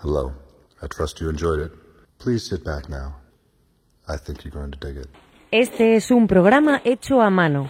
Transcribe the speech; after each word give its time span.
Hello. 0.00 0.32
I 0.80 0.86
trust 0.86 1.20
you 1.20 1.28
enjoyed 1.28 1.58
it. 1.58 1.72
Please 2.18 2.48
sit 2.48 2.62
back 2.64 2.88
now. 2.88 3.16
I 4.06 4.16
think 4.16 4.44
you're 4.44 4.52
going 4.52 4.70
to 4.70 4.78
dig 4.78 4.96
it. 4.96 5.08
Este 5.50 5.96
es 5.96 6.10
un 6.12 6.28
programa 6.28 6.80
hecho 6.84 7.20
a 7.20 7.30
mano 7.30 7.68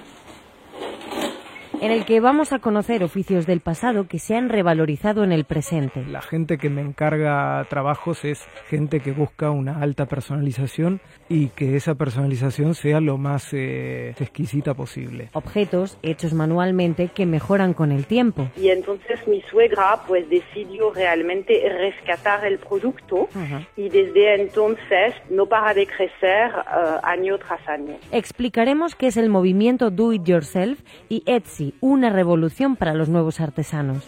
en 1.80 1.90
el 1.90 2.04
que 2.04 2.20
vamos 2.20 2.52
a 2.52 2.58
conocer 2.58 3.04
oficios 3.04 3.46
del 3.46 3.60
pasado 3.60 4.08
que 4.08 4.18
se 4.18 4.36
han 4.36 4.48
revalorizado 4.48 5.24
en 5.24 5.32
el 5.32 5.44
presente. 5.44 6.04
La 6.06 6.22
gente 6.22 6.58
que 6.58 6.70
me 6.70 6.80
encarga 6.80 7.64
trabajos 7.68 8.24
es 8.24 8.46
gente 8.68 9.00
que 9.00 9.12
busca 9.12 9.50
una 9.50 9.80
alta 9.80 10.06
personalización 10.06 11.00
y 11.28 11.48
que 11.48 11.76
esa 11.76 11.94
personalización 11.94 12.74
sea 12.74 13.00
lo 13.00 13.18
más 13.18 13.52
eh, 13.52 14.14
exquisita 14.18 14.74
posible. 14.74 15.28
Objetos 15.32 15.98
hechos 16.02 16.32
manualmente 16.32 17.08
que 17.08 17.26
mejoran 17.26 17.74
con 17.74 17.92
el 17.92 18.06
tiempo. 18.06 18.48
Y 18.56 18.70
entonces 18.70 19.26
mi 19.26 19.42
suegra 19.42 20.00
pues 20.06 20.28
decidió 20.28 20.92
realmente 20.92 21.62
rescatar 21.68 22.44
el 22.44 22.58
producto 22.58 23.28
y 23.76 23.88
desde 23.88 24.34
entonces 24.34 25.14
no 25.30 25.46
para 25.46 25.74
de 25.74 25.86
crecer 25.86 26.50
uh, 26.52 26.98
año 27.02 27.38
tras 27.38 27.66
año. 27.68 27.96
Explicaremos 28.12 28.94
qué 28.94 29.08
es 29.08 29.16
el 29.16 29.28
movimiento 29.28 29.90
Do 29.90 30.12
It 30.12 30.24
Yourself 30.24 30.80
y 31.08 31.22
Etsy, 31.26 31.67
una 31.80 32.10
revolución 32.10 32.76
para 32.76 32.94
los 32.94 33.08
nuevos 33.08 33.40
artesanos. 33.40 34.04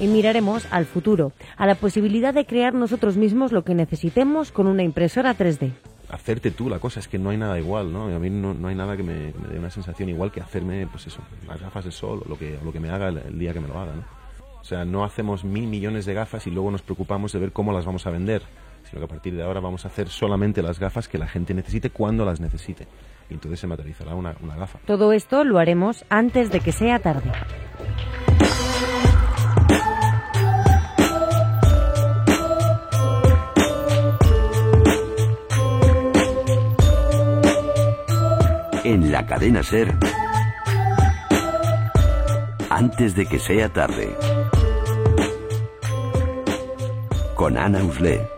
Y 0.00 0.06
miraremos 0.08 0.66
al 0.70 0.86
futuro, 0.86 1.32
a 1.56 1.66
la 1.66 1.74
posibilidad 1.74 2.34
de 2.34 2.46
crear 2.46 2.74
nosotros 2.74 3.16
mismos 3.16 3.52
lo 3.52 3.64
que 3.64 3.74
necesitemos 3.74 4.52
con 4.52 4.66
una 4.66 4.82
impresora 4.82 5.36
3D. 5.36 5.72
Hacerte 6.08 6.50
tú 6.50 6.68
la 6.68 6.78
cosa, 6.78 7.00
es 7.00 7.08
que 7.08 7.18
no 7.18 7.30
hay 7.30 7.36
nada 7.36 7.58
igual, 7.58 7.92
¿no? 7.92 8.04
A 8.04 8.18
mí 8.18 8.30
no, 8.30 8.54
hay 8.68 8.74
nada 8.74 8.96
que 8.96 9.02
me, 9.02 9.32
dé 9.50 9.58
una 9.58 9.70
sensación 9.70 10.08
igual 10.08 10.30
que 10.30 10.40
hacerme, 10.40 10.86
pues 10.86 11.06
eso, 11.06 11.20
las 11.48 11.60
gafas 11.60 11.84
de 11.84 11.90
sol 11.90 12.22
o 12.24 12.28
lo 12.28 12.38
que, 12.38 12.58
lo 12.64 12.72
que 12.72 12.80
me 12.80 12.90
haga 12.90 13.08
el, 13.08 13.38
día 13.38 13.52
que 13.52 13.60
me 13.60 13.68
lo 13.68 13.78
haga, 13.78 13.94
¿no? 13.94 14.04
O 14.60 14.64
sea, 14.64 14.84
no 14.84 15.04
hacemos 15.04 15.44
mil 15.44 15.66
millones 15.66 16.06
de 16.06 16.14
gafas 16.14 16.46
y 16.46 16.50
luego 16.50 16.70
nos 16.70 16.82
preocupamos 16.82 17.32
de 17.32 17.38
ver 17.38 17.52
cómo 17.52 17.72
las 17.72 17.84
vamos 17.84 18.06
a 18.06 18.10
vender 18.10 18.42
sino 18.88 19.00
que 19.00 19.04
a 19.04 19.08
partir 19.08 19.34
de 19.34 19.42
ahora 19.42 19.60
vamos 19.60 19.84
a 19.84 19.88
hacer 19.88 20.08
solamente 20.08 20.62
las 20.62 20.78
gafas 20.78 21.08
que 21.08 21.18
la 21.18 21.26
gente 21.26 21.54
necesite 21.54 21.90
cuando 21.90 22.24
las 22.24 22.40
necesite. 22.40 22.86
Y 23.28 23.34
entonces 23.34 23.58
se 23.60 23.66
materializará 23.66 24.14
una, 24.14 24.36
una 24.40 24.54
gafa. 24.56 24.78
Todo 24.86 25.12
esto 25.12 25.44
lo 25.44 25.58
haremos 25.58 26.04
antes 26.08 26.50
de 26.50 26.60
que 26.60 26.72
sea 26.72 26.98
tarde. 27.00 27.32
En 38.84 39.10
la 39.10 39.26
cadena 39.26 39.64
Ser, 39.64 39.92
antes 42.70 43.16
de 43.16 43.26
que 43.26 43.40
sea 43.40 43.68
tarde, 43.72 44.16
con 47.34 47.58
Ana 47.58 47.82
Usle. 47.82 48.35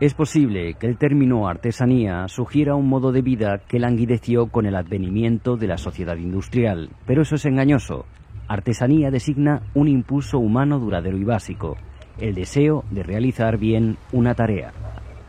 Es 0.00 0.14
posible 0.14 0.74
que 0.74 0.86
el 0.86 0.96
término 0.96 1.48
artesanía 1.48 2.28
sugiera 2.28 2.76
un 2.76 2.88
modo 2.88 3.10
de 3.10 3.20
vida 3.20 3.62
que 3.66 3.80
languideció 3.80 4.46
con 4.46 4.64
el 4.64 4.76
advenimiento 4.76 5.56
de 5.56 5.66
la 5.66 5.76
sociedad 5.76 6.16
industrial, 6.16 6.90
pero 7.04 7.22
eso 7.22 7.34
es 7.34 7.44
engañoso. 7.46 8.04
Artesanía 8.46 9.10
designa 9.10 9.62
un 9.74 9.88
impulso 9.88 10.38
humano 10.38 10.78
duradero 10.78 11.18
y 11.18 11.24
básico, 11.24 11.76
el 12.20 12.36
deseo 12.36 12.84
de 12.92 13.02
realizar 13.02 13.58
bien 13.58 13.96
una 14.12 14.36
tarea. 14.36 14.72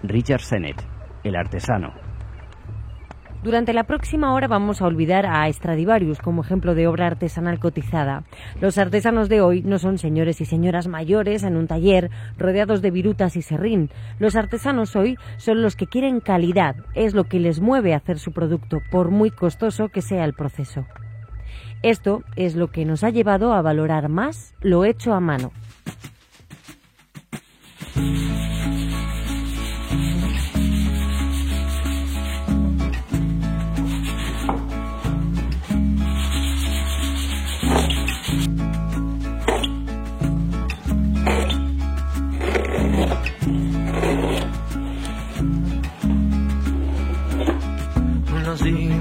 Richard 0.03 0.41
Sennett, 0.41 0.83
el 1.23 1.35
artesano. 1.35 2.08
Durante 3.41 3.71
la 3.71 3.85
próxima 3.85 4.33
hora 4.33 4.49
vamos 4.49 4.81
a 4.81 4.85
olvidar 4.85 5.25
a 5.25 5.49
Stradivarius 5.51 6.19
como 6.19 6.41
ejemplo 6.41 6.75
de 6.75 6.87
obra 6.87 7.07
artesanal 7.07 7.57
cotizada. 7.57 8.23
Los 8.59 8.77
artesanos 8.77 9.29
de 9.29 9.39
hoy 9.39 9.61
no 9.61 9.79
son 9.79 9.97
señores 9.97 10.41
y 10.41 10.45
señoras 10.45 10.87
mayores 10.89 11.43
en 11.43 11.55
un 11.55 11.65
taller 11.65 12.11
rodeados 12.37 12.81
de 12.81 12.91
virutas 12.91 13.37
y 13.37 13.41
serrín. 13.41 13.91
Los 14.19 14.35
artesanos 14.35 14.97
hoy 14.97 15.17
son 15.37 15.61
los 15.61 15.77
que 15.77 15.87
quieren 15.87 16.19
calidad, 16.19 16.75
es 16.95 17.13
lo 17.13 17.23
que 17.23 17.39
les 17.39 17.61
mueve 17.61 17.93
a 17.93 17.97
hacer 17.97 18.19
su 18.19 18.33
producto, 18.33 18.81
por 18.91 19.09
muy 19.09 19.31
costoso 19.31 19.87
que 19.87 20.01
sea 20.01 20.25
el 20.25 20.33
proceso. 20.33 20.85
Esto 21.81 22.23
es 22.35 22.55
lo 22.55 22.67
que 22.67 22.83
nos 22.83 23.05
ha 23.05 23.09
llevado 23.09 23.53
a 23.53 23.61
valorar 23.61 24.09
más 24.09 24.53
lo 24.59 24.83
hecho 24.83 25.13
a 25.13 25.21
mano. 25.21 25.53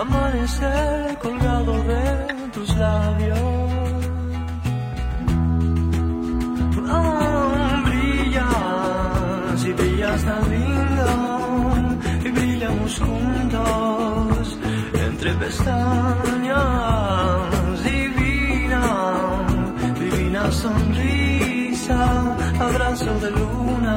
amanecer 0.00 1.18
colgado 1.18 1.72
de 1.84 2.50
tus 2.52 2.76
labios. 2.76 3.38
Oh, 6.94 7.82
brillas 7.86 9.64
y 9.64 9.72
brillas 9.72 10.24
tan 10.24 10.50
lindo 10.50 11.08
y 12.24 12.30
brillamos 12.30 12.98
juntos 12.98 14.58
entre 15.06 15.34
pestañas. 15.34 16.62
Divina, 17.84 18.82
divina 19.98 20.50
sonrisa, 20.52 22.36
abrazo 22.60 23.20
de 23.20 23.30
luna, 23.30 23.96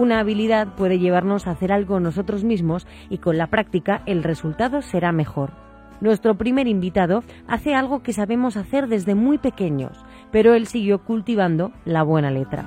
Una 0.00 0.20
habilidad 0.20 0.76
puede 0.76 0.98
llevarnos 0.98 1.46
a 1.46 1.50
hacer 1.50 1.70
algo 1.72 2.00
nosotros 2.00 2.42
mismos 2.42 2.86
y 3.10 3.18
con 3.18 3.36
la 3.36 3.48
práctica 3.48 4.02
el 4.06 4.22
resultado 4.22 4.80
será 4.80 5.12
mejor. 5.12 5.52
Nuestro 6.00 6.36
primer 6.38 6.68
invitado 6.68 7.22
hace 7.46 7.74
algo 7.74 8.02
que 8.02 8.14
sabemos 8.14 8.56
hacer 8.56 8.86
desde 8.86 9.14
muy 9.14 9.36
pequeños, 9.36 10.02
pero 10.32 10.54
él 10.54 10.66
siguió 10.68 11.04
cultivando 11.04 11.70
la 11.84 12.02
buena 12.02 12.30
letra. 12.30 12.64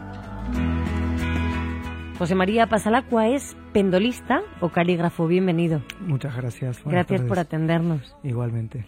José 2.20 2.36
María 2.36 2.68
Pasalacua 2.68 3.28
es 3.28 3.58
pendolista 3.74 4.44
o 4.62 4.70
calígrafo. 4.70 5.26
Bienvenido. 5.26 5.82
Muchas 6.02 6.38
gracias. 6.38 6.84
gracias 6.86 7.24
por 7.24 7.40
atendernos. 7.40 8.16
Igualmente. 8.22 8.86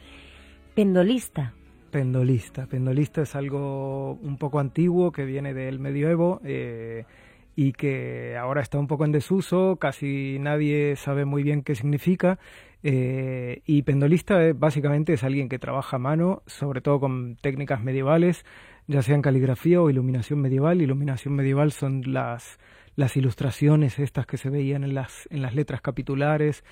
Pendolista. 0.75 1.53
Pendolista. 1.89 2.67
Pendolista 2.67 3.23
es 3.23 3.35
algo 3.35 4.19
un 4.21 4.37
poco 4.37 4.59
antiguo 4.59 5.11
que 5.11 5.25
viene 5.25 5.55
del 5.55 5.79
medioevo. 5.79 6.41
Eh, 6.43 7.05
y 7.55 7.71
que 7.71 8.35
ahora 8.37 8.61
está 8.61 8.77
un 8.77 8.87
poco 8.87 9.05
en 9.05 9.11
desuso, 9.11 9.77
casi 9.77 10.37
nadie 10.39 10.95
sabe 10.95 11.25
muy 11.25 11.43
bien 11.43 11.63
qué 11.63 11.75
significa. 11.75 12.37
Eh, 12.83 13.61
y 13.65 13.81
pendolista 13.81 14.43
eh, 14.43 14.53
básicamente 14.53 15.13
es 15.13 15.23
alguien 15.23 15.49
que 15.49 15.57
trabaja 15.57 15.95
a 15.95 15.99
mano, 15.99 16.43
sobre 16.45 16.81
todo 16.81 16.99
con 16.99 17.37
técnicas 17.37 17.81
medievales, 17.81 18.45
ya 18.87 19.01
sea 19.01 19.15
en 19.15 19.21
caligrafía 19.21 19.81
o 19.81 19.89
iluminación 19.89 20.39
medieval. 20.39 20.81
Iluminación 20.81 21.33
medieval 21.33 21.71
son 21.71 22.03
las, 22.05 22.59
las 22.95 23.17
ilustraciones 23.17 23.99
estas 23.99 24.27
que 24.27 24.37
se 24.37 24.49
veían 24.49 24.83
en 24.83 24.93
las, 24.93 25.27
en 25.31 25.41
las 25.41 25.55
letras 25.55 25.81
capitulares, 25.81 26.63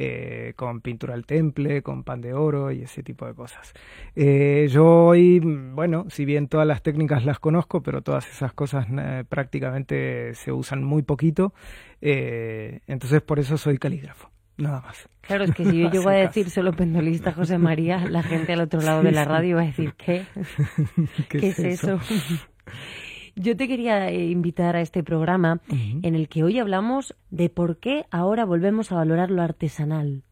eh, 0.00 0.52
con 0.54 0.80
pintura 0.80 1.14
al 1.14 1.26
temple, 1.26 1.82
con 1.82 2.04
pan 2.04 2.20
de 2.20 2.32
oro 2.32 2.70
y 2.70 2.82
ese 2.82 3.02
tipo 3.02 3.26
de 3.26 3.34
cosas. 3.34 3.72
Eh, 4.14 4.68
yo 4.70 4.86
hoy, 4.86 5.40
bueno, 5.40 6.06
si 6.08 6.24
bien 6.24 6.46
todas 6.46 6.68
las 6.68 6.82
técnicas 6.82 7.24
las 7.24 7.40
conozco, 7.40 7.82
pero 7.82 8.00
todas 8.00 8.30
esas 8.30 8.52
cosas 8.52 8.86
eh, 8.96 9.24
prácticamente 9.28 10.34
se 10.34 10.52
usan 10.52 10.84
muy 10.84 11.02
poquito, 11.02 11.52
entonces 12.00 13.22
por 13.22 13.40
eso 13.40 13.58
soy 13.58 13.78
calígrafo. 13.78 14.30
Nada 14.56 14.80
más. 14.82 15.08
Claro, 15.22 15.44
es 15.44 15.54
que 15.54 15.64
si 15.64 15.78
yo 15.82 15.90
llego 15.90 16.08
a 16.08 16.14
decir 16.14 16.48
solo 16.48 16.72
pendolista 16.72 17.32
José 17.32 17.58
María, 17.58 18.06
la 18.08 18.22
gente 18.22 18.52
al 18.52 18.60
otro 18.60 18.80
lado 18.80 19.02
de 19.02 19.10
la 19.10 19.24
radio 19.24 19.56
va 19.56 19.62
a 19.62 19.66
decir, 19.66 19.94
¿qué? 19.94 20.26
¿Qué, 21.28 21.48
es, 21.48 21.58
eso? 21.58 21.98
Yo 23.40 23.56
te 23.56 23.68
quería 23.68 24.08
eh, 24.08 24.26
invitar 24.26 24.76
a 24.76 24.80
este 24.80 25.02
programa 25.02 25.60
en 25.70 26.14
el 26.14 26.28
que 26.28 26.42
hoy 26.42 26.58
hablamos 26.58 27.14
de 27.30 27.48
por 27.48 27.78
qué 27.78 28.04
ahora 28.10 28.44
volvemos 28.44 28.90
a 28.90 28.96
valorar 28.96 29.30
lo 29.30 29.42
artesanal. 29.42 30.22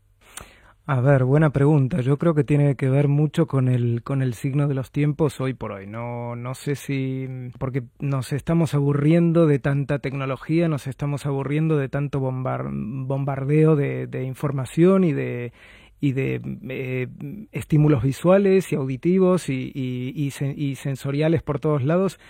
A 0.88 1.00
ver, 1.00 1.24
buena 1.24 1.50
pregunta. 1.50 2.00
Yo 2.00 2.16
creo 2.16 2.34
que 2.34 2.44
tiene 2.44 2.76
que 2.76 2.88
ver 2.88 3.08
mucho 3.08 3.46
con 3.46 3.68
el, 3.68 4.04
con 4.04 4.22
el 4.22 4.34
signo 4.34 4.68
de 4.68 4.74
los 4.74 4.92
tiempos 4.92 5.40
hoy 5.40 5.52
por 5.52 5.72
hoy. 5.72 5.86
No, 5.86 6.36
no 6.36 6.54
sé 6.54 6.76
si. 6.76 7.28
porque 7.58 7.82
nos 7.98 8.32
estamos 8.32 8.72
aburriendo 8.72 9.46
de 9.46 9.58
tanta 9.58 9.98
tecnología, 9.98 10.68
nos 10.68 10.86
estamos 10.86 11.26
aburriendo 11.26 11.76
de 11.76 11.88
tanto 11.88 12.20
bombardeo 12.20 13.74
de, 13.74 14.06
de 14.06 14.22
información 14.24 15.02
y 15.02 15.12
de, 15.12 15.52
y 16.00 16.12
de 16.12 16.40
eh, 16.68 17.08
estímulos 17.52 18.02
visuales 18.02 18.72
y 18.72 18.76
auditivos 18.76 19.48
y, 19.48 19.72
y, 19.74 20.32
y, 20.56 20.74
sensoriales 20.76 21.42
por 21.42 21.58
todos 21.58 21.82
lados. 21.82 22.20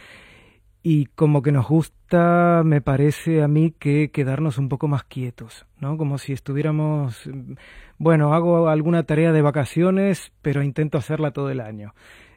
Y 0.88 1.06
como 1.16 1.42
que 1.42 1.50
nos 1.50 1.66
gusta, 1.66 2.62
me 2.64 2.80
parece 2.80 3.42
a 3.42 3.48
mí, 3.48 3.72
que 3.76 4.12
quedarnos 4.12 4.56
un 4.56 4.68
poco 4.68 4.86
más 4.86 5.02
quietos, 5.02 5.66
¿no? 5.80 5.96
Como 5.96 6.16
si 6.16 6.32
estuviéramos, 6.32 7.28
bueno, 7.98 8.32
hago 8.32 8.68
alguna 8.68 9.02
tarea 9.02 9.32
de 9.32 9.42
vacaciones, 9.42 10.30
pero 10.42 10.62
intento 10.62 10.96
hacerla 10.96 11.32
todo 11.32 11.50
el 11.50 11.60
año. 11.60 11.92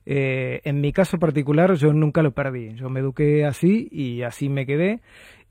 Eh, 0.07 0.61
en 0.63 0.81
mi 0.81 0.91
caso 0.93 1.19
particular, 1.19 1.75
yo 1.75 1.93
nunca 1.93 2.23
lo 2.23 2.31
perdí. 2.31 2.73
Yo 2.73 2.89
me 2.89 3.01
eduqué 3.01 3.45
así 3.45 3.87
y 3.91 4.23
así 4.23 4.49
me 4.49 4.65
quedé 4.65 5.01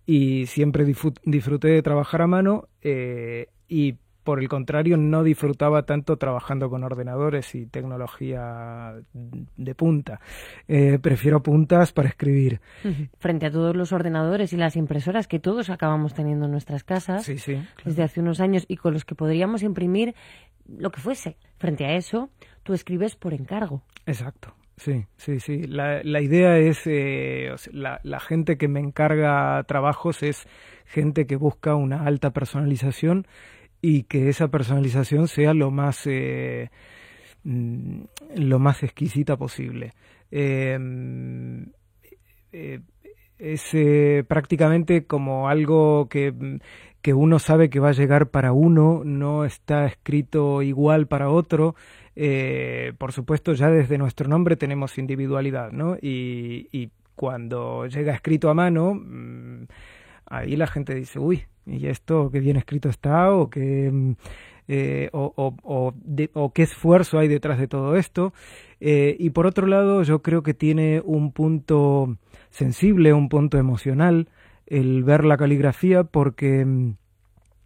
y 0.05 0.47
siempre 0.47 0.85
disfruté 0.85 1.69
de 1.69 1.83
trabajar 1.83 2.23
a 2.23 2.27
mano 2.27 2.67
eh, 2.83 3.47
y 3.69 3.95
por 4.29 4.41
el 4.41 4.49
contrario, 4.51 4.99
no 4.99 5.23
disfrutaba 5.23 5.85
tanto 5.85 6.19
trabajando 6.19 6.69
con 6.69 6.85
ordenadores 6.85 7.55
y 7.55 7.65
tecnología 7.65 8.93
de 9.15 9.75
punta. 9.75 10.21
Eh, 10.69 10.99
prefiero 11.01 11.43
puntas 11.43 11.93
para 11.93 12.11
escribir. 12.11 12.61
Frente 13.19 13.47
a 13.47 13.51
todos 13.51 13.75
los 13.75 13.91
ordenadores 13.91 14.53
y 14.53 14.59
las 14.59 14.77
impresoras 14.77 15.29
que 15.29 15.39
todos 15.39 15.71
acabamos 15.71 16.13
teniendo 16.13 16.45
en 16.45 16.53
nuestras 16.53 16.85
casas 16.85 17.27
desde 17.27 18.03
hace 18.03 18.21
unos 18.21 18.41
años 18.41 18.67
y 18.69 18.77
con 18.77 18.93
los 18.93 19.07
que 19.07 19.15
podríamos 19.15 19.63
imprimir 19.63 20.15
lo 20.67 20.91
que 20.91 21.01
fuese. 21.01 21.39
Frente 21.57 21.87
a 21.87 21.95
eso, 21.95 22.29
tú 22.65 22.75
escribes 22.75 23.17
por 23.17 23.33
encargo. 23.33 23.81
Exacto. 24.05 24.53
Sí, 24.77 25.07
sí, 25.17 25.41
sí. 25.41 25.67
La, 25.67 26.03
la 26.05 26.21
idea 26.21 26.59
es, 26.59 26.83
eh, 26.85 27.51
la, 27.73 27.99
la, 28.03 28.21
gente 28.21 28.59
que 28.59 28.69
me 28.69 28.79
encarga 28.79 29.65
trabajos 29.65 30.23
es 30.23 30.47
gente 30.85 31.27
que 31.27 31.37
busca 31.37 31.75
una 31.75 32.05
alta 32.05 32.31
personalización 32.31 33.27
y 33.81 34.05
que 34.05 34.29
esa 34.29 34.49
personalización 34.49 35.29
sea 35.29 35.55
lo 35.55 35.71
más 35.71 36.07
eh, 36.07 36.71
mm, 37.45 38.01
lo 38.37 38.59
más 38.59 38.83
exquisita 38.83 39.37
posible. 39.37 39.95
Em, 40.31 41.67
eh, 42.53 42.81
es 43.39 43.63
eh, 43.73 44.25
prácticamente 44.27 45.07
como 45.07 45.49
algo 45.49 46.09
que, 46.09 46.59
que 47.03 47.15
uno 47.15 47.39
sabe 47.39 47.71
que 47.71 47.81
va 47.81 47.91
a 47.91 47.93
llegar 47.93 48.31
para 48.31 48.53
uno 48.53 49.03
no 49.05 49.45
está 49.45 49.87
escrito 49.87 50.63
igual 50.63 51.07
para 51.07 51.31
otro. 51.31 51.75
Por 52.99 53.13
supuesto 53.13 53.53
ya 53.53 53.71
desde 53.71 53.97
nuestro 53.97 54.29
nombre 54.29 54.57
tenemos 54.57 54.99
individualidad 54.99 55.71
no 55.71 55.97
y, 56.03 56.67
y 56.73 56.91
cuando 57.15 57.87
llega 57.87 58.15
escrito 58.15 58.51
a 58.51 58.55
mano 58.55 58.95
mm, 58.95 59.67
ahí 60.27 60.57
la 60.57 60.67
gente 60.67 60.95
dice 60.95 61.19
uy 61.19 61.45
y 61.69 61.87
esto 61.87 62.31
qué 62.31 62.41
bien 62.41 62.57
escrito 62.57 62.89
está 62.89 63.33
o 63.33 63.51
qué, 63.51 63.91
mm, 63.93 64.13
eh, 64.69 65.09
o, 65.13 65.33
o, 65.63 66.53
qué 66.53 66.63
esfuerzo 66.63 67.19
hay 67.19 67.29
detrás 67.29 67.59
de 67.59 67.69
todo 67.69 67.97
esto. 67.97 68.33
Eh, 68.81 69.17
y 69.19 69.31
por 69.31 69.47
otro 69.47 69.67
lado, 69.67 70.03
yo 70.03 70.23
creo 70.23 70.43
que 70.43 70.55
tiene 70.55 71.03
un 71.05 71.33
punto 71.33 72.17
sensible, 72.51 73.13
un 73.13 73.29
punto 73.29 73.59
emocional 73.59 74.29
el 74.67 75.03
ver 75.03 75.25
la 75.25 75.39
caligrafía 75.39 76.05
porque 76.05 76.65
mm, 76.65 76.97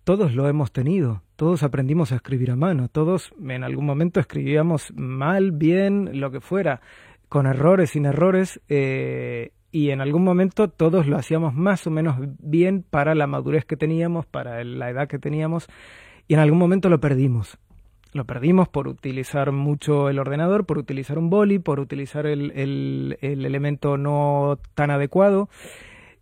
todos 0.05 0.35
lo 0.35 0.49
hemos 0.49 0.73
tenido, 0.73 1.23
todos 1.37 1.63
aprendimos 1.63 2.13
a 2.13 2.17
escribir 2.17 2.51
a 2.51 2.57
mano, 2.57 2.89
todos 2.89 3.33
en 3.41 3.65
algún 3.65 3.87
momento 3.87 4.21
escribíamos 4.21 4.93
mal, 4.95 5.53
bien, 5.53 6.21
lo 6.21 6.31
que 6.31 6.41
fuera, 6.41 6.81
con 7.29 7.47
errores, 7.47 7.91
sin 7.91 8.07
errores, 8.07 8.61
eh, 8.69 9.53
y 9.73 9.91
en 9.91 10.03
algún 10.03 10.23
momento 10.23 10.69
todos 10.69 11.07
lo 11.07 11.17
hacíamos 11.17 11.55
más 11.55 11.87
o 11.87 11.91
menos 11.91 12.17
bien 12.39 12.85
para 12.89 13.15
la 13.15 13.27
madurez 13.27 13.65
que 13.65 13.79
teníamos, 13.79 14.27
para 14.27 14.63
la 14.63 14.91
edad 14.91 15.09
que 15.09 15.19
teníamos, 15.19 15.67
y 16.29 16.35
en 16.35 16.41
algún 16.41 16.59
momento 16.59 16.91
lo 16.91 17.01
perdimos. 17.01 17.59
Lo 18.13 18.27
perdimos 18.27 18.69
por 18.69 18.89
utilizar 18.89 19.51
mucho 19.53 20.11
el 20.11 20.19
ordenador, 20.19 20.67
por 20.67 20.77
utilizar 20.77 21.19
un 21.19 21.31
boli, 21.31 21.59
por 21.59 21.81
utilizar 21.81 22.27
el, 22.27 22.51
el, 22.51 23.17
elemento 23.23 23.97
no 23.97 24.59
tan 24.75 24.91
adecuado. 24.91 25.49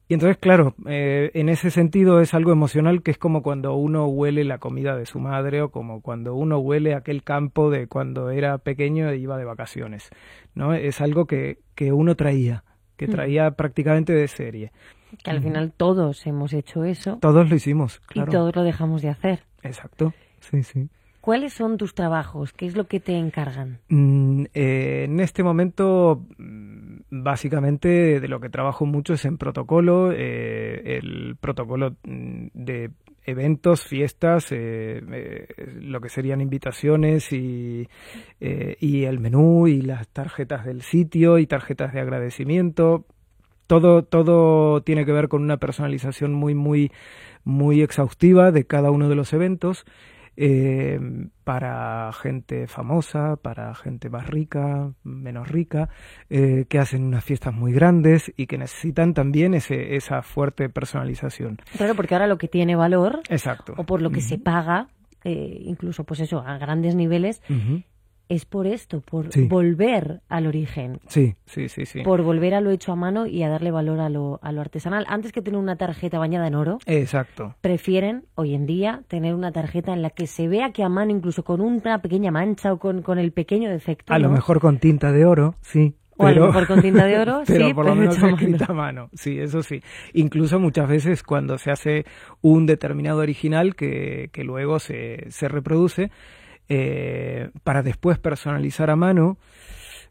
Y 0.07 0.15
entonces, 0.15 0.39
claro, 0.39 0.75
eh, 0.87 1.33
en 1.35 1.49
ese 1.49 1.73
sentido 1.73 2.21
es 2.21 2.33
algo 2.33 2.53
emocional 2.53 3.03
que 3.03 3.11
es 3.11 3.19
como 3.19 3.43
cuando 3.43 3.75
uno 3.75 4.07
huele 4.07 4.45
la 4.45 4.59
comida 4.59 4.97
de 4.97 5.07
su 5.07 5.19
madre 5.19 5.63
o 5.63 5.71
como 5.71 6.01
cuando 6.01 6.37
uno 6.37 6.59
huele 6.59 6.95
aquel 6.95 7.25
campo 7.25 7.71
de 7.71 7.89
cuando 7.89 8.31
era 8.31 8.59
pequeño 8.59 9.09
e 9.09 9.19
iba 9.19 9.37
de 9.37 9.45
vacaciones. 9.45 10.11
¿no? 10.55 10.75
Es 10.75 11.01
algo 11.01 11.27
que, 11.27 11.59
que 11.75 11.93
uno 11.93 12.15
traía 12.15 12.63
que 13.01 13.09
mm. 13.09 13.11
traía 13.11 13.51
prácticamente 13.53 14.13
de 14.13 14.29
serie. 14.29 14.73
Que 15.25 15.31
al 15.31 15.41
final 15.41 15.73
todos 15.75 16.27
hemos 16.27 16.53
hecho 16.53 16.85
eso. 16.85 17.17
Todos 17.19 17.49
lo 17.49 17.57
hicimos, 17.57 18.01
claro. 18.01 18.31
Y 18.31 18.35
todos 18.35 18.55
lo 18.55 18.63
dejamos 18.63 19.01
de 19.01 19.09
hacer. 19.09 19.41
Exacto, 19.63 20.13
sí, 20.41 20.63
sí. 20.63 20.91
¿Cuáles 21.23 21.55
son 21.55 21.79
tus 21.79 21.95
trabajos? 21.95 22.53
¿Qué 22.53 22.67
es 22.67 22.77
lo 22.77 22.87
que 22.89 23.01
te 23.01 23.17
encargan? 23.17 23.79
Mm, 23.89 24.45
eh, 24.53 25.05
en 25.05 25.19
este 25.21 25.43
momento, 25.43 26.27
mm, 26.37 27.01
básicamente, 27.11 28.21
de 28.21 28.29
lo 28.29 28.39
que 28.39 28.51
trabajo 28.51 28.85
mucho 28.85 29.15
es 29.15 29.25
en 29.25 29.39
protocolo, 29.39 30.13
eh, 30.13 30.99
el 30.99 31.37
protocolo 31.41 31.97
de 32.05 32.91
eventos, 33.25 33.83
fiestas, 33.83 34.51
eh, 34.53 35.01
eh, 35.13 35.47
lo 35.81 36.01
que 36.01 36.09
serían 36.09 36.41
invitaciones 36.41 37.33
y, 37.33 37.89
eh, 38.41 38.77
y 38.81 39.05
el 39.05 39.19
menú 39.19 39.67
y 39.67 39.83
las 39.83 40.09
tarjetas 40.09 40.65
del 40.65 40.83
sitio 40.83 41.39
y 41.39 41.47
tarjetas 41.47 41.93
de 41.93 42.01
agradecimiento. 42.01 43.07
Todo, 43.67 44.03
todo 44.03 44.83
tiene 44.83 45.05
que 45.05 45.13
ver 45.13 45.29
con 45.29 45.43
una 45.43 45.59
personalización 45.59 46.35
muy, 46.35 46.55
muy, 46.55 46.91
muy 47.45 47.83
exhaustiva 47.83 48.51
de 48.51 48.67
cada 48.67 48.91
uno 48.91 49.09
de 49.09 49.15
los 49.15 49.33
eventos 49.33 49.85
eh, 50.43 50.99
para 51.45 52.11
gente 52.15 52.67
famosa, 52.67 53.37
para 53.37 53.75
gente 53.75 54.09
más 54.09 54.27
rica, 54.27 54.91
menos 55.05 55.49
rica, 55.49 55.91
eh, 56.31 56.65
que 56.67 56.79
hacen 56.79 57.05
unas 57.05 57.23
fiestas 57.23 57.53
muy 57.53 57.75
grandes 57.75 58.33
y 58.39 58.47
que 58.47 58.57
necesitan 58.57 59.13
también 59.13 59.53
ese, 59.53 59.97
esa 59.97 60.23
fuerte 60.23 60.71
personalización. 60.71 61.59
Claro, 61.77 61.95
porque 61.95 62.15
ahora 62.15 62.27
lo 62.27 62.39
que 62.39 62.49
tiene 62.49 62.75
valor, 62.75 63.21
Exacto. 63.29 63.75
o 63.77 63.85
por 63.85 64.01
lo 64.01 64.09
que 64.09 64.23
se 64.23 64.39
paga, 64.39 64.89
eh, 65.25 65.59
incluso 65.61 66.05
pues 66.05 66.21
eso, 66.21 66.39
a 66.39 66.57
grandes 66.57 66.95
niveles, 66.95 67.43
es 68.31 68.47
por 68.47 68.69
esto, 68.69 69.01
por 69.01 69.29
volver 69.49 70.21
al 70.29 70.47
origen. 70.47 71.01
Sí, 71.09 71.35
sí, 71.47 71.69
sí, 71.69 71.85
sí. 71.85 72.03
Por 72.03 72.23
volver 72.23 72.55
a 72.55 72.61
lo 72.61 72.71
hecho 72.71 72.93
a 72.93 72.97
mano 72.97 73.27
y 73.27 73.43
a 73.43 73.49
darle 73.49 73.73
valor 73.73 73.99
a 73.99 74.09
lo, 74.09 74.39
a 74.41 74.53
lo 74.53 74.61
artesanal. 74.61 75.05
Antes 75.09 75.33
que 75.33 75.43
tener 75.43 75.59
una 75.59 75.75
tarjeta 75.75 76.21
bañada 76.21 76.47
en 76.47 76.55
oro, 76.55 76.79
Exacto. 76.87 77.57
prefieren 77.61 78.27
hoy 78.37 78.55
en 78.55 78.67
día 78.67 79.03
tener 79.09 79.35
una 79.35 79.51
tarjeta 79.51 79.93
en 79.93 80.01
la 80.01 80.11
que 80.11 80.29
se 80.29 80.47
vea 80.47 80.71
que 80.71 80.85
a 80.85 80.89
mano, 80.89 81.11
incluso 81.11 81.43
con 81.43 81.61
una 81.61 82.01
pequeña 82.01 82.31
mancha 82.31 82.73
o 82.73 82.79
con, 82.79 83.03
con 83.03 83.19
el 83.19 83.33
pequeño 83.33 83.69
defecto. 83.69 84.15
A 84.15 84.21
lo 84.21 84.31
mejor 84.31 84.61
con 84.61 84.79
tinta 84.79 85.11
de 85.11 85.25
oro, 85.27 85.57
sí. 85.61 85.97
O 86.17 86.27
a 86.27 86.33
lo 86.33 86.47
mejor 86.47 86.67
con 86.69 86.83
tinta 86.83 87.07
de 87.07 87.19
oro, 87.19 87.43
pero 87.47 87.67
sí, 87.67 87.75
por 87.75 87.87
lo 87.87 87.95
menos 87.97 88.23
escrita 88.23 88.67
a 88.69 88.75
mano. 88.75 89.09
Sí, 89.15 89.41
eso 89.41 89.63
sí. 89.65 89.83
Incluso 90.13 90.61
muchas 90.61 90.87
veces 90.89 91.25
cuando 91.25 91.59
se 91.59 91.73
hace 91.73 92.05
un 92.43 92.67
determinado 92.67 93.21
original 93.21 93.75
que, 93.75 94.29
que 94.33 94.45
luego 94.45 94.79
se, 94.79 95.25
se 95.31 95.49
reproduce, 95.49 96.11
eh, 96.71 97.51
para 97.65 97.83
después 97.83 98.19
personalizar 98.21 98.91
a 98.91 98.97
mano, 98.97 99.39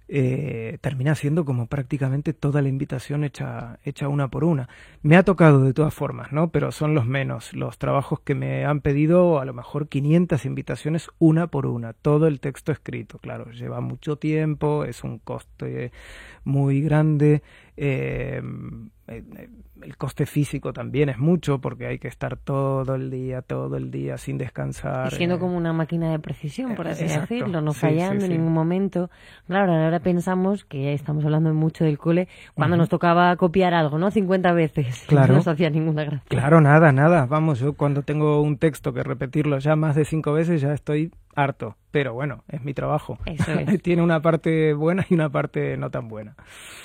eh, 0.10 0.78
termina 0.82 1.16
siendo 1.16 1.46
como 1.46 1.68
prácticamente 1.68 2.34
toda 2.34 2.62
la 2.62 2.68
invitación 2.68 3.24
hecha, 3.24 3.80
hecha 3.86 4.10
una 4.10 4.28
por 4.28 4.44
una. 4.44 4.68
Me 5.02 5.16
ha 5.16 5.24
tocado 5.24 5.64
de 5.64 5.72
todas 5.74 5.94
formas, 5.94 6.34
¿no? 6.34 6.50
Pero 6.52 6.74
son 6.74 6.96
los 6.96 7.06
menos. 7.06 7.54
Los 7.54 7.78
trabajos 7.78 8.20
que 8.20 8.36
me 8.36 8.66
han 8.66 8.82
pedido, 8.82 9.40
a 9.40 9.46
lo 9.46 9.54
mejor 9.54 9.88
500 9.88 10.44
invitaciones 10.46 11.10
una 11.18 11.48
por 11.48 11.66
una. 11.66 11.94
Todo 11.94 12.28
el 12.28 12.42
texto 12.42 12.74
escrito, 12.74 13.20
claro. 13.20 13.52
Lleva 13.52 13.80
mucho 13.80 14.18
tiempo, 14.18 14.84
es 14.84 15.06
un 15.06 15.20
coste 15.20 15.94
muy 16.44 16.82
grande. 16.82 17.42
Eh, 17.78 18.42
el 19.10 19.98
coste 19.98 20.26
físico 20.26 20.74
también 20.74 21.10
es 21.10 21.18
mucho 21.18 21.60
porque 21.60 21.88
hay 21.88 22.00
que 22.00 22.08
estar 22.08 22.38
todo 22.38 22.96
el 22.96 23.10
día, 23.10 23.42
todo 23.42 23.78
el 23.78 23.92
día 23.92 24.18
sin 24.18 24.38
descansar. 24.38 25.12
Y 25.14 25.16
siendo 25.16 25.36
eh. 25.36 25.40
como 25.40 25.58
una 25.58 25.74
máquina 25.74 26.12
de 26.12 26.20
precisión, 26.20 26.76
por 26.76 26.88
así 26.88 27.06
decirlo, 27.06 27.62
no 27.62 27.74
fallando 27.74 28.26
en 28.26 28.32
ningún 28.32 28.54
momento. 28.54 29.10
Claro, 29.48 29.74
ahora 29.74 30.00
pensamos 30.00 30.66
que 30.66 30.84
ya 30.84 30.92
estamos 30.92 31.24
hablando 31.26 31.54
mucho 31.54 31.86
del 31.86 31.98
cole, 31.98 32.28
cuando 32.54 32.78
nos 32.78 32.90
tocaba 32.90 33.36
copiar 33.36 33.74
algo, 33.74 33.98
¿no? 33.98 34.12
50 34.12 34.52
veces. 34.54 35.06
Claro. 35.08 35.34
No 35.34 35.38
nos 35.40 35.48
hacía 35.48 35.70
ninguna 35.70 36.04
gracia. 36.04 36.28
Claro, 36.28 36.62
nada, 36.62 36.92
nada. 36.92 37.26
Vamos, 37.26 37.60
yo 37.60 37.74
cuando 37.74 38.04
tengo 38.04 38.42
un 38.42 38.58
texto 38.58 38.94
que 38.94 39.04
repetirlo 39.04 39.60
ya 39.60 39.76
más 39.76 39.96
de 39.96 40.06
cinco 40.06 40.34
veces 40.34 40.62
ya 40.62 40.74
estoy 40.74 41.12
harto, 41.44 41.78
pero 41.92 42.14
bueno, 42.14 42.44
es 42.48 42.64
mi 42.64 42.74
trabajo. 42.74 43.18
Eso 43.26 43.52
es. 43.54 43.82
Tiene 43.84 44.02
una 44.02 44.22
parte 44.22 44.74
buena 44.74 45.06
y 45.10 45.14
una 45.14 45.30
parte 45.30 45.78
no 45.78 45.90
tan 45.90 46.08
buena. 46.08 46.36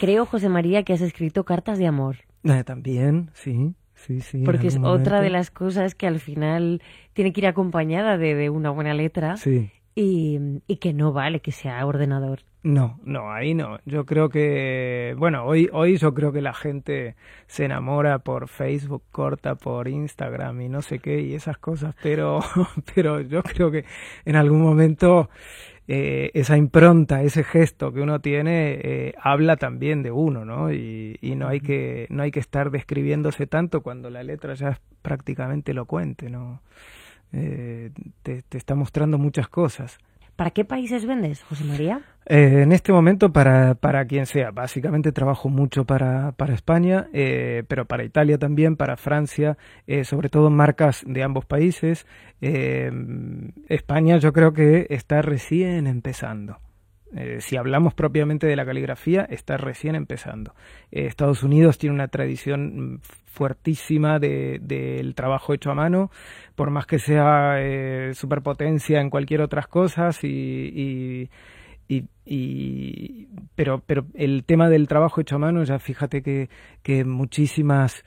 Creo, 0.00 0.26
José 0.26 0.48
María, 0.48 0.82
que 0.82 0.92
has 0.92 1.00
escrito 1.00 1.44
cartas 1.44 1.78
de 1.78 1.86
amor. 1.86 2.16
Eh, 2.44 2.64
también, 2.64 3.30
sí, 3.34 3.74
sí, 3.94 4.20
sí. 4.20 4.42
Porque 4.44 4.68
es 4.68 4.78
otra 4.82 5.20
de 5.20 5.30
las 5.30 5.50
cosas 5.50 5.94
que 5.94 6.06
al 6.06 6.20
final 6.20 6.82
tiene 7.12 7.32
que 7.32 7.40
ir 7.40 7.46
acompañada 7.46 8.18
de, 8.18 8.34
de 8.34 8.50
una 8.50 8.70
buena 8.70 8.94
letra 8.94 9.36
Sí. 9.36 9.70
Y, 9.94 10.38
y 10.66 10.76
que 10.76 10.92
no 10.92 11.12
vale 11.12 11.40
que 11.40 11.52
sea 11.52 11.84
ordenador. 11.86 12.40
No, 12.64 12.98
no, 13.04 13.30
ahí 13.30 13.52
no. 13.52 13.78
Yo 13.84 14.06
creo 14.06 14.30
que, 14.30 15.14
bueno, 15.18 15.44
hoy, 15.44 15.68
hoy 15.70 15.98
yo 15.98 16.14
creo 16.14 16.32
que 16.32 16.40
la 16.40 16.54
gente 16.54 17.14
se 17.46 17.66
enamora 17.66 18.20
por 18.20 18.48
Facebook, 18.48 19.02
corta 19.10 19.54
por 19.54 19.86
Instagram 19.86 20.62
y 20.62 20.68
no 20.70 20.80
sé 20.80 20.98
qué 20.98 21.20
y 21.20 21.34
esas 21.34 21.58
cosas, 21.58 21.94
pero, 22.02 22.40
pero 22.94 23.20
yo 23.20 23.42
creo 23.42 23.70
que 23.70 23.84
en 24.24 24.36
algún 24.36 24.62
momento 24.62 25.28
eh, 25.86 26.30
esa 26.32 26.56
impronta, 26.56 27.22
ese 27.22 27.44
gesto 27.44 27.92
que 27.92 28.00
uno 28.00 28.20
tiene, 28.20 28.80
eh, 28.82 29.14
habla 29.20 29.56
también 29.58 30.02
de 30.02 30.10
uno, 30.10 30.46
¿no? 30.46 30.72
Y, 30.72 31.18
y 31.20 31.34
no 31.34 31.48
hay 31.48 31.60
que, 31.60 32.06
no 32.08 32.22
hay 32.22 32.30
que 32.30 32.40
estar 32.40 32.70
describiéndose 32.70 33.46
tanto 33.46 33.82
cuando 33.82 34.08
la 34.08 34.22
letra 34.22 34.54
ya 34.54 34.70
es 34.70 34.78
prácticamente 35.02 35.72
elocuente, 35.72 36.30
¿no? 36.30 36.62
Eh, 37.36 37.90
te, 38.22 38.42
te 38.42 38.58
está 38.58 38.74
mostrando 38.74 39.18
muchas 39.18 39.48
cosas. 39.48 39.98
¿Para 40.36 40.50
qué 40.50 40.64
países 40.64 41.04
vendes, 41.04 41.42
José 41.42 41.64
María? 41.64 42.00
Eh, 42.26 42.62
en 42.62 42.72
este 42.72 42.92
momento 42.92 43.32
para, 43.32 43.74
para 43.74 44.04
quien 44.04 44.26
sea. 44.26 44.50
Básicamente 44.50 45.12
trabajo 45.12 45.48
mucho 45.48 45.84
para, 45.84 46.32
para 46.32 46.54
España, 46.54 47.08
eh, 47.12 47.64
pero 47.68 47.86
para 47.86 48.04
Italia 48.04 48.38
también, 48.38 48.76
para 48.76 48.96
Francia, 48.96 49.56
sobre 50.04 50.28
todo 50.28 50.50
marcas 50.50 51.04
de 51.06 51.22
ambos 51.22 51.44
países. 51.44 52.06
España 53.68 54.16
yo 54.18 54.32
creo 54.32 54.52
que 54.52 54.86
está 54.90 55.22
recién 55.22 55.86
empezando. 55.86 56.58
Eh, 57.16 57.38
si 57.40 57.56
hablamos 57.56 57.94
propiamente 57.94 58.46
de 58.46 58.56
la 58.56 58.64
caligrafía, 58.66 59.22
está 59.30 59.56
recién 59.56 59.94
empezando. 59.94 60.54
Eh, 60.90 61.06
Estados 61.06 61.42
Unidos 61.42 61.78
tiene 61.78 61.94
una 61.94 62.08
tradición 62.08 63.00
fuertísima 63.26 64.18
de- 64.18 64.58
del 64.62 65.14
trabajo 65.14 65.54
hecho 65.54 65.70
a 65.70 65.74
mano, 65.74 66.10
por 66.56 66.70
más 66.70 66.86
que 66.86 66.98
sea 66.98 67.56
eh, 67.60 68.12
superpotencia 68.14 69.00
en 69.00 69.10
cualquier 69.10 69.40
otras 69.42 69.66
cosas 69.68 70.22
y, 70.24 71.28
y- 71.88 72.04
y- 72.26 73.28
pero 73.54 73.80
pero 73.86 74.06
el 74.14 74.44
tema 74.44 74.68
del 74.68 74.88
trabajo 74.88 75.20
hecho 75.20 75.36
a 75.36 75.38
mano 75.38 75.62
ya 75.64 75.78
fíjate 75.78 76.22
que, 76.22 76.48
que 76.82 77.04
muchísimas 77.04 78.04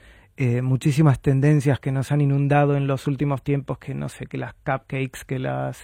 muchísimas 0.62 1.20
tendencias 1.20 1.80
que 1.80 1.92
nos 1.92 2.12
han 2.12 2.22
inundado 2.22 2.76
en 2.76 2.86
los 2.86 3.08
últimos 3.08 3.42
tiempos 3.44 3.80
que 3.80 3.96
no 3.96 4.08
sé 4.08 4.28
que 4.28 4.38
las 4.38 4.54
cupcakes 4.54 5.26
que 5.26 5.40
las 5.40 5.84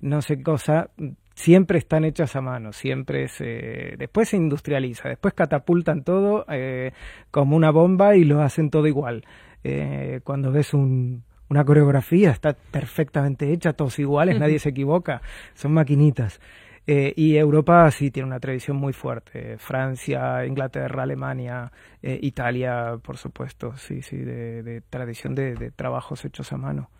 no 0.00 0.20
sé 0.22 0.42
cosa 0.42 0.90
siempre 1.36 1.78
están 1.78 2.04
hechas 2.04 2.34
a 2.34 2.40
mano 2.40 2.72
siempre 2.72 3.28
se 3.28 3.94
después 3.96 4.30
se 4.30 4.36
industrializa 4.36 5.08
después 5.08 5.34
catapultan 5.34 6.02
todo 6.02 6.44
eh, 6.48 6.90
como 7.30 7.54
una 7.54 7.70
bomba 7.70 8.16
y 8.16 8.24
lo 8.24 8.42
hacen 8.42 8.70
todo 8.70 8.88
igual 8.88 9.22
Eh, 9.68 10.20
cuando 10.22 10.52
ves 10.52 10.74
un 10.74 11.24
una 11.48 11.64
coreografía 11.64 12.30
está 12.30 12.54
perfectamente 12.54 13.52
hecha, 13.52 13.72
todos 13.72 13.98
iguales, 13.98 14.38
nadie 14.38 14.58
se 14.58 14.70
equivoca, 14.70 15.22
son 15.54 15.72
maquinitas. 15.72 16.40
Eh, 16.86 17.12
y 17.16 17.36
Europa 17.36 17.90
sí 17.90 18.10
tiene 18.10 18.28
una 18.28 18.38
tradición 18.40 18.76
muy 18.76 18.92
fuerte. 18.92 19.56
Francia, 19.58 20.46
Inglaterra, 20.46 21.02
Alemania, 21.02 21.72
eh, 22.02 22.18
Italia, 22.22 22.98
por 23.02 23.16
supuesto, 23.16 23.76
sí, 23.76 24.02
sí, 24.02 24.16
de, 24.16 24.62
de 24.62 24.80
tradición 24.82 25.34
de, 25.34 25.54
de 25.56 25.70
trabajos 25.72 26.24
hechos 26.24 26.52
a 26.52 26.56
mano. 26.56 26.90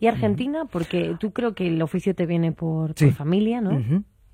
¿Y 0.00 0.06
Argentina? 0.06 0.64
Porque 0.66 1.14
tú 1.18 1.32
creo 1.32 1.54
que 1.54 1.66
el 1.68 1.80
oficio 1.82 2.14
te 2.14 2.26
viene 2.26 2.52
por, 2.52 2.88
por 2.88 2.98
Sí. 2.98 3.10
familia, 3.10 3.60
¿no? 3.60 3.80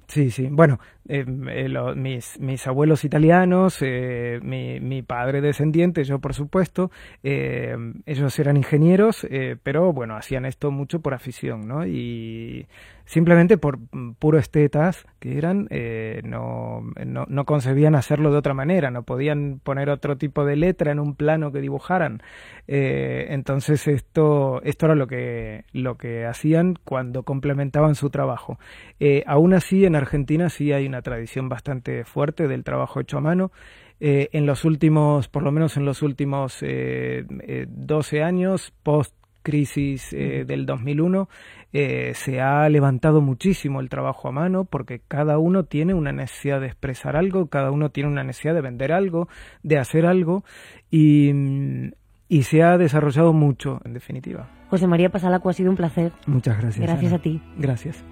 Sí, 0.07 0.31
sí. 0.31 0.49
Bueno, 0.51 0.79
eh, 1.07 1.25
eh, 1.51 1.69
lo- 1.69 1.95
mis, 1.95 2.41
mis 2.41 2.67
abuelos 2.67 3.05
italianos, 3.05 3.77
eh, 3.83 4.41
mi, 4.43 4.81
mi 4.81 5.03
padre 5.03 5.43
descendiente, 5.43 6.03
yo 6.05 6.19
por 6.19 6.33
supuesto, 6.33 6.91
ellos 7.23 8.39
eran 8.39 8.57
ingenieros, 8.57 9.27
eh, 9.31 9.57
pero 9.63 9.93
bueno, 9.93 10.17
hacían 10.17 10.47
esto 10.47 10.71
mucho 10.71 11.01
por 11.01 11.13
afición, 11.15 11.69
¿no? 11.69 11.87
Y 11.87 12.67
simplemente 13.09 13.57
por 13.57 13.79
puro 14.19 14.39
estetas 14.39 15.07
que 15.19 15.39
eran, 15.39 15.67
eh, 15.71 16.21
no, 16.25 16.83
no, 17.07 17.25
no 17.27 17.45
concebían 17.47 17.95
hacerlo 17.95 18.31
de 18.31 18.37
otra 18.37 18.53
manera, 18.53 18.91
no 18.91 19.03
podían 19.03 19.61
poner 19.65 19.89
otro 19.89 20.19
tipo 20.19 20.45
de 20.45 20.57
letra 20.57 20.93
en 20.93 21.01
un 21.01 21.15
plano 21.15 21.51
que 21.51 21.63
dibujaran. 21.63 22.23
Eh, 22.67 23.29
entonces 23.31 23.89
esto, 23.89 24.61
esto 24.63 24.87
era 24.87 24.95
lo 24.95 25.07
que, 25.07 25.65
lo 25.73 25.97
que 25.97 26.27
hacían 26.27 26.75
cuando 26.85 27.23
complementaban 27.23 27.95
su 27.95 28.11
trabajo. 28.11 28.59
Eh, 29.01 29.25
aún 29.27 29.55
así, 29.55 29.87
en 29.87 29.97
Argentina 29.97 30.51
sí 30.51 30.73
hay 30.73 30.87
una 30.87 31.01
tradición 31.01 31.49
bastante 31.49 32.05
fuerte 32.05 32.47
del 32.47 32.63
trabajo 32.63 33.01
hecho 33.01 33.17
a 33.17 33.23
mano. 33.23 33.53
Eh, 34.01 34.29
en 34.33 34.45
los 34.45 34.67
últimos, 34.67 35.29
por 35.29 35.43
lo 35.43 35.51
menos 35.51 35.79
en 35.79 35.87
los 35.87 36.03
últimos 36.03 36.59
eh, 36.61 37.25
eh, 37.41 37.65
12 37.69 38.23
años, 38.23 38.75
post 38.83 39.15
crisis 39.49 40.13
eh, 40.13 40.45
del 40.47 40.67
2001, 40.67 41.29
eh, 41.73 42.13
se 42.15 42.41
ha 42.41 42.69
levantado 42.69 43.21
muchísimo 43.21 43.81
el 43.81 43.89
trabajo 43.89 44.29
a 44.29 44.33
mano 44.33 44.65
porque 44.65 45.01
cada 45.07 45.39
uno 45.39 45.65
tiene 45.65 45.95
una 45.95 46.13
necesidad 46.13 46.61
de 46.61 46.67
expresar 46.67 47.17
algo, 47.17 47.47
cada 47.47 47.71
uno 47.71 47.91
tiene 47.91 48.09
una 48.09 48.25
necesidad 48.25 48.55
de 48.55 48.63
vender 48.63 48.93
algo, 48.93 49.29
de 49.63 49.79
hacer 49.79 50.07
algo 50.07 50.45
y, 50.91 51.33
mm, 51.33 51.91
y 52.29 52.43
se 52.45 52.63
ha 52.63 52.79
desarrollado 52.79 53.33
mucho, 53.33 53.81
en 53.85 53.95
definitiva. 53.95 54.49
José 54.71 54.87
María 54.87 55.11
Pasalaco, 55.11 55.49
ha 55.49 55.53
sido 55.53 55.71
un 55.71 55.77
placer. 55.77 56.13
Muchas 56.27 56.59
gracias. 56.59 56.87
Gracias 56.87 57.13
Ana. 57.13 57.19
a 57.19 57.23
ti. 57.23 57.43
Gracias. 57.57 58.05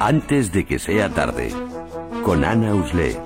Antes 0.00 0.52
de 0.52 0.66
que 0.66 0.78
sea 0.78 1.08
tarde, 1.08 1.50
con 2.24 2.44
Ana 2.44 2.74
Uslé, 2.74 3.16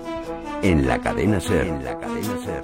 en 0.62 0.86
la 0.86 1.00
cadena 1.00 1.40
Ser. 1.40 1.66
En 1.66 1.84
la 1.84 1.98
cadena 1.98 2.38
Ser. 2.44 2.62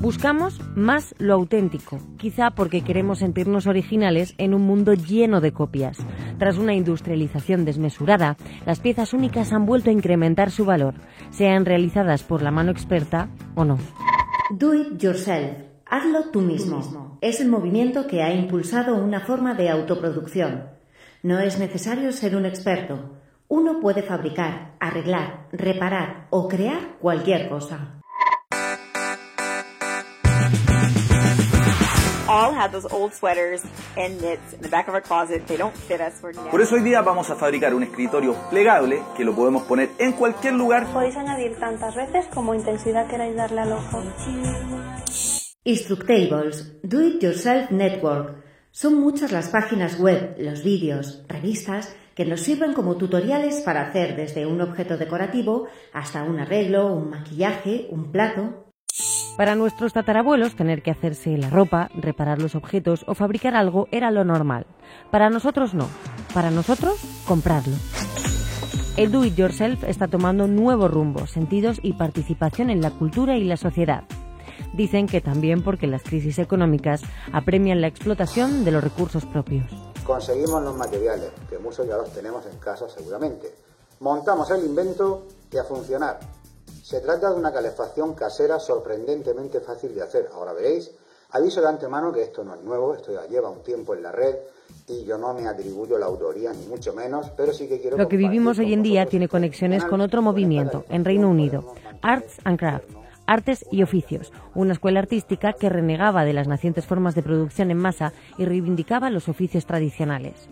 Buscamos 0.00 0.60
más 0.76 1.14
lo 1.18 1.32
auténtico, 1.32 1.98
quizá 2.18 2.50
porque 2.50 2.82
queremos 2.82 3.20
sentirnos 3.20 3.66
originales 3.66 4.34
en 4.36 4.52
un 4.52 4.62
mundo 4.62 4.92
lleno 4.92 5.40
de 5.40 5.52
copias. 5.52 5.96
Tras 6.38 6.58
una 6.58 6.74
industrialización 6.74 7.64
desmesurada, 7.64 8.36
las 8.66 8.80
piezas 8.80 9.14
únicas 9.14 9.52
han 9.52 9.64
vuelto 9.64 9.88
a 9.88 9.94
incrementar 9.94 10.50
su 10.50 10.66
valor, 10.66 10.94
sean 11.30 11.64
realizadas 11.64 12.22
por 12.22 12.42
la 12.42 12.50
mano 12.50 12.70
experta 12.70 13.28
o 13.54 13.64
no. 13.64 13.78
Do 14.50 14.74
it 14.74 15.00
yourself. 15.00 15.56
Hazlo 15.86 16.30
tú 16.30 16.42
mismo. 16.42 17.18
Es 17.22 17.40
el 17.40 17.48
movimiento 17.48 18.06
que 18.06 18.22
ha 18.22 18.34
impulsado 18.34 18.96
una 18.96 19.20
forma 19.20 19.54
de 19.54 19.70
autoproducción. 19.70 20.73
No 21.24 21.40
es 21.40 21.58
necesario 21.58 22.12
ser 22.12 22.36
un 22.36 22.44
experto. 22.44 23.16
Uno 23.48 23.80
puede 23.80 24.02
fabricar, 24.02 24.76
arreglar, 24.78 25.48
reparar 25.52 26.26
o 26.28 26.48
crear 26.48 26.98
cualquier 27.00 27.48
cosa. 27.48 27.98
Por 36.50 36.60
eso 36.60 36.74
hoy 36.74 36.82
día 36.82 37.00
vamos 37.00 37.30
a 37.30 37.36
fabricar 37.36 37.72
un 37.72 37.84
escritorio 37.84 38.34
plegable 38.50 39.02
que 39.16 39.24
lo 39.24 39.34
podemos 39.34 39.62
poner 39.62 39.88
en 39.98 40.12
cualquier 40.12 40.52
lugar. 40.52 40.86
Podéis 40.92 41.16
añadir 41.16 41.58
tantas 41.58 41.96
veces 41.96 42.26
como 42.34 42.54
intensidad 42.54 43.06
queráis 43.06 43.34
darle 43.34 43.62
al 43.62 43.72
ojo. 43.72 44.02
Instructables, 45.64 46.82
Do 46.82 47.00
It 47.00 47.22
Yourself 47.22 47.70
Network. 47.70 48.43
Son 48.76 49.00
muchas 49.00 49.30
las 49.30 49.50
páginas 49.50 50.00
web, 50.00 50.34
los 50.36 50.64
vídeos, 50.64 51.22
revistas 51.28 51.94
que 52.16 52.24
nos 52.24 52.40
sirven 52.40 52.72
como 52.72 52.96
tutoriales 52.96 53.60
para 53.60 53.82
hacer 53.82 54.16
desde 54.16 54.46
un 54.46 54.60
objeto 54.60 54.98
decorativo 54.98 55.68
hasta 55.92 56.24
un 56.24 56.40
arreglo, 56.40 56.92
un 56.92 57.08
maquillaje, 57.08 57.86
un 57.90 58.10
plato. 58.10 58.66
Para 59.36 59.54
nuestros 59.54 59.92
tatarabuelos, 59.92 60.56
tener 60.56 60.82
que 60.82 60.90
hacerse 60.90 61.38
la 61.38 61.50
ropa, 61.50 61.88
reparar 61.94 62.42
los 62.42 62.56
objetos 62.56 63.04
o 63.06 63.14
fabricar 63.14 63.54
algo 63.54 63.86
era 63.92 64.10
lo 64.10 64.24
normal. 64.24 64.66
Para 65.12 65.30
nosotros 65.30 65.72
no. 65.72 65.86
Para 66.34 66.50
nosotros, 66.50 66.96
comprarlo. 67.28 67.76
El 68.96 69.12
do 69.12 69.24
it 69.24 69.36
yourself 69.36 69.84
está 69.84 70.08
tomando 70.08 70.48
nuevos 70.48 70.90
rumbos, 70.90 71.30
sentidos 71.30 71.78
y 71.80 71.92
participación 71.92 72.70
en 72.70 72.80
la 72.80 72.90
cultura 72.90 73.36
y 73.36 73.44
la 73.44 73.56
sociedad. 73.56 74.02
Dicen 74.74 75.06
que 75.06 75.20
también 75.20 75.62
porque 75.62 75.86
las 75.86 76.02
crisis 76.02 76.38
económicas 76.40 77.02
apremian 77.32 77.80
la 77.80 77.86
explotación 77.86 78.64
de 78.64 78.72
los 78.72 78.82
recursos 78.82 79.24
propios. 79.24 79.64
Conseguimos 80.04 80.62
los 80.64 80.76
materiales, 80.76 81.30
que 81.48 81.58
muchos 81.58 81.86
ya 81.86 81.96
los 81.96 82.12
tenemos 82.12 82.44
en 82.46 82.58
casa 82.58 82.88
seguramente. 82.88 83.54
Montamos 84.00 84.50
el 84.50 84.64
invento 84.64 85.28
y 85.52 85.58
a 85.58 85.64
funcionar. 85.64 86.18
Se 86.82 87.00
trata 87.00 87.30
de 87.30 87.36
una 87.36 87.52
calefacción 87.52 88.14
casera 88.14 88.58
sorprendentemente 88.58 89.60
fácil 89.60 89.94
de 89.94 90.02
hacer. 90.02 90.28
Ahora 90.34 90.52
veréis. 90.52 90.90
Aviso 91.30 91.60
de 91.60 91.68
antemano 91.68 92.12
que 92.12 92.22
esto 92.22 92.42
no 92.42 92.54
es 92.54 92.62
nuevo, 92.62 92.94
esto 92.94 93.12
ya 93.12 93.26
lleva 93.26 93.50
un 93.50 93.62
tiempo 93.62 93.94
en 93.94 94.02
la 94.02 94.12
red. 94.12 94.36
y 94.88 95.04
yo 95.04 95.16
no 95.16 95.32
me 95.34 95.46
atribuyo 95.46 95.98
la 95.98 96.06
autoría 96.06 96.52
ni 96.52 96.66
mucho 96.66 96.92
menos, 96.92 97.30
pero 97.36 97.52
sí 97.52 97.68
que 97.68 97.80
quiero... 97.80 97.96
Lo 97.96 98.08
que 98.08 98.16
vivimos 98.16 98.58
hoy 98.58 98.72
en 98.72 98.82
día 98.82 99.06
tiene 99.06 99.28
conexiones 99.28 99.84
con 99.84 100.00
otro 100.00 100.20
movimiento 100.20 100.84
en 100.88 101.04
Reino 101.04 101.28
Unido, 101.28 101.74
Arts 102.02 102.36
and 102.44 102.58
Crafts. 102.58 103.03
Artes 103.26 103.64
y 103.70 103.82
Oficios, 103.82 104.32
una 104.54 104.72
escuela 104.72 105.00
artística 105.00 105.52
que 105.52 105.68
renegaba 105.68 106.24
de 106.24 106.32
las 106.32 106.48
nacientes 106.48 106.86
formas 106.86 107.14
de 107.14 107.22
producción 107.22 107.70
en 107.70 107.78
masa 107.78 108.12
y 108.38 108.44
reivindicaba 108.44 109.10
los 109.10 109.28
oficios 109.28 109.66
tradicionales. 109.66 110.48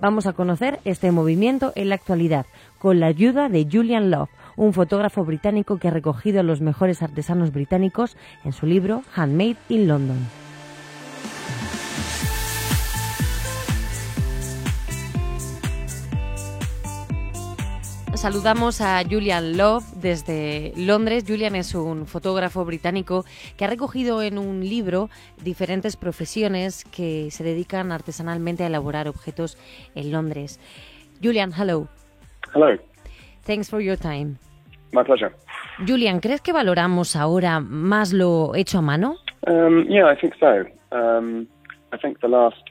Vamos 0.00 0.26
a 0.26 0.32
conocer 0.32 0.78
este 0.84 1.10
movimiento 1.10 1.72
en 1.74 1.88
la 1.88 1.96
actualidad 1.96 2.46
con 2.78 3.00
la 3.00 3.06
ayuda 3.06 3.48
de 3.48 3.66
Julian 3.70 4.10
Love, 4.10 4.30
un 4.56 4.72
fotógrafo 4.72 5.24
británico 5.24 5.78
que 5.78 5.88
ha 5.88 5.92
recogido 5.92 6.40
a 6.40 6.44
los 6.44 6.60
mejores 6.60 7.02
artesanos 7.02 7.52
británicos 7.52 8.16
en 8.44 8.52
su 8.52 8.66
libro 8.66 9.02
Handmade 9.14 9.56
in 9.68 9.88
London. 9.88 10.18
Saludamos 18.18 18.80
a 18.80 19.00
Julian 19.08 19.56
Love 19.56 19.84
desde 19.94 20.72
Londres. 20.76 21.24
Julian 21.24 21.54
es 21.54 21.72
un 21.76 22.04
fotógrafo 22.04 22.64
británico 22.64 23.24
que 23.56 23.64
ha 23.64 23.68
recogido 23.68 24.22
en 24.22 24.38
un 24.38 24.58
libro 24.58 25.08
diferentes 25.44 25.96
profesiones 25.96 26.84
que 26.84 27.30
se 27.30 27.44
dedican 27.44 27.92
artesanalmente 27.92 28.64
a 28.64 28.66
elaborar 28.66 29.06
objetos 29.06 29.56
en 29.94 30.10
Londres. 30.10 30.58
Julian, 31.22 31.52
hello. 31.56 31.86
Hello. 32.52 32.76
Thanks 33.46 33.70
for 33.70 33.80
your 33.80 33.96
time. 33.96 34.34
My 34.90 35.04
pleasure. 35.04 35.30
Julian, 35.86 36.18
¿crees 36.18 36.40
que 36.40 36.52
valoramos 36.52 37.14
ahora 37.14 37.60
más 37.60 38.12
lo 38.12 38.56
hecho 38.56 38.78
a 38.78 38.82
mano? 38.82 39.14
Um, 39.46 39.84
yeah, 39.86 40.12
I 40.12 40.16
think 40.16 40.34
so. 40.40 40.64
Um, 40.90 41.46
I 41.92 41.98
think 42.02 42.18
the 42.18 42.28
last 42.28 42.64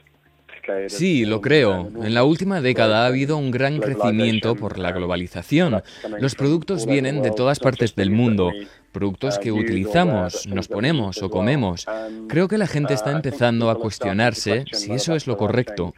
Sí, 0.88 1.24
lo 1.24 1.40
creo. 1.40 1.88
En 2.02 2.14
la 2.14 2.24
última 2.24 2.60
década 2.60 3.02
ha 3.02 3.06
habido 3.06 3.36
un 3.36 3.50
gran 3.50 3.78
crecimiento 3.78 4.54
por 4.54 4.78
la 4.78 4.92
globalización. 4.92 5.82
Los 6.18 6.34
productos 6.34 6.86
vienen 6.86 7.22
de 7.22 7.30
todas 7.30 7.58
partes 7.58 7.94
del 7.94 8.10
mundo, 8.10 8.52
productos 8.92 9.38
que 9.38 9.52
utilizamos, 9.52 10.46
nos 10.46 10.68
ponemos 10.68 11.22
o 11.22 11.30
comemos. 11.30 11.86
Creo 12.28 12.48
que 12.48 12.58
la 12.58 12.66
gente 12.66 12.94
está 12.94 13.12
empezando 13.12 13.70
a 13.70 13.76
cuestionarse 13.76 14.64
si 14.72 14.92
eso 14.92 15.14
es 15.14 15.26
lo 15.26 15.36
correcto. 15.36 15.94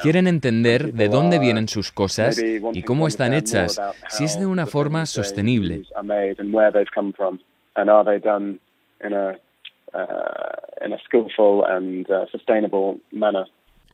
Quieren 0.00 0.26
entender 0.26 0.92
de 0.92 1.08
dónde 1.08 1.38
vienen 1.38 1.68
sus 1.68 1.92
cosas 1.92 2.38
y 2.38 2.82
cómo 2.82 3.08
están 3.08 3.34
hechas, 3.34 3.80
si 4.08 4.24
es 4.24 4.38
de 4.38 4.46
una 4.46 4.66
forma 4.66 5.06
sostenible. 5.06 5.82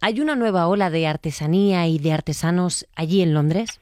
¿Hay 0.04 0.21
una 0.21 0.35
nueva 0.35 0.66
ola 0.66 0.90
de 0.90 1.06
artesanía 1.06 1.87
y 1.87 2.00
de 2.00 2.11
artesanos 2.12 2.88
allí 2.97 3.23
en 3.23 3.35
Londres? 3.35 3.80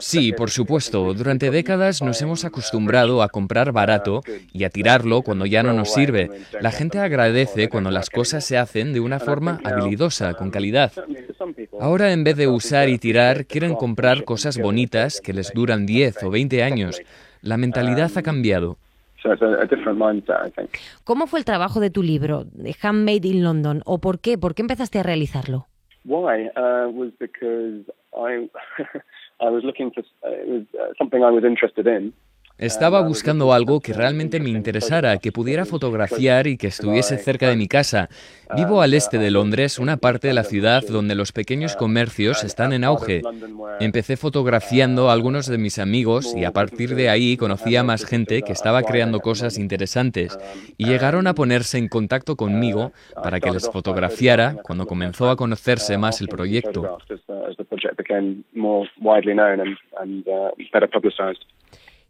Sí, 0.00 0.32
por 0.32 0.50
supuesto. 0.50 1.14
Durante 1.14 1.52
décadas 1.52 2.02
nos 2.02 2.20
hemos 2.20 2.44
acostumbrado 2.44 3.22
a 3.22 3.28
comprar 3.28 3.70
barato 3.70 4.22
y 4.52 4.64
a 4.64 4.70
tirarlo 4.70 5.22
cuando 5.22 5.46
ya 5.46 5.62
no 5.62 5.72
nos 5.72 5.92
sirve. 5.92 6.28
La 6.60 6.72
gente 6.72 6.98
agradece 6.98 7.68
cuando 7.68 7.92
las 7.92 8.10
cosas 8.10 8.44
se 8.44 8.58
hacen 8.58 8.92
de 8.92 8.98
una 8.98 9.20
forma 9.20 9.60
habilidosa, 9.62 10.34
con 10.34 10.50
calidad. 10.50 10.90
Ahora 11.78 12.12
en 12.12 12.24
vez 12.24 12.36
de 12.36 12.48
usar 12.48 12.88
y 12.88 12.98
tirar, 12.98 13.46
quieren 13.46 13.76
comprar 13.76 14.24
cosas 14.24 14.58
bonitas 14.58 15.20
que 15.20 15.32
les 15.32 15.52
duran 15.52 15.86
10 15.86 16.24
o 16.24 16.30
20 16.30 16.64
años. 16.64 17.00
La 17.40 17.56
mentalidad 17.56 18.10
ha 18.16 18.22
cambiado. 18.22 18.78
¿Cómo 21.04 21.26
fue 21.26 21.38
el 21.38 21.44
trabajo 21.44 21.80
de 21.80 21.90
tu 21.90 22.02
libro, 22.02 22.44
de 22.44 22.74
Handmade 22.80 23.28
in 23.28 23.42
London, 23.42 23.82
o 23.84 23.98
por 23.98 24.20
qué? 24.20 24.38
¿Por 24.38 24.54
qué 24.54 24.62
empezaste 24.62 24.98
a 24.98 25.02
realizarlo? 25.02 25.66
Why 26.04 26.48
uh, 26.56 26.88
was 26.90 27.12
because 27.18 27.84
I 28.14 28.48
I 29.40 29.50
was 29.50 29.64
looking 29.64 29.90
for 29.92 30.00
it 30.00 30.48
was 30.48 30.62
uh, 30.74 30.94
something 30.96 31.22
I 31.22 31.30
was 31.30 31.44
interested 31.44 31.86
in. 31.86 32.12
Estaba 32.58 33.02
buscando 33.02 33.52
algo 33.52 33.80
que 33.80 33.92
realmente 33.92 34.40
me 34.40 34.48
interesara, 34.48 35.18
que 35.18 35.30
pudiera 35.30 35.66
fotografiar 35.66 36.46
y 36.46 36.56
que 36.56 36.68
estuviese 36.68 37.18
cerca 37.18 37.50
de 37.50 37.56
mi 37.56 37.68
casa. 37.68 38.08
Vivo 38.56 38.80
al 38.80 38.94
este 38.94 39.18
de 39.18 39.30
Londres, 39.30 39.78
una 39.78 39.98
parte 39.98 40.28
de 40.28 40.34
la 40.34 40.42
ciudad 40.42 40.82
donde 40.88 41.14
los 41.14 41.32
pequeños 41.32 41.76
comercios 41.76 42.44
están 42.44 42.72
en 42.72 42.84
auge. 42.84 43.20
Empecé 43.78 44.16
fotografiando 44.16 45.10
a 45.10 45.12
algunos 45.12 45.46
de 45.48 45.58
mis 45.58 45.78
amigos 45.78 46.34
y 46.34 46.44
a 46.44 46.52
partir 46.52 46.94
de 46.94 47.10
ahí 47.10 47.36
conocí 47.36 47.76
a 47.76 47.82
más 47.82 48.06
gente 48.06 48.40
que 48.40 48.52
estaba 48.52 48.82
creando 48.84 49.20
cosas 49.20 49.58
interesantes 49.58 50.38
y 50.78 50.86
llegaron 50.86 51.26
a 51.26 51.34
ponerse 51.34 51.76
en 51.76 51.88
contacto 51.88 52.36
conmigo 52.36 52.92
para 53.22 53.38
que 53.38 53.50
les 53.50 53.68
fotografiara 53.68 54.56
cuando 54.62 54.86
comenzó 54.86 55.28
a 55.28 55.36
conocerse 55.36 55.98
más 55.98 56.22
el 56.22 56.28
proyecto. 56.28 56.96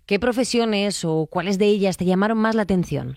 ¿Qué 0.06 0.18
profesiones 0.20 1.04
o 1.04 1.26
cuáles 1.28 1.58
de 1.58 1.66
ellas 1.66 1.96
te 1.96 2.04
llamaron 2.04 2.38
más 2.38 2.54
la 2.54 2.62
atención? 2.62 3.14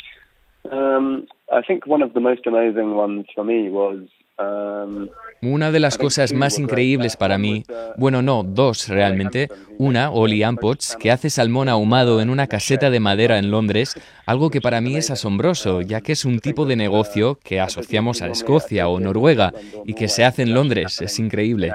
Um, 0.63 1.25
I 1.51 1.61
think 1.65 1.85
one 1.87 2.03
of 2.03 2.13
the 2.13 2.19
most 2.19 2.45
amazing 2.47 2.95
ones 2.95 3.27
for 3.33 3.43
me 3.43 3.69
was 3.69 3.99
um, 4.39 5.09
una 5.41 5.71
de 5.71 5.79
las 5.79 5.97
cosas 5.97 6.33
más 6.33 6.59
increíbles 6.59 7.15
para 7.15 7.37
mí, 7.37 7.63
bueno, 7.97 8.21
no, 8.21 8.43
dos 8.43 8.87
realmente, 8.89 9.49
una, 9.77 10.11
Oli 10.11 10.43
Ampots, 10.43 10.97
que 10.99 11.11
hace 11.11 11.29
salmón 11.29 11.69
ahumado 11.69 12.21
en 12.21 12.29
una 12.29 12.47
caseta 12.47 12.89
de 12.89 12.99
madera 12.99 13.39
en 13.39 13.49
Londres, 13.49 13.95
algo 14.25 14.49
que 14.49 14.61
para 14.61 14.81
mí 14.81 14.95
es 14.97 15.09
asombroso, 15.11 15.81
ya 15.81 16.01
que 16.01 16.11
es 16.11 16.25
un 16.25 16.39
tipo 16.39 16.65
de 16.65 16.75
negocio 16.75 17.39
que 17.43 17.59
asociamos 17.59 18.21
a 18.21 18.27
Escocia 18.27 18.87
o 18.87 18.99
Noruega 18.99 19.53
y 19.85 19.93
que 19.93 20.07
se 20.07 20.25
hace 20.25 20.41
en 20.41 20.53
Londres, 20.53 21.01
es 21.01 21.19
increíble. 21.19 21.73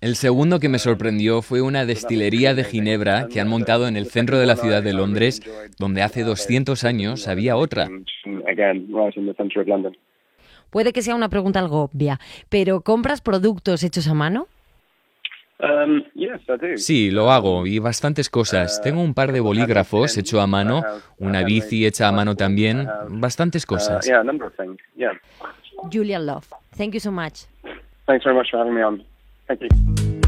El 0.00 0.14
segundo 0.14 0.60
que 0.60 0.68
me 0.68 0.78
sorprendió 0.78 1.42
fue 1.42 1.60
una 1.60 1.84
destilería 1.84 2.54
de 2.54 2.64
Ginebra 2.64 3.26
que 3.28 3.40
han 3.40 3.48
montado 3.48 3.88
en 3.88 3.96
el 3.96 4.06
centro 4.06 4.38
de 4.38 4.46
la 4.46 4.56
ciudad 4.56 4.82
de 4.82 4.92
Londres, 4.92 5.42
donde 5.78 6.02
hace 6.02 6.22
200 6.22 6.84
años 6.84 7.26
había 7.26 7.56
otra. 7.56 7.88
Puede 10.70 10.92
que 10.92 11.02
sea 11.02 11.14
una 11.14 11.28
pregunta 11.28 11.58
algo 11.58 11.82
obvia, 11.82 12.20
pero 12.48 12.80
¿compras 12.80 13.20
productos 13.20 13.82
hechos 13.82 14.08
a 14.08 14.14
mano? 14.14 14.48
Um, 15.60 16.04
sí, 16.76 17.10
lo 17.10 17.32
hago 17.32 17.66
y 17.66 17.80
bastantes 17.80 18.30
cosas. 18.30 18.80
Tengo 18.80 19.02
un 19.02 19.12
par 19.12 19.32
de 19.32 19.40
bolígrafos 19.40 20.16
hecho 20.16 20.40
a 20.40 20.46
mano, 20.46 20.84
una 21.18 21.42
bici 21.42 21.84
hecha 21.84 22.06
a 22.06 22.12
mano 22.12 22.36
también, 22.36 22.88
bastantes 23.08 23.66
cosas. 23.66 24.08
Julia 25.92 26.18
Love, 26.18 26.46
thank 26.76 26.92
you 26.92 27.00
so 27.00 27.10
much. 27.10 27.46
Thanks 28.06 28.24
very 28.24 28.36
much 28.36 28.50
for 28.50 28.58
having 28.58 28.74
me 28.74 28.82
on. 28.82 29.04
Thank 29.46 29.62
you. 29.62 30.27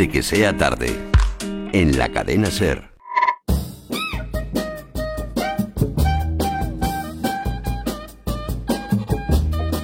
De 0.00 0.08
que 0.08 0.22
sea 0.22 0.56
tarde, 0.56 0.96
en 1.74 1.98
la 1.98 2.08
cadena 2.08 2.46
Ser. 2.46 2.88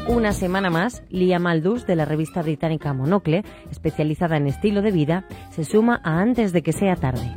Una 0.09 0.33
semana 0.33 0.70
más, 0.70 1.02
Lia 1.11 1.38
Maldus, 1.38 1.87
de 1.87 1.96
la 1.96 2.07
revista 2.07 2.40
británica 2.40 2.94
Monocle, 2.94 3.44
especializada 3.70 4.38
en 4.38 4.46
estilo 4.46 4.81
de 4.81 4.90
vida, 4.90 5.26
se 5.50 5.66
suma 5.66 6.00
a 6.02 6.18
Antes 6.22 6.55
de 6.55 6.62
que 6.62 6.72
sea 6.72 6.96
tarde. 6.96 7.35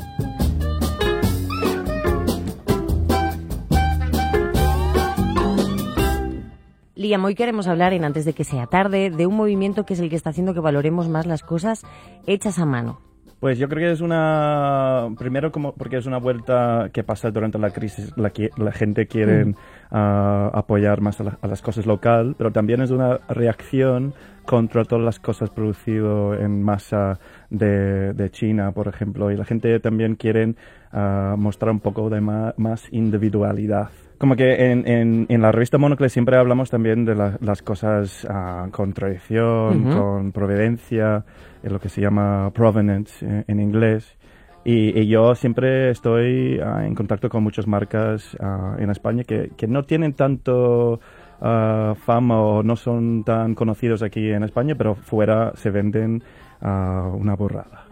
Liam, 7.10 7.26
hoy 7.26 7.34
queremos 7.34 7.67
hablar 7.67 7.93
en 7.93 8.06
Antes 8.06 8.24
de 8.24 8.34
que 8.34 8.43
sea 8.43 8.67
tarde 8.67 9.10
de 9.10 9.26
un 9.26 9.36
movimiento 9.36 9.84
que 9.84 9.95
es 9.95 10.00
el 10.00 10.12
que 10.12 10.15
está 10.15 10.30
haciendo 10.30 10.54
que 10.54 10.60
valoremos 10.60 11.10
más 11.10 11.26
las 11.26 11.41
cosas 11.41 11.84
hechas 12.28 12.60
a 12.60 12.67
mano. 12.67 13.02
Pues 13.39 13.58
yo 13.58 13.67
creo 13.67 13.88
que 13.88 13.91
es 13.93 14.02
una, 14.02 15.08
primero 15.17 15.52
como 15.52 15.74
porque 15.74 15.98
es 15.98 16.06
una 16.06 16.19
vuelta 16.19 16.91
que 16.93 17.04
pasa 17.04 17.32
durante 17.32 17.58
la 17.58 17.72
crisis, 17.72 18.13
la, 18.15 18.32
la 18.58 18.72
gente 18.72 19.08
quiere 19.08 19.45
mm. 19.45 19.56
ah, 19.89 20.52
apoyar 20.54 21.02
más 21.02 21.19
a, 21.19 21.48
las 21.48 21.63
cosas 21.63 21.88
local, 21.88 22.36
pero 22.38 22.52
también 22.52 22.80
es 22.80 22.91
una 22.91 23.17
reacción 23.28 24.13
contra 24.45 24.86
todas 24.86 25.04
las 25.04 25.19
cosas 25.19 25.50
producidas 25.50 26.39
en 26.39 26.62
masa 26.62 27.19
de, 27.50 28.13
de, 28.13 28.30
China, 28.30 28.72
por 28.72 28.88
ejemplo, 28.88 29.32
y 29.32 29.36
la 29.36 29.45
gente 29.45 29.80
también 29.80 30.15
quiere 30.15 30.54
uh, 30.93 31.36
mostrar 31.38 31.72
un 31.72 31.80
poco 31.80 32.12
de 32.12 32.22
más 32.22 32.88
individualidad 32.91 33.89
como 34.20 34.36
que 34.36 34.72
en, 34.72 34.86
en, 34.86 35.26
en, 35.30 35.42
la 35.42 35.52
revista 35.54 35.78
Monocle 35.78 36.10
siempre 36.10 36.38
hablamos 36.38 36.70
también 36.70 37.06
de 37.06 37.16
las 37.16 37.62
cosas 37.62 38.26
uh, 38.26 38.70
con 38.70 38.92
tradición, 38.92 39.84
con 39.96 40.34
providencia, 40.34 41.24
en 41.64 41.74
lo 41.74 41.80
que 41.80 41.88
se 41.88 42.02
llama 42.02 42.52
provenance 42.54 43.26
eh, 43.26 43.46
en 43.48 43.62
inglés. 43.62 44.18
Y, 44.66 45.08
yo 45.08 45.34
siempre 45.36 45.90
estoy 45.90 46.60
ah, 46.60 46.86
en 46.86 46.94
contacto 46.96 47.30
con 47.30 47.42
muchas 47.42 47.66
marcas 47.66 48.38
en 48.78 48.90
España 48.90 49.24
que, 49.24 49.52
que, 49.56 49.68
no 49.68 49.84
tienen 49.84 50.14
tanto 50.14 51.00
fama 51.40 52.42
o 52.42 52.62
no 52.62 52.76
son 52.76 53.24
tan 53.24 53.56
conocidos 53.56 54.04
aquí 54.04 54.30
en 54.30 54.44
España, 54.44 54.76
pero 54.76 54.96
fuera 54.96 55.54
se 55.56 55.72
venden 55.72 56.22
una 56.62 57.36
borrada. 57.36 57.86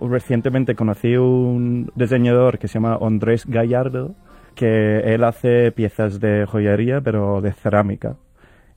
recientemente 0.00 0.74
conocí 0.74 1.16
un 1.16 1.92
diseñador 1.94 2.58
que 2.58 2.66
se 2.66 2.74
llama 2.74 2.98
Andrés 3.00 3.46
Gallardo, 3.46 4.16
que 4.54 5.00
él 5.14 5.24
hace 5.24 5.72
piezas 5.72 6.20
de 6.20 6.46
joyería, 6.46 7.00
pero 7.00 7.40
de 7.40 7.52
cerámica. 7.52 8.16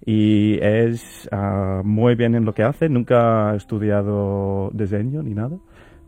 Y 0.06 0.60
es 0.62 1.30
ah, 1.32 1.82
muy 1.84 2.16
bien 2.16 2.36
en 2.36 2.46
lo 2.46 2.54
que 2.54 2.64
hace. 2.64 2.90
Nunca 2.90 3.52
ha 3.52 3.56
estudiado 3.56 4.70
diseño 4.74 5.24
ni 5.24 5.34
nada, 5.34 5.58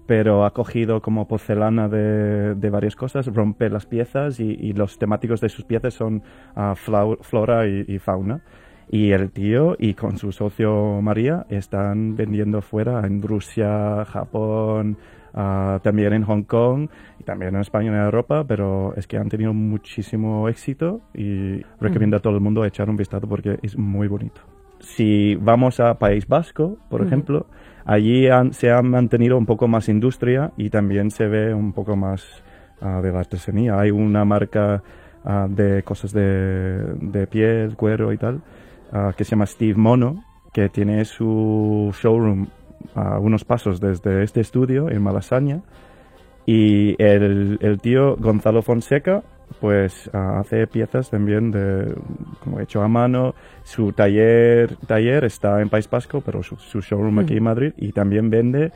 pero 0.06 0.46
ha 0.46 0.54
cogido 0.54 1.02
como 1.02 1.28
porcelana 1.28 1.88
de, 1.88 2.56
de 2.56 2.70
varias 2.70 2.96
cosas, 2.96 3.28
rompe 3.28 3.70
las 3.70 3.86
piezas 3.86 4.40
y, 4.40 4.74
los 4.74 5.00
temáticos 5.00 5.40
de 5.42 5.50
sus 5.50 5.64
piezas 5.66 5.94
son 5.94 6.24
ah, 6.56 6.76
flora 6.76 7.68
y, 7.68 7.98
fauna. 8.00 8.42
Y 8.90 9.12
el 9.14 9.32
tío 9.32 9.76
y 9.80 9.96
con 9.96 10.18
su 10.18 10.32
socio 10.32 11.02
María 11.02 11.48
están 11.50 12.16
vendiendo 12.16 12.62
fuera 12.62 13.06
en 13.08 13.22
Rusia, 13.22 14.06
Japón, 14.06 14.98
Ah, 15.38 15.82
también 15.84 16.14
en 16.14 16.24
Hong 16.24 16.44
Kong 16.44 16.88
y 17.20 17.24
también 17.26 17.56
en 17.56 17.62
España 17.62 17.92
y 17.92 17.94
en 17.94 18.00
Europa, 18.00 18.46
pero 18.48 18.94
es 18.96 19.06
que 19.06 19.18
han 19.18 19.28
tenido 19.28 19.54
muchísimo 19.54 20.48
éxito 20.48 21.02
y 21.14 21.62
recomiendo 21.82 22.16
a 22.16 22.22
todo 22.22 22.36
el 22.36 22.40
mundo 22.40 22.64
echar 22.64 22.90
un 22.90 22.96
vistazo 22.96 23.28
porque 23.28 23.60
es 23.62 23.78
muy 23.78 24.08
bonito. 24.08 24.40
Si 24.80 25.36
vamos 25.36 25.82
a 25.82 26.00
País 26.00 26.26
Vasco, 26.26 26.78
por 26.90 27.06
ejemplo, 27.06 27.48
allí 27.84 28.30
se 28.52 28.72
ha 28.72 28.82
mantenido 28.82 29.38
un 29.38 29.46
poco 29.46 29.68
más 29.68 29.90
industria 29.90 30.54
y 30.56 30.70
también 30.70 31.12
se 31.12 31.28
ve 31.28 31.54
un 31.54 31.74
poco 31.74 31.98
más 31.98 32.24
ah, 32.80 33.02
de 33.02 33.12
la 33.12 33.20
artesanía. 33.20 33.78
Hay 33.78 33.92
una 33.92 34.24
marca 34.24 34.84
ah, 35.26 35.48
de 35.50 35.84
cosas 35.84 36.14
de, 36.14 36.94
de, 37.02 37.28
piel, 37.28 37.76
cuero 37.76 38.14
y 38.14 38.18
tal, 38.18 38.42
que 39.18 39.26
se 39.26 39.32
llama 39.32 39.48
Steve 39.48 39.76
Mono, 39.76 40.24
que 40.54 40.70
tiene 40.70 41.04
su 41.04 41.94
showroom 42.02 42.48
a 42.94 43.20
unos 43.20 43.46
pasos 43.46 43.80
desde 43.80 44.24
este 44.24 44.42
estudio 44.42 44.90
en 44.90 45.02
Malasaña 45.02 45.62
y 46.46 47.02
el, 47.02 47.58
el 47.62 47.80
tío 47.80 48.16
Gonzalo 48.18 48.62
Fonseca 48.62 49.24
pues 49.60 50.10
hace 50.14 50.68
piezas 50.68 51.10
también 51.10 51.52
de 51.52 51.96
como 52.44 52.60
hecho 52.60 52.82
a 52.82 52.88
mano 52.88 53.36
su 53.64 53.94
taller 53.94 54.76
taller 54.88 55.24
está 55.24 55.62
en 55.62 55.70
País 55.70 55.90
Vasco 55.90 56.22
pero 56.22 56.44
su, 56.44 56.82
showroom 56.82 57.20
aquí 57.20 57.34
en 57.34 57.44
mm. 57.44 57.46
Madrid 57.46 57.74
y 57.78 57.92
también 57.92 58.30
vende 58.30 58.72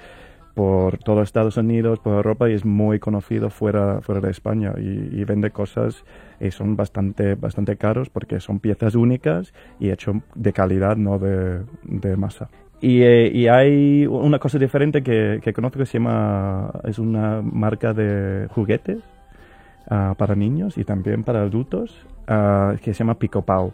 por 0.59 0.97
todo 0.97 1.21
Estados 1.21 1.55
Unidos, 1.55 1.99
por 1.99 2.15
Europa 2.15 2.49
y 2.49 2.53
es 2.53 2.65
muy 2.65 2.99
conocido 2.99 3.49
fuera, 3.49 4.01
fuera 4.01 4.19
de 4.19 4.29
España 4.29 4.73
y, 4.77 5.23
vende 5.23 5.51
cosas 5.51 6.03
y 6.41 6.51
son 6.51 6.75
bastante, 6.75 7.35
bastante 7.35 7.77
caros 7.77 8.09
porque 8.09 8.41
son 8.41 8.59
piezas 8.59 8.95
únicas 8.95 9.53
y 9.79 9.89
hecho 9.89 10.21
de 10.35 10.51
calidad, 10.51 10.97
no 10.97 11.17
de, 11.17 11.61
de 11.83 12.17
masa. 12.17 12.49
Eh, 12.81 13.31
y, 13.33 13.47
hay 13.47 14.07
una 14.07 14.39
cosa 14.39 14.57
diferente 14.57 15.01
que, 15.03 15.39
que, 15.43 15.51
conozco 15.51 15.79
que 15.79 15.85
se 15.85 15.99
llama, 15.99 16.71
es 16.85 16.97
una 16.97 17.41
marca 17.41 17.93
de 17.93 18.47
juguetes 18.55 18.99
ah, 19.89 20.15
para 20.17 20.35
niños 20.35 20.77
y 20.77 20.85
también 20.85 21.23
para 21.23 21.41
adultos 21.41 22.05
uh, 22.29 22.77
que 22.77 22.93
se 22.93 22.99
llama 22.99 23.15
Pico 23.15 23.41
Pau. 23.41 23.73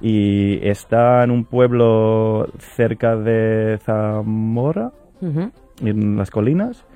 Y 0.00 0.66
está 0.66 1.24
en 1.24 1.30
un 1.30 1.44
pueblo 1.44 2.46
cerca 2.58 3.16
de 3.16 3.78
Zamora, 3.82 4.92
en 5.82 6.16
las 6.16 6.30
colinas, 6.30 6.86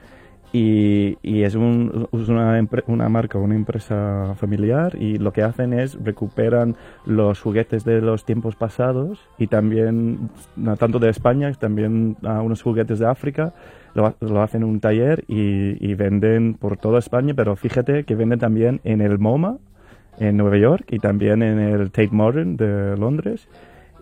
y, 0.54 1.18
y 1.20 1.42
es, 1.42 1.56
un, 1.56 2.08
una, 2.12 2.64
una, 2.86 3.08
marca, 3.08 3.38
una 3.38 3.56
empresa 3.56 4.36
familiar 4.38 4.94
y 4.94 5.18
lo 5.18 5.32
que 5.32 5.42
hacen 5.42 5.72
es 5.72 5.98
recuperan 6.00 6.76
los 7.06 7.40
juguetes 7.40 7.84
de 7.84 8.00
los 8.00 8.24
tiempos 8.24 8.54
pasados 8.54 9.18
y 9.36 9.48
también, 9.48 10.30
tanto 10.78 11.00
de 11.00 11.10
España, 11.10 11.52
también 11.54 12.16
a 12.22 12.40
unos 12.40 12.62
juguetes 12.62 13.00
de 13.00 13.06
África, 13.08 13.52
lo, 13.94 14.14
lo 14.20 14.42
hacen 14.42 14.62
en 14.62 14.68
un 14.68 14.78
taller 14.78 15.24
y, 15.26 15.76
y, 15.84 15.94
venden 15.94 16.54
por 16.54 16.76
toda 16.76 17.00
España, 17.00 17.34
pero 17.34 17.56
fíjate 17.56 18.04
que 18.04 18.14
venden 18.14 18.38
también 18.38 18.80
en 18.84 19.00
el 19.00 19.18
MoMA 19.18 19.58
en 20.20 20.36
Nueva 20.36 20.56
York 20.56 20.84
y 20.92 21.00
también 21.00 21.42
en 21.42 21.58
el 21.58 21.90
Tate 21.90 22.10
Modern 22.12 22.56
de 22.56 22.96
Londres 22.96 23.48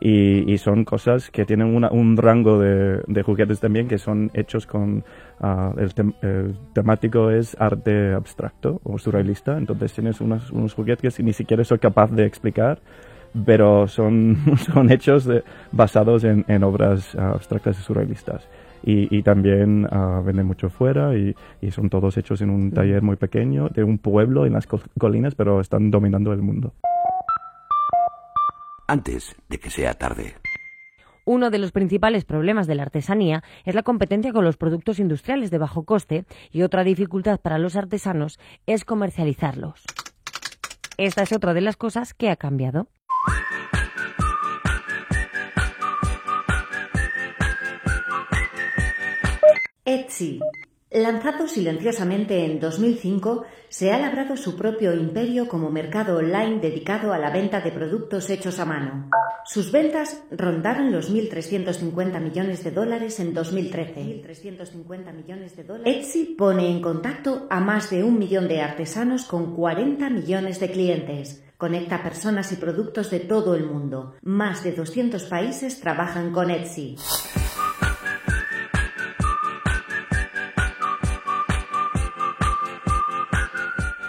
y, 0.05 0.59
son 0.59 0.85
cosas 0.85 1.31
que 1.31 1.45
tienen 1.45 1.69
un 1.69 2.17
rango 2.17 2.59
de, 2.59 3.23
juguetes 3.23 3.61
también 3.61 3.87
que 3.87 3.99
son 3.99 4.33
hechos 4.35 4.67
con 4.67 5.05
ah, 5.41 5.73
el, 5.79 6.57
temático 6.73 7.31
es 7.31 7.57
arte 7.61 8.13
abstracto 8.13 8.81
o 8.83 8.99
surrealista. 8.99 9.57
Entonces 9.57 9.93
tienes 9.93 10.21
unos, 10.21 10.51
unos 10.51 10.75
juguetes 10.75 11.17
que 11.17 11.23
ni 11.23 11.33
siquiera 11.33 11.63
soy 11.63 11.79
capaz 11.79 12.11
de 12.11 12.27
explicar 12.27 12.81
pero 13.47 13.89
son, 13.89 14.37
son 14.73 14.91
hechos 14.91 15.29
basados 15.71 16.25
en, 16.25 16.45
en 16.49 16.65
obras 16.65 17.15
abstractas 17.15 17.79
y 17.79 17.83
surrealistas. 17.83 18.47
Y, 18.85 19.17
y 19.17 19.23
también 19.23 19.87
uh, 19.87 20.23
venden 20.25 20.45
mucho 20.45 20.69
fuera 20.69 21.17
y, 21.17 21.35
y, 21.61 21.71
son 21.71 21.89
todos 21.89 22.17
hechos 22.17 22.41
en 22.41 22.51
un 22.51 22.73
taller 22.73 23.01
muy 23.01 23.15
pequeño 23.15 23.69
de 23.69 23.85
un 23.85 23.99
pueblo 23.99 24.45
en 24.45 24.55
las 24.55 24.67
colinas 24.67 25.37
pero 25.37 25.61
están 25.61 25.93
dominando 25.93 26.33
el 26.33 26.43
mundo 26.43 26.73
antes 28.93 29.35
de 29.49 29.59
que 29.59 29.71
sea 29.71 29.95
tarde. 29.95 30.35
Uno 31.25 31.49
de 31.49 31.59
los 31.59 31.73
principales 31.73 32.27
problemas 32.27 32.67
de 32.67 32.75
la 32.75 32.83
artesanía 32.83 33.43
es 33.65 33.75
la 33.75 33.83
competencia 33.83 34.35
con 34.35 34.45
los 34.45 34.59
productos 34.59 34.99
industriales 34.99 35.51
de 35.51 35.57
bajo 35.57 35.85
coste 35.85 36.27
y 36.51 36.61
otra 36.61 36.85
dificultad 36.85 37.41
para 37.41 37.59
los 37.59 37.75
artesanos 37.75 38.39
es 38.67 38.85
comercializarlos. 38.85 39.85
Esta 40.99 41.23
es 41.23 41.33
otra 41.33 41.55
de 41.55 41.63
las 41.63 41.77
cosas 41.77 42.13
que 42.13 42.29
ha 42.29 42.37
cambiado. 42.37 42.89
Etsy 49.87 50.39
Lanzado 50.95 51.49
silenciosamente 51.49 52.45
en 52.45 52.61
2005, 52.61 53.47
se 53.71 53.93
ha 53.93 53.99
labrado 53.99 54.37
su 54.37 54.57
propio 54.57 54.93
imperio 54.93 55.49
como 55.49 55.71
mercado 55.71 56.19
online 56.19 56.61
dedicado 56.61 57.15
a 57.15 57.19
la 57.19 57.31
venta 57.31 57.63
de 57.63 57.73
productos 57.73 58.29
hechos 58.29 58.59
a 58.59 58.67
mano. 58.67 59.09
Sus 59.47 59.73
ventas 59.73 60.23
rondaron 60.31 60.93
los 60.93 61.11
1.350 61.11 62.21
millones 62.21 62.63
de 62.63 62.73
dólares 62.73 63.21
en 63.21 63.33
2013. 63.33 64.23
Etsy 65.87 66.35
pone 66.37 66.71
en 66.71 66.83
contacto 66.83 67.47
a 67.49 67.59
más 67.61 67.89
de 67.89 68.05
un 68.05 68.19
millón 68.19 68.47
de 68.47 68.61
artesanos 68.61 69.25
con 69.25 69.57
40 69.57 70.11
millones 70.11 70.61
de 70.61 70.71
clientes. 70.71 71.43
Conecta 71.57 72.03
personas 72.03 72.53
y 72.53 72.57
productos 72.57 73.11
de 73.11 73.21
todo 73.21 73.55
el 73.55 73.65
mundo. 73.65 74.17
Más 74.21 74.63
de 74.63 74.73
200 74.73 75.25
países 75.25 75.81
trabajan 75.81 76.33
con 76.33 76.51
Etsy. 76.51 76.97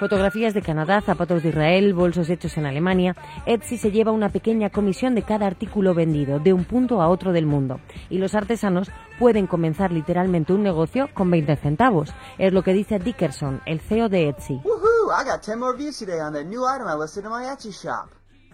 Fotografías 0.04 0.54
de 0.54 0.62
Canadá, 0.62 1.00
zapatos 1.00 1.44
de 1.44 1.48
Israel, 1.48 1.94
bolsos 1.94 2.30
hechos 2.30 2.58
en 2.58 2.66
Alemania. 2.66 3.16
Etsy 3.46 3.78
se 3.78 3.90
lleva 3.90 4.12
una 4.12 4.28
pequeña 4.28 4.70
comisión 4.70 5.16
de 5.16 5.24
cada 5.24 5.48
artículo 5.48 5.94
vendido, 5.94 6.40
de 6.40 6.52
un 6.52 6.66
punto 6.66 7.02
a 7.02 7.08
otro 7.08 7.32
del 7.32 7.46
mundo. 7.46 7.80
Y 8.10 8.18
los 8.18 8.36
artesanos 8.36 8.92
pueden 9.18 9.48
comenzar 9.48 9.94
literalmente 9.94 10.52
un 10.52 10.62
negocio 10.62 11.08
con 11.14 11.32
20 11.32 11.56
centavos. 11.56 12.14
Es 12.38 12.52
lo 12.52 12.64
que 12.64 12.74
dice 12.74 13.00
Dickerson, 13.00 13.62
el 13.66 13.80
CEO 13.80 14.10
de 14.10 14.28
Etsy. 14.28 14.60
Woohoo! 14.66 15.10
I 15.10 15.24
got 15.24 15.42
10 15.42 15.58
more 15.58 15.74
views 15.74 15.98
today 15.98 16.20
on 16.20 16.34
that 16.34 16.48
new 16.48 16.66
item 16.68 16.86
I 16.86 17.00
listed 17.00 17.24
in 17.24 17.32
my 17.32 17.46
Etsy 17.46 17.72
shop. 17.72 18.10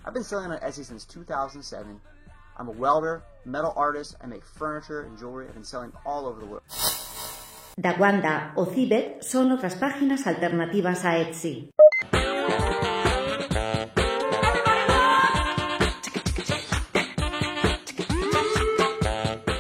I've 0.06 0.14
been 0.14 0.24
selling 0.24 0.52
on 0.52 0.60
Etsy 0.60 0.86
since 0.86 1.04
2007. 1.08 2.00
I'm 2.60 2.68
a 2.68 2.74
welder, 2.78 3.24
metal 3.44 3.74
artist, 3.76 4.16
I 4.24 4.28
make 4.28 4.46
furniture 4.46 5.02
and 5.02 5.18
jewelry. 5.18 5.48
I've 5.48 5.56
been 5.56 5.64
selling 5.64 5.94
all 6.06 6.28
over 6.28 6.40
the 6.42 6.46
world. 6.46 6.62
Dawanda 7.82 8.52
o 8.58 8.66
Cibet 8.66 9.22
son 9.22 9.54
otras 9.54 9.76
páginas 9.76 10.28
alternativas 10.28 11.06
a 11.06 11.18
Etsy. 11.18 11.70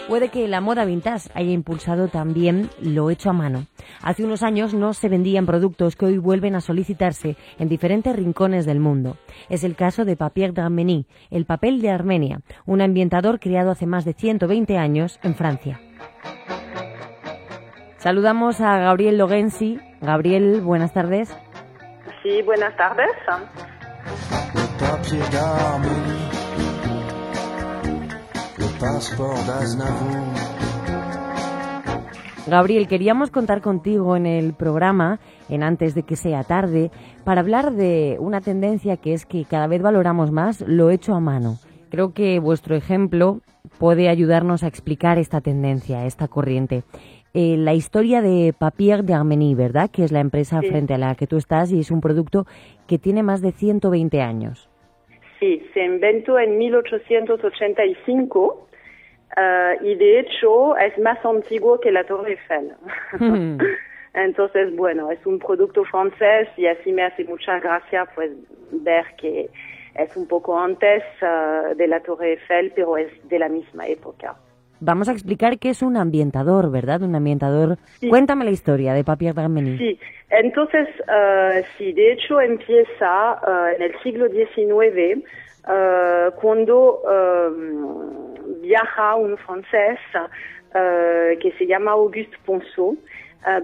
Puede 0.09 0.27
que 0.27 0.49
la 0.49 0.59
moda 0.59 0.83
vintage 0.83 1.29
haya 1.33 1.51
impulsado 1.51 2.09
también 2.09 2.69
lo 2.81 3.09
hecho 3.09 3.29
a 3.29 3.33
mano. 3.33 3.67
Hace 4.01 4.25
unos 4.25 4.43
años 4.43 4.73
no 4.73 4.93
se 4.93 5.07
vendían 5.07 5.45
productos 5.45 5.95
que 5.95 6.07
hoy 6.07 6.17
vuelven 6.17 6.55
a 6.55 6.61
solicitarse 6.61 7.37
en 7.57 7.69
diferentes 7.69 8.13
rincones 8.13 8.65
del 8.65 8.81
mundo. 8.81 9.15
Es 9.47 9.63
el 9.63 9.77
caso 9.77 10.03
de 10.03 10.17
Papier 10.17 10.53
d'Arménie, 10.53 11.05
el 11.31 11.45
papel 11.45 11.81
de 11.81 11.91
Armenia, 11.91 12.41
un 12.65 12.81
ambientador 12.81 13.39
creado 13.39 13.71
hace 13.71 13.85
más 13.85 14.03
de 14.03 14.11
120 14.11 14.77
años 14.77 15.21
en 15.23 15.35
Francia. 15.35 15.79
Saludamos 17.99 18.61
a 18.61 18.77
Gabriel 18.77 19.17
Logensi. 19.17 19.77
Gabriel, 19.99 20.61
buenas 20.61 20.93
tardes. 20.93 21.35
Sí, 22.23 22.41
buenas 22.43 22.73
tardes. 22.77 23.09
Gabriel, 32.47 32.87
queríamos 32.87 33.31
contar 33.31 33.61
contigo 33.61 34.15
en 34.15 34.25
el 34.25 34.53
programa, 34.53 35.19
en 35.49 35.61
antes 35.63 35.93
de 35.93 36.03
que 36.03 36.15
sea 36.15 36.45
tarde, 36.45 36.91
para 37.25 37.41
hablar 37.41 37.73
de 37.73 38.15
una 38.21 38.39
tendencia 38.39 38.95
que 38.95 39.13
es 39.13 39.25
que 39.25 39.43
cada 39.43 39.67
vez 39.67 39.81
valoramos 39.81 40.31
más 40.31 40.61
lo 40.61 40.89
hecho 40.89 41.15
a 41.15 41.19
mano. 41.19 41.57
Creo 41.91 42.13
que 42.13 42.39
vuestro 42.39 42.77
ejemplo 42.77 43.41
puede 43.77 44.09
ayudarnos 44.09 44.63
a 44.63 44.67
explicar 44.67 45.17
esta 45.17 45.41
tendencia, 45.41 46.05
esta 46.05 46.27
corriente. 46.27 46.83
Eh, 47.33 47.55
la 47.57 47.73
historia 47.73 48.21
de 48.21 48.53
Papier 48.57 49.03
de 49.03 49.13
Armenie, 49.13 49.55
¿verdad? 49.55 49.89
Que 49.91 50.03
es 50.03 50.11
la 50.11 50.19
empresa 50.19 50.61
Sí. 50.61 50.67
frente 50.67 50.95
a 50.95 50.97
la 50.97 51.15
que 51.15 51.27
tú 51.27 51.37
estás 51.37 51.71
y 51.71 51.79
es 51.79 51.91
un 51.91 52.01
producto 52.01 52.45
que 52.87 52.97
tiene 52.97 53.21
más 53.21 53.41
de 53.41 53.51
120 53.51 54.21
años. 54.21 54.67
Sí, 55.39 55.63
se 55.73 55.85
inventó 55.85 56.39
en 56.39 56.57
1885 56.57 58.67
eh, 59.37 59.77
y 59.81 59.95
de 59.95 60.19
hecho 60.21 60.75
es 60.77 60.97
más 60.97 61.23
antiguo 61.23 61.79
que 61.79 61.91
la 61.91 62.03
Torre 62.03 62.31
Eiffel. 62.31 62.71
Entonces, 64.15 64.75
bueno, 64.75 65.11
es 65.11 65.23
un 65.25 65.37
producto 65.37 65.85
francés 65.85 66.49
y 66.57 66.65
así 66.65 66.91
me 66.91 67.03
hace 67.03 67.23
mucha 67.25 67.59
gracia 67.59 68.07
pues 68.15 68.31
ver 68.71 69.05
que 69.17 69.49
es 69.95 70.17
un 70.17 70.27
poco 70.27 70.59
antes 70.59 71.03
eh, 71.21 71.75
de 71.75 71.87
la 71.87 71.99
Torre 71.99 72.31
Eiffel, 72.31 72.71
pero 72.75 72.97
es 72.97 73.11
de 73.29 73.37
la 73.37 73.49
misma 73.49 73.87
época. 73.87 74.35
Vamos 74.81 75.09
a 75.09 75.11
explicar 75.11 75.59
qué 75.59 75.69
es 75.69 75.81
un 75.81 75.97
ambientador, 75.97 76.71
¿verdad? 76.71 77.01
Un 77.01 77.15
ambientador. 77.15 77.77
Cuéntame 78.07 78.45
la 78.45 78.51
historia 78.51 78.93
de 78.93 79.03
Papier 79.03 79.33
de 79.33 79.41
Armenie. 79.41 79.77
Sí, 79.77 79.99
entonces, 80.29 80.87
eh, 81.07 81.63
sí, 81.77 81.91
de 81.93 82.13
hecho 82.13 82.39
empieza 82.39 83.41
eh, 83.45 83.75
en 83.75 83.81
el 83.81 84.01
siglo 84.01 84.27
XIX 84.29 85.23
eh, 85.67 86.29
cuando 86.39 87.01
viaja 88.61 89.15
un 89.15 89.37
francés 89.37 89.99
que 90.71 91.51
se 91.57 91.65
llama 91.65 91.91
Auguste 91.91 92.37
Ponceau, 92.45 92.97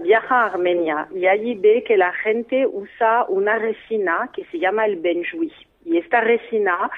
viaja 0.02 0.42
a 0.42 0.46
Armenia 0.46 1.06
y 1.14 1.26
allí 1.26 1.54
ve 1.54 1.84
que 1.86 1.96
la 1.96 2.12
gente 2.12 2.66
usa 2.66 3.24
una 3.28 3.58
resina 3.58 4.28
que 4.34 4.44
se 4.46 4.58
llama 4.58 4.86
el 4.86 4.96
benjoui. 4.96 5.52
Y 5.84 5.98
esta 5.98 6.20
resina 6.20 6.90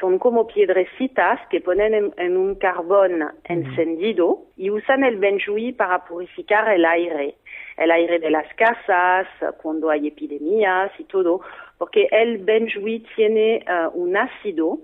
son 0.00 0.18
como 0.18 0.46
piedrecitas 0.46 1.40
que 1.50 1.60
ponen 1.60 1.94
en, 1.94 2.14
en 2.16 2.36
un 2.36 2.54
carbón 2.54 3.24
encendido 3.44 4.44
y 4.56 4.70
usan 4.70 5.04
el 5.04 5.16
benjoui 5.16 5.72
para 5.72 6.04
purificar 6.04 6.68
el 6.72 6.84
aire, 6.84 7.34
el 7.76 7.90
aire 7.90 8.18
de 8.18 8.30
las 8.30 8.52
casas, 8.54 9.26
cuando 9.62 9.90
hay 9.90 10.08
epidemias 10.08 10.90
y 10.98 11.04
todo, 11.04 11.40
porque 11.78 12.08
el 12.10 12.38
benjoui 12.38 13.04
tiene 13.14 13.56
eh, 13.56 13.88
un 13.92 14.16
ácido 14.16 14.78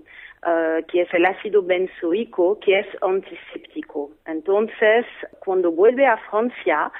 eh, 0.45 0.83
que 0.87 1.01
es 1.01 1.13
el 1.13 1.25
ácido 1.25 1.61
benzoico, 1.61 2.59
que 2.59 2.79
es 2.79 2.87
antiséptico. 3.01 4.09
Entonces, 4.25 5.05
cuando 5.39 5.71
vuelve 5.71 6.07
a 6.07 6.17
Francia, 6.17 6.91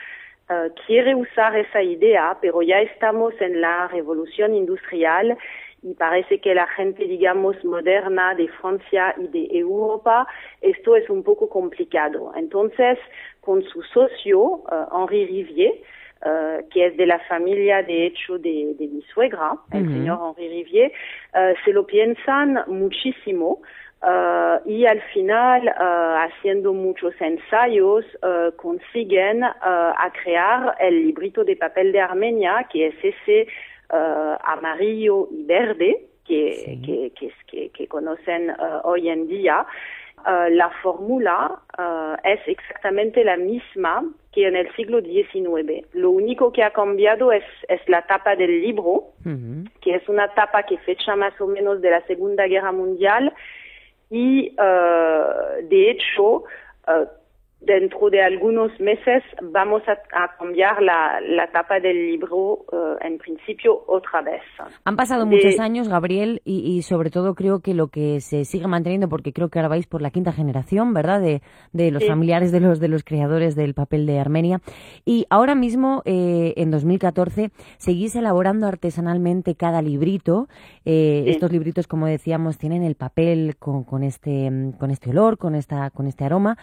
eh, 0.48 0.70
quiere 0.86 1.16
usar 1.16 1.58
esa 1.58 1.82
idea, 1.82 2.38
pero 2.40 2.62
ya 2.62 2.82
estamos 2.82 3.34
en 3.42 3.60
la 3.60 3.88
revolución 3.88 4.54
industrial 4.54 5.38
y 5.84 5.94
parece 5.96 6.40
que 6.40 6.54
la 6.54 6.68
gente, 6.68 7.06
digamos, 7.06 7.56
moderna 7.66 8.36
de 8.36 8.48
Francia 8.50 9.16
y 9.18 9.28
de 9.28 9.48
Europa, 9.58 10.28
esto 10.62 10.96
es 10.96 11.10
un 11.10 11.24
poco 11.24 11.50
complicado. 11.50 12.32
Entonces, 12.36 13.00
con 13.42 13.64
su 13.64 13.82
socio, 13.84 14.62
eh, 14.72 14.86
Henri 14.94 15.26
Rivier, 15.26 15.74
eh, 16.24 16.66
que 16.72 16.86
es 16.86 16.98
de 16.98 17.08
la 17.08 17.18
familia, 17.28 17.82
de 17.82 18.06
hecho, 18.06 18.38
de, 18.38 18.76
de 18.78 18.88
mi 18.88 19.02
suegra, 19.14 19.56
el 19.72 19.84
Ujú. 19.84 19.94
señor 19.94 20.20
Henri 20.38 20.50
Rivier, 20.50 20.92
eh, 21.34 21.56
se 21.66 21.74
lo 21.74 21.86
piensan 21.86 22.60
muchísimo. 22.68 23.62
eh, 24.04 24.60
y 24.66 24.86
al 24.88 25.00
final, 25.14 25.68
eh, 25.68 25.74
haciendo 26.26 26.74
muchos 26.74 27.14
ensayos, 27.22 28.04
eh, 28.24 28.50
consiguen 28.56 29.44
a 29.44 30.12
crear 30.24 30.76
el 30.80 31.06
librito 31.06 31.44
de 31.44 31.56
papel 31.56 31.92
de 31.92 32.00
Armenia, 32.02 32.68
que 32.72 32.88
es 32.88 32.96
ese 33.04 33.48
eh, 33.94 34.38
amarillo 34.44 35.28
y 35.32 35.44
verde 35.44 36.06
que, 36.26 36.80
que, 36.86 37.12
que, 37.18 37.26
es- 37.28 37.44
que- 37.48 37.70
que 37.70 37.88
conocen 37.88 38.50
eh, 38.50 38.54
hoy 38.84 39.10
en 39.10 39.28
día. 39.28 39.66
Eh, 40.28 40.52
la 40.52 40.70
fórmula 40.84 41.60
es 42.24 42.40
exactamente 42.48 43.24
la 43.24 43.38
misma 43.38 44.04
que 44.32 44.48
en 44.48 44.56
el 44.56 44.72
siglo 44.76 45.02
XIX. 45.02 45.84
Lo 45.94 46.12
único 46.12 46.52
que 46.54 46.64
ha 46.64 46.70
cambiado 46.72 47.32
es, 47.32 47.44
es 47.68 47.82
la 47.90 48.04
tapa 48.04 48.36
del 48.36 48.62
libro, 48.62 49.06
que 49.82 49.96
es 49.96 50.08
una 50.08 50.28
tapa 50.36 50.64
que 50.64 50.78
fecha 50.78 51.16
más 51.16 51.34
o 51.42 51.48
menos 51.48 51.82
de 51.82 51.90
la 51.90 52.02
Segunda 52.06 52.46
Guerra 52.46 52.72
Mundial 52.72 53.34
y 54.12 54.54
de 54.56 55.90
hecho 55.92 56.44
dentro 57.62 58.10
de 58.10 58.22
algunos 58.24 58.72
meses 58.80 59.24
vamos 59.42 59.84
a, 59.88 59.92
a 59.92 60.36
cambiar 60.38 60.82
la, 60.82 61.22
la 61.22 61.52
tapa 61.52 61.80
del 61.80 62.08
libro 62.08 62.66
eh, 62.72 63.08
en 63.08 63.18
principio 63.20 63.84
otra 63.88 64.22
vez. 64.22 64.42
Han 64.84 64.96
pasado 64.96 65.26
De- 65.26 65.30
muchos 65.30 65.60
años, 65.60 65.88
Gabriel, 65.88 66.42
y, 66.44 66.60
y 66.76 66.82
sobre 66.82 67.12
todo 67.12 67.36
creo 67.36 67.60
que 67.60 67.74
lo 67.76 67.88
que 67.90 68.20
se 68.22 68.46
sigue 68.46 68.68
manteniendo, 68.68 69.10
porque 69.10 69.32
creo 69.32 69.50
que 69.50 69.60
ahora 69.60 69.70
vais 69.70 69.86
por 69.86 70.02
la 70.02 70.10
quinta 70.10 70.32
generación, 70.34 70.94
¿verdad? 70.94 71.22
De, 71.22 71.42
de 71.72 71.92
los 71.92 72.02
Sí. 72.02 72.08
familiares 72.10 72.52
de 72.52 72.60
los, 72.62 72.80
de 72.80 72.88
los 72.88 73.04
creadores 73.04 73.56
del 73.56 73.74
papel 73.76 74.06
de 74.08 74.20
Armenia. 74.20 74.60
Y 75.06 75.26
ahora 75.30 75.54
mismo, 75.54 76.02
eh, 76.06 76.54
en 76.58 76.72
2014, 76.72 77.52
seguís 77.78 78.16
elaborando 78.16 78.66
artesanalmente 78.68 79.56
cada 79.56 79.82
librito. 79.82 80.48
Eh, 80.86 81.10
Sí. 81.26 81.30
Estos 81.32 81.52
libritos, 81.52 81.88
como 81.88 82.08
decíamos, 82.08 82.58
tienen 82.58 82.82
el 82.84 82.96
papel 82.96 83.56
con, 83.60 83.84
con, 83.84 84.02
este, 84.04 84.50
mm, 84.50 84.72
con 84.74 84.90
este 84.92 85.12
olor, 85.12 85.38
con, 85.38 85.54
esta, 85.56 85.90
con 85.92 86.08
este 86.08 86.26
aroma. 86.26 86.58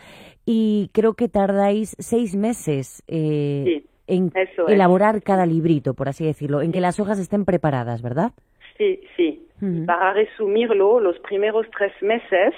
Y 0.45 0.88
creo 0.93 1.15
que 1.15 1.29
tardáis 1.29 1.97
seis 1.99 2.37
meses. 2.37 3.03
eh, 3.09 3.83
en 4.09 4.33
es. 4.35 4.51
elaborar 4.69 5.23
cada 5.23 5.47
librito, 5.47 5.95
por 5.95 6.09
así 6.09 6.25
decirlo, 6.25 6.63
en 6.63 6.73
que 6.73 6.81
las 6.81 6.99
hojas 6.99 7.19
estén 7.19 7.45
preparadas, 7.45 8.03
¿verdad? 8.03 8.33
Sí, 8.77 9.01
sí. 9.17 9.45
Para 9.87 10.13
resumirlo, 10.13 11.01
los 11.01 11.19
primeros 11.19 11.67
tres 11.77 11.93
meses 12.01 12.55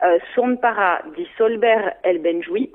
eh, 0.00 0.18
son 0.34 0.58
para 0.58 1.04
disolver 1.16 1.96
el 2.04 2.20
benjoui 2.20 2.72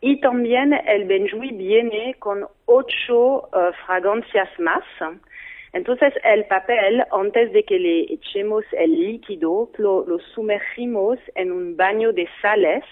y 0.00 0.20
también 0.20 0.72
el 0.72 1.04
benjoui 1.04 1.50
viene 1.50 2.14
con 2.20 2.46
ocho 2.66 3.48
eh, 3.52 3.72
fragancias 3.84 4.48
más. 4.60 4.84
Entonces 5.72 6.14
el 6.22 6.44
papel, 6.44 7.02
antes 7.10 7.52
de 7.52 7.64
que 7.64 7.78
le 7.78 8.00
echemos 8.12 8.64
el 8.72 8.92
líquido, 8.92 9.70
lo, 9.76 10.06
lo 10.06 10.20
sumergimos 10.34 11.18
en 11.34 11.50
un 11.50 11.76
baño 11.76 12.12
de 12.12 12.28
sales 12.40 12.84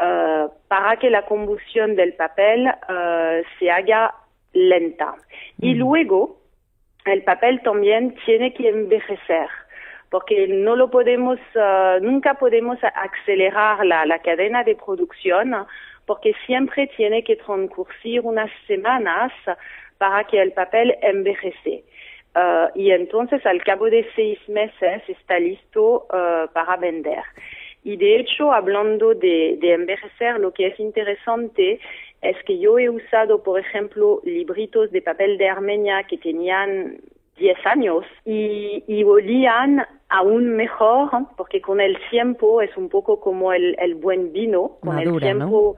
eh, 0.00 0.46
para 0.68 0.96
que 0.96 1.10
la 1.10 1.26
combustión 1.26 1.96
del 1.96 2.14
papel 2.14 2.68
eh, 2.88 3.42
se 3.58 3.70
haga 3.70 4.14
lenta. 4.52 5.14
Y 5.60 5.74
luego 5.74 6.38
el 7.04 7.22
papel 7.22 7.60
también 7.62 8.14
tiene 8.24 8.52
que 8.54 8.68
envejecer 8.68 9.48
porque 10.10 10.48
no 10.48 10.74
lo 10.74 10.90
podemos, 10.90 11.38
eh, 11.54 11.98
nunca 12.02 12.34
podemos 12.34 12.78
acelerar 12.82 13.86
la, 13.86 14.04
la 14.06 14.18
cadena 14.18 14.64
de 14.64 14.74
producción 14.74 15.54
porque 16.04 16.34
siempre 16.46 16.88
tiene 16.96 17.22
que 17.22 17.36
transcurrir 17.36 18.20
unas 18.22 18.50
semanas 18.66 19.32
para 19.98 20.24
que 20.24 20.42
el 20.42 20.52
papel 20.52 20.96
envejece. 21.02 21.84
Uh, 22.34 22.70
y 22.76 22.92
entonces 22.92 23.44
al 23.44 23.62
cabo 23.64 23.86
de 23.86 24.06
seis 24.14 24.38
meses 24.48 25.02
está 25.08 25.38
listo 25.38 26.06
uh, 26.06 26.46
para 26.52 26.76
vender. 26.76 27.22
Y 27.82 27.96
de 27.96 28.20
hecho, 28.20 28.52
hablando 28.52 29.14
de, 29.14 29.56
de, 29.60 29.72
envejecer, 29.72 30.38
lo 30.38 30.52
que 30.52 30.66
es 30.66 30.78
interesante 30.78 31.80
es 32.20 32.36
que 32.44 32.58
yo 32.58 32.78
he 32.78 32.90
usado, 32.90 33.42
por 33.42 33.58
ejemplo, 33.58 34.20
libritos 34.24 34.90
de 34.90 35.00
papel 35.00 35.38
de 35.38 35.48
Armenia 35.48 36.04
que 36.04 36.18
tenían 36.18 36.98
10 37.38 37.66
años 37.66 38.04
y, 38.26 38.84
y 38.86 39.02
olían 39.02 39.86
aún 40.10 40.56
mejor 40.56 41.08
porque 41.36 41.60
con 41.60 41.80
el 41.80 41.96
tiempo 42.10 42.60
es 42.60 42.76
un 42.76 42.88
poco 42.88 43.20
como 43.20 43.52
el, 43.52 43.76
el 43.78 43.94
buen 43.94 44.32
vino, 44.32 44.76
con 44.80 44.98
el 44.98 45.18
tiempo 45.18 45.76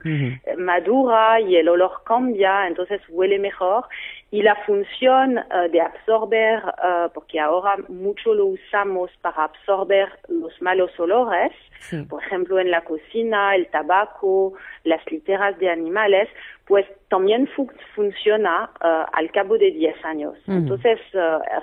madura 0.57 1.39
y 1.39 1.55
el 1.55 1.69
olor 1.69 2.01
cambia, 2.03 2.67
entonces 2.67 3.01
huele 3.09 3.39
mejor 3.39 3.85
y 4.33 4.41
la 4.41 4.55
función 4.65 5.37
uh, 5.37 5.69
de 5.71 5.79
absorber, 5.79 6.63
uh, 6.65 7.09
porque 7.13 7.39
ahora 7.39 7.77
mucho 7.87 8.33
lo 8.33 8.47
usamos 8.47 9.11
para 9.21 9.43
absorber 9.43 10.09
los 10.27 10.59
malos 10.59 10.89
olores, 10.99 11.51
sí. 11.81 12.01
por 12.09 12.23
ejemplo 12.23 12.57
en 12.57 12.71
la 12.71 12.81
cocina, 12.81 13.53
el 13.53 13.67
tabaco, 13.67 14.53
las 14.85 15.05
literas 15.11 15.59
de 15.59 15.69
animales, 15.69 16.29
pues 16.65 16.83
también 17.09 17.47
fu 17.55 17.69
funciona 17.93 18.71
uh, 18.83 19.05
al 19.13 19.29
cabo 19.31 19.59
de 19.59 19.69
10 19.69 20.03
años. 20.03 20.33
Mm. 20.47 20.57
Entonces, 20.57 20.99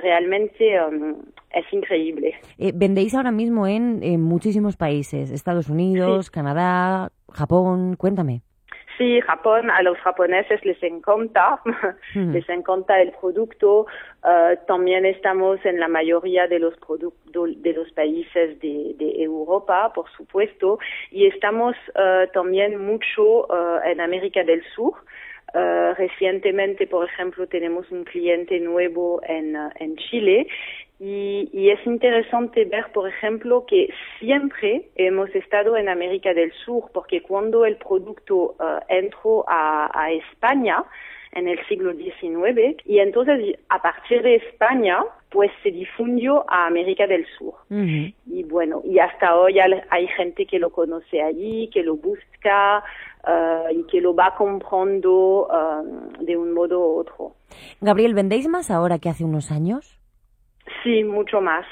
realmente 0.00 0.80
um, 0.80 1.16
es 1.52 1.72
increíble. 1.72 2.34
Eh, 2.58 2.72
vendéis 2.74 3.14
ahora 3.14 3.30
mismo 3.30 3.66
en, 3.66 4.02
en, 4.02 4.20
muchísimos 4.20 4.76
países, 4.76 5.30
Estados 5.30 5.68
Unidos, 5.68 6.26
sí. 6.26 6.32
Canadá, 6.32 7.10
Japón, 7.32 7.96
cuéntame. 7.96 8.42
Sí, 9.00 9.18
Japón, 9.22 9.70
a 9.70 9.80
los 9.80 9.96
japoneses 9.98 10.62
les 10.62 10.80
encanta, 10.82 11.58
mm. 12.14 12.32
les 12.32 12.46
encanta 12.50 13.00
el 13.00 13.12
producto. 13.12 13.86
Uh, 14.22 14.56
también 14.66 15.06
estamos 15.06 15.58
en 15.64 15.80
la 15.80 15.88
mayoría 15.88 16.46
de 16.46 16.58
los 16.58 16.74
de 17.32 17.72
los 17.72 17.90
países 17.92 18.60
de, 18.60 18.94
de, 18.98 19.22
Europa, 19.22 19.90
por 19.94 20.04
supuesto, 20.10 20.78
y 21.10 21.26
estamos 21.26 21.74
uh, 21.94 22.30
también 22.34 22.84
mucho 22.84 23.46
uh, 23.46 23.80
en 23.86 24.02
América 24.02 24.44
del 24.44 24.62
Sur. 24.74 24.92
Uh, 25.54 25.94
recientemente, 25.96 26.86
por 26.86 27.06
ejemplo, 27.06 27.46
tenemos 27.46 27.90
un 27.90 28.04
cliente 28.04 28.60
nuevo 28.60 29.20
en, 29.26 29.56
uh, 29.56 29.70
en 29.76 29.96
Chile 29.96 30.46
y, 31.00 31.48
y, 31.52 31.70
es 31.70 31.84
interesante 31.86 32.66
ver, 32.66 32.92
por 32.92 33.08
ejemplo, 33.08 33.64
que 33.66 33.88
siempre 34.18 34.90
hemos 34.96 35.34
estado 35.34 35.78
en 35.78 35.88
América 35.88 36.34
del 36.34 36.52
Sur, 36.64 36.90
porque 36.92 37.22
cuando 37.22 37.64
el 37.64 37.76
producto 37.76 38.54
uh, 38.60 38.80
entró 38.86 39.44
a, 39.48 39.90
a, 39.98 40.12
España 40.12 40.84
en 41.32 41.48
el 41.48 41.58
siglo 41.68 41.94
XIX, 41.94 42.76
y 42.84 42.98
entonces 42.98 43.58
a 43.70 43.80
partir 43.80 44.20
de 44.22 44.34
España, 44.36 44.98
pues 45.30 45.50
se 45.62 45.70
difundió 45.70 46.44
a 46.48 46.66
América 46.66 47.06
del 47.06 47.24
Sur. 47.38 47.54
Uh 47.70 47.76
-huh. 47.76 48.14
Y 48.26 48.42
bueno, 48.42 48.82
y 48.84 48.98
hasta 48.98 49.36
hoy 49.36 49.58
hay 49.58 50.06
gente 50.08 50.44
que 50.44 50.58
lo 50.58 50.68
conoce 50.68 51.22
allí, 51.22 51.70
que 51.72 51.82
lo 51.82 51.96
busca, 51.96 52.84
Uh, 53.22 53.70
y 53.70 53.84
que 53.84 54.00
lo 54.00 54.14
va 54.14 54.34
comprando 54.34 55.46
uh, 55.46 56.24
de 56.24 56.38
un 56.38 56.54
modo 56.54 56.80
u 56.80 57.00
otro. 57.00 57.34
Gabriel, 57.82 58.14
¿vendéis 58.14 58.48
más 58.48 58.70
ahora 58.70 58.98
que 58.98 59.10
hace 59.10 59.24
unos 59.26 59.50
años? 59.50 59.99
Sí, 60.82 61.04
mucho 61.04 61.40
más, 61.40 61.66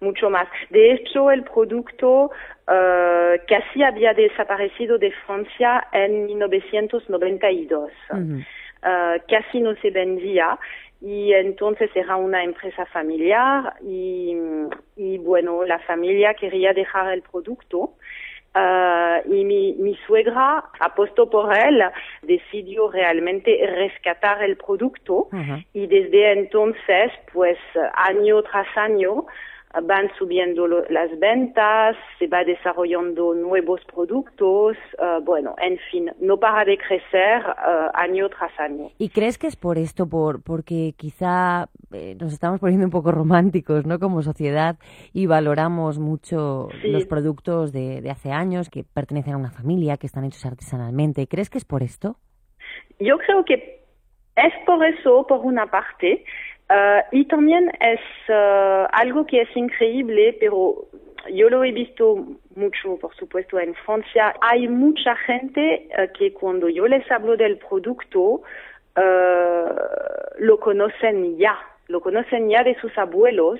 mucho 0.00 0.30
más. 0.30 0.48
De 0.70 0.92
hecho, 0.92 1.30
el 1.30 1.44
producto 1.44 2.30
uh, 2.68 3.36
casi 3.46 3.82
había 3.82 4.12
desaparecido 4.14 4.98
de 4.98 5.12
Francia 5.26 5.86
en 5.92 6.26
1992. 6.26 7.90
Uh 8.10 8.14
-huh. 8.16 8.44
casi 9.28 9.60
no 9.60 9.74
se 9.76 9.90
vendía 9.90 10.58
y 11.00 11.32
entonces 11.32 11.90
era 11.94 12.16
una 12.16 12.44
empresa 12.44 12.84
familiar 12.86 13.74
y, 13.82 14.36
y 14.96 15.18
bueno, 15.18 15.64
la 15.64 15.78
familia 15.80 16.34
quería 16.34 16.72
dejar 16.72 17.12
el 17.12 17.22
producto 17.22 17.94
Uh, 18.52 19.32
y 19.32 19.44
mi, 19.44 19.74
mi, 19.74 19.94
suegra 20.08 20.64
apostó 20.80 21.30
por 21.30 21.56
él, 21.56 21.84
decidió 22.22 22.90
realmente 22.90 23.64
rescatar 23.64 24.42
el 24.42 24.56
producto 24.56 25.28
uh 25.30 25.30
-huh. 25.30 25.66
y 25.72 25.86
desde 25.86 26.32
entonces, 26.32 27.12
pues 27.32 27.58
año 27.94 28.42
tras 28.42 28.66
año, 28.76 29.26
van 29.82 30.10
subiendo 30.18 30.66
lo, 30.66 30.84
las 30.88 31.16
ventas, 31.18 31.96
se 32.18 32.26
va 32.26 32.44
desarrollando 32.44 33.34
nuevos 33.34 33.80
productos, 33.84 34.76
uh, 34.98 35.22
bueno, 35.22 35.54
en 35.58 35.78
fin, 35.90 36.10
no 36.20 36.38
para 36.38 36.64
de 36.64 36.76
crecer 36.76 37.42
uh, 37.46 37.90
año 37.94 38.28
tras 38.28 38.52
año. 38.58 38.88
¿Y 38.98 39.10
crees 39.10 39.38
que 39.38 39.46
es 39.46 39.56
por 39.56 39.78
esto, 39.78 40.08
por 40.08 40.42
porque 40.42 40.94
quizá 40.96 41.68
eh, 41.92 42.16
nos 42.20 42.32
estamos 42.32 42.58
poniendo 42.60 42.84
un 42.86 42.90
poco 42.90 43.12
románticos, 43.12 43.86
¿no? 43.86 43.98
Como 43.98 44.22
sociedad 44.22 44.76
y 45.12 45.26
valoramos 45.26 45.98
mucho 45.98 46.68
sí. 46.82 46.88
los 46.88 47.06
productos 47.06 47.72
de, 47.72 48.00
de 48.00 48.10
hace 48.10 48.32
años 48.32 48.70
que 48.70 48.82
pertenecen 48.82 49.34
a 49.34 49.36
una 49.36 49.50
familia, 49.50 49.96
que 49.96 50.06
están 50.06 50.24
hechos 50.24 50.44
artesanalmente. 50.44 51.28
¿Crees 51.28 51.48
que 51.48 51.58
es 51.58 51.64
por 51.64 51.82
esto? 51.82 52.16
Yo 52.98 53.18
creo 53.18 53.44
que 53.44 53.80
es 54.36 54.52
por 54.64 54.84
eso, 54.84 55.26
por 55.26 55.40
una 55.40 55.66
parte, 55.66 56.24
Uh, 56.70 57.02
y 57.10 57.24
también 57.24 57.68
es 57.80 58.00
uh, 58.28 58.86
algo 58.92 59.26
que 59.26 59.40
es 59.40 59.56
increíble, 59.56 60.36
pero 60.38 60.86
yo 61.34 61.50
lo 61.50 61.64
he 61.64 61.72
visto 61.72 62.24
mucho, 62.54 62.96
por 62.96 63.12
supuesto, 63.16 63.58
en 63.58 63.74
Francia. 63.74 64.34
Hay 64.40 64.68
mucha 64.68 65.16
gente 65.16 65.88
uh, 65.98 66.16
que 66.16 66.32
cuando 66.32 66.68
yo 66.68 66.86
les 66.86 67.10
hablo 67.10 67.36
del 67.36 67.58
producto, 67.58 68.42
lo 70.38 70.60
conocen 70.60 71.38
ya, 71.38 71.58
lo 71.88 72.00
conocen 72.00 72.50
ya 72.50 72.62
de 72.62 72.74
sus 72.80 72.96
abuelos. 72.98 73.58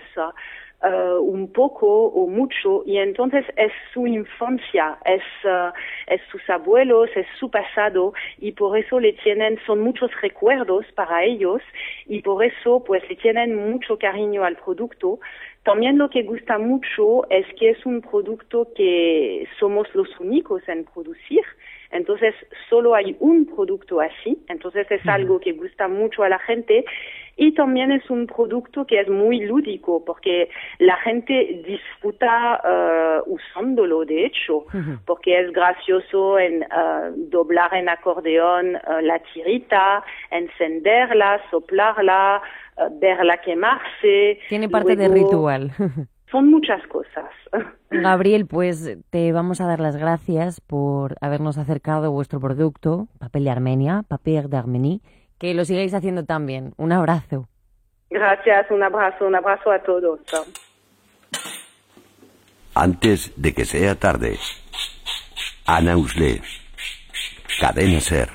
Uh, 0.82 1.20
un 1.20 1.52
poco 1.52 2.06
o 2.06 2.26
mucho 2.26 2.82
y 2.86 2.96
entonces 2.96 3.44
es 3.56 3.70
su 3.92 4.06
infancia, 4.06 4.96
es, 5.04 5.22
uh, 5.44 5.74
es 6.06 6.22
sus 6.32 6.40
abuelos, 6.48 7.10
es 7.14 7.26
su 7.38 7.50
pasado 7.50 8.14
y 8.38 8.52
por 8.52 8.78
eso 8.78 8.98
le 8.98 9.12
tienen, 9.12 9.58
son 9.66 9.80
muchos 9.80 10.10
recuerdos 10.22 10.86
para 10.94 11.22
ellos 11.22 11.60
y 12.06 12.22
por 12.22 12.42
eso 12.42 12.82
pues 12.82 13.06
le 13.10 13.16
tienen 13.16 13.70
mucho 13.70 13.98
cariño 13.98 14.42
al 14.42 14.56
producto. 14.56 15.20
También 15.64 15.98
lo 15.98 16.08
que 16.08 16.22
gusta 16.22 16.56
mucho 16.56 17.28
es 17.28 17.44
que 17.58 17.68
es 17.68 17.84
un 17.84 18.00
producto 18.00 18.68
que 18.74 19.46
somos 19.58 19.86
los 19.94 20.08
únicos 20.18 20.66
en 20.66 20.86
producir. 20.86 21.44
Entonces, 21.90 22.35
solo 22.68 22.94
hay 22.94 23.16
un 23.20 23.46
producto 23.46 24.00
así. 24.00 24.38
Entonces, 24.48 24.87
es 24.90 25.07
algo 25.09 25.40
que 25.40 25.53
gusta 25.53 25.88
mucho 25.88 26.22
a 26.22 26.29
la 26.29 26.38
gente. 26.38 26.85
Y 27.37 27.53
también 27.53 27.90
es 27.90 28.09
un 28.11 28.26
producto 28.26 28.87
que 28.87 29.00
es 29.00 29.09
muy 29.09 29.40
lúdico 29.40 30.05
porque 30.05 30.50
la 30.79 30.96
gente 30.98 31.62
disfruta 31.66 32.61
uh, 32.62 33.33
usándolo, 33.33 34.05
de 34.05 34.26
hecho, 34.26 34.59
uh 34.59 34.98
porque 35.07 35.40
es 35.40 35.53
gracioso 35.53 36.38
en 36.38 36.62
uh, 36.62 37.12
doblar 37.31 37.74
en 37.74 37.88
acordeón 37.88 38.79
la 39.03 39.18
tirita, 39.33 40.05
encenderla, 40.31 41.40
soplarla, 41.50 42.42
verla 43.00 43.38
quemarse. 43.38 44.38
Tiene 44.48 44.68
parte 44.68 44.94
luego... 44.94 45.14
de 45.14 45.20
ritual. 45.20 45.72
son 46.30 46.50
muchas 46.50 46.86
cosas. 46.86 47.24
Gabriel, 47.90 48.46
pues 48.46 48.98
te 49.10 49.32
vamos 49.32 49.60
a 49.60 49.66
dar 49.66 49.80
las 49.80 49.96
gracias 49.96 50.60
por 50.60 51.16
habernos 51.20 51.58
acercado 51.58 52.06
a 52.06 52.08
vuestro 52.08 52.40
producto, 52.40 53.08
papel 53.18 53.44
de 53.44 53.50
Armenia, 53.50 54.04
Papier 54.06 54.48
d'Arménie, 54.48 55.00
que 55.38 55.54
lo 55.54 55.64
sigáis 55.64 55.94
haciendo 55.94 56.24
tan 56.24 56.46
bien. 56.46 56.72
Un 56.76 56.92
abrazo. 56.92 57.48
Gracias, 58.10 58.70
un 58.70 58.82
abrazo, 58.82 59.26
un 59.26 59.36
abrazo 59.36 59.70
a 59.70 59.78
todos. 59.80 60.20
Antes 62.74 63.32
de 63.40 63.52
que 63.52 63.64
sea 63.64 63.94
tarde, 63.94 64.36
Ana 65.66 65.96
Usle, 65.96 66.40
Cadena 67.60 68.00
Ser. 68.00 68.28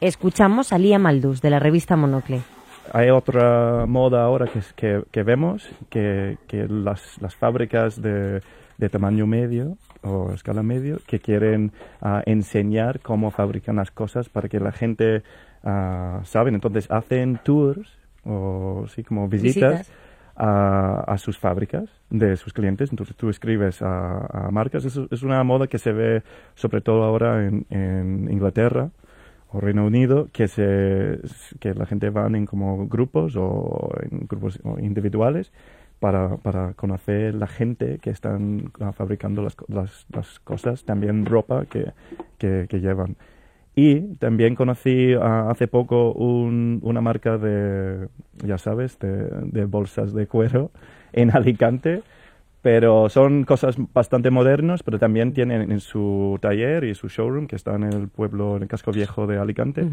Escuchamos 0.00 0.72
a 0.72 0.78
Lía 0.78 0.98
Maldus, 0.98 1.40
de 1.40 1.50
la 1.50 1.58
revista 1.58 1.96
Monocle 1.96 2.42
hay 2.92 3.10
otra 3.10 3.86
moda 3.86 4.22
ahora 4.22 4.46
que, 4.46 4.60
que, 4.74 5.02
que 5.10 5.22
vemos, 5.22 5.68
que, 5.90 6.38
que 6.46 6.66
las, 6.68 7.20
las, 7.20 7.34
fábricas 7.34 8.00
de, 8.00 8.42
de, 8.78 8.88
tamaño 8.88 9.26
medio 9.26 9.76
o 10.02 10.32
escala 10.32 10.62
medio 10.62 10.98
que 11.06 11.20
quieren 11.20 11.72
uh, 12.00 12.20
enseñar 12.26 13.00
cómo 13.00 13.30
fabrican 13.30 13.76
las 13.76 13.90
cosas 13.90 14.28
para 14.28 14.48
que 14.48 14.60
la 14.60 14.72
gente 14.72 15.22
uh, 15.62 16.24
saben. 16.24 16.54
Entonces 16.54 16.90
hacen 16.90 17.40
tours 17.42 17.98
o 18.24 18.86
sí, 18.88 19.04
como 19.04 19.28
visitas, 19.28 19.78
visitas. 19.78 19.92
A, 20.36 21.00
a, 21.06 21.16
sus 21.16 21.38
fábricas 21.38 21.88
de 22.10 22.36
sus 22.36 22.52
clientes. 22.52 22.90
Entonces 22.90 23.16
tú 23.16 23.30
escribes 23.30 23.80
a, 23.82 24.26
a 24.26 24.50
marcas. 24.50 24.84
Es, 24.84 25.00
es, 25.10 25.22
una 25.22 25.42
moda 25.44 25.66
que 25.66 25.78
se 25.78 25.92
ve 25.92 26.22
sobre 26.54 26.82
todo 26.82 27.04
ahora 27.04 27.46
en, 27.46 27.66
en 27.70 28.30
Inglaterra 28.30 28.90
Reino 29.60 29.86
Unido 29.86 30.28
que 30.32 30.48
se 30.48 31.20
que 31.60 31.74
la 31.74 31.86
gente 31.86 32.10
van 32.10 32.34
en 32.34 32.46
como 32.46 32.86
grupos 32.88 33.36
o 33.36 33.90
en 34.02 34.26
grupos 34.26 34.60
individuales 34.78 35.52
para, 36.00 36.36
para 36.36 36.74
conocer 36.74 37.34
la 37.34 37.46
gente 37.46 37.98
que 37.98 38.10
están 38.10 38.72
ah, 38.80 38.92
fabricando 38.92 39.42
las, 39.42 39.56
las, 39.68 40.40
cosas, 40.40 40.84
también 40.84 41.24
ropa 41.24 41.64
que, 41.66 41.92
que, 42.38 42.80
llevan. 42.80 43.16
Y 43.74 44.14
también 44.16 44.54
conocí 44.54 45.14
ah, 45.14 45.48
hace 45.50 45.68
poco 45.68 46.12
un, 46.12 46.80
una 46.82 47.00
marca 47.00 47.38
de, 47.38 48.08
ya 48.44 48.58
sabes, 48.58 48.98
de 48.98 49.64
bolsas 49.64 50.12
de 50.12 50.26
cuero 50.26 50.70
en 51.12 51.30
Alicante 51.36 52.02
pero 52.66 53.08
son 53.08 53.44
cosas 53.44 53.76
bastante 53.94 54.28
modernas, 54.32 54.82
pero 54.82 54.98
también 54.98 55.32
tienen 55.32 55.70
en 55.70 55.78
su 55.78 56.36
taller 56.42 56.82
y 56.82 56.96
su 56.96 57.06
showroom, 57.06 57.46
que 57.46 57.54
está 57.54 57.76
en 57.76 57.84
el 57.84 58.08
pueblo, 58.08 58.56
en 58.56 58.62
el 58.62 58.68
casco 58.68 58.90
viejo 58.90 59.28
de 59.28 59.38
Alicante, 59.38 59.86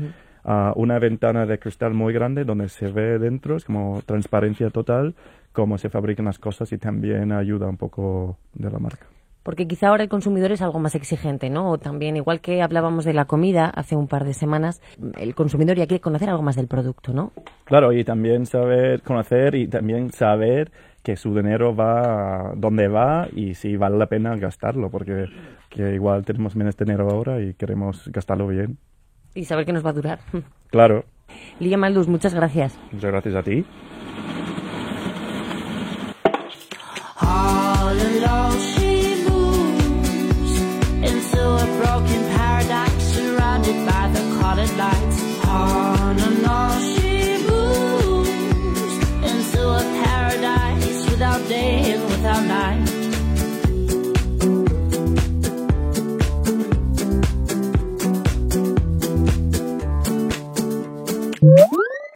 ah, 0.44 0.74
una 0.76 0.98
ventana 0.98 1.46
de 1.46 1.60
cristal 1.60 1.94
muy 1.94 2.14
grande 2.14 2.46
donde 2.46 2.70
se 2.70 2.88
ve 2.88 3.20
dentro, 3.20 3.58
es 3.58 3.66
como 3.66 4.02
transparencia 4.08 4.72
total, 4.72 5.14
cómo 5.52 5.78
se 5.78 5.92
fabrican 5.92 6.26
las 6.26 6.40
cosas 6.40 6.72
y 6.72 6.80
también 6.80 7.32
ayuda 7.32 7.68
un 7.68 7.78
poco 7.78 8.40
de 8.56 8.72
la 8.72 8.80
marca. 8.80 9.06
Porque 9.44 9.68
quizá 9.68 9.90
ahora 9.90 10.04
el 10.04 10.10
consumidor 10.10 10.52
es 10.54 10.62
algo 10.62 10.80
más 10.80 10.96
exigente, 10.96 11.50
¿no? 11.50 11.70
O 11.70 11.78
también, 11.78 12.16
igual 12.16 12.40
que 12.40 12.62
hablábamos 12.62 13.04
de 13.06 13.14
la 13.14 13.26
comida 13.26 13.66
hace 13.66 13.96
un 13.96 14.08
par 14.08 14.24
de 14.24 14.34
semanas, 14.34 14.82
el 15.20 15.36
consumidor 15.36 15.78
ya 15.78 15.86
quiere 15.86 16.02
conocer 16.02 16.30
algo 16.30 16.42
más 16.42 16.56
del 16.56 16.68
producto, 16.68 17.14
¿no? 17.14 17.34
Claro, 17.66 17.92
y 17.92 18.04
también 18.04 18.46
saber 18.46 19.02
conocer 19.02 19.54
y 19.56 19.68
también 19.68 20.12
saber 20.12 20.72
que 21.04 21.18
su 21.18 21.36
dinero 21.36 21.76
va 21.76 22.54
donde 22.56 22.88
va 22.88 23.28
y 23.32 23.56
si 23.56 23.76
vale 23.76 23.98
la 23.98 24.08
pena 24.08 24.36
gastarlo, 24.38 24.90
porque 24.90 25.28
que 25.70 25.94
igual 25.94 26.24
tenemos 26.26 26.56
menos 26.56 26.78
dinero 26.78 27.10
ahora 27.10 27.42
y 27.42 27.54
queremos 27.54 28.10
gastarlo 28.12 28.48
bien. 28.48 28.78
Y 29.36 29.46
saber 29.46 29.66
que 29.66 29.74
nos 29.74 29.86
va 29.86 29.90
a 29.90 29.94
durar. 29.94 30.20
Claro. 30.70 31.06
Lidia 31.60 31.78
Maldus, 31.78 32.08
muchas 32.08 32.34
gracias. 32.34 32.80
Muchas 32.92 33.12
gracias 33.12 33.36
a 33.36 33.44
ti. 33.44 33.66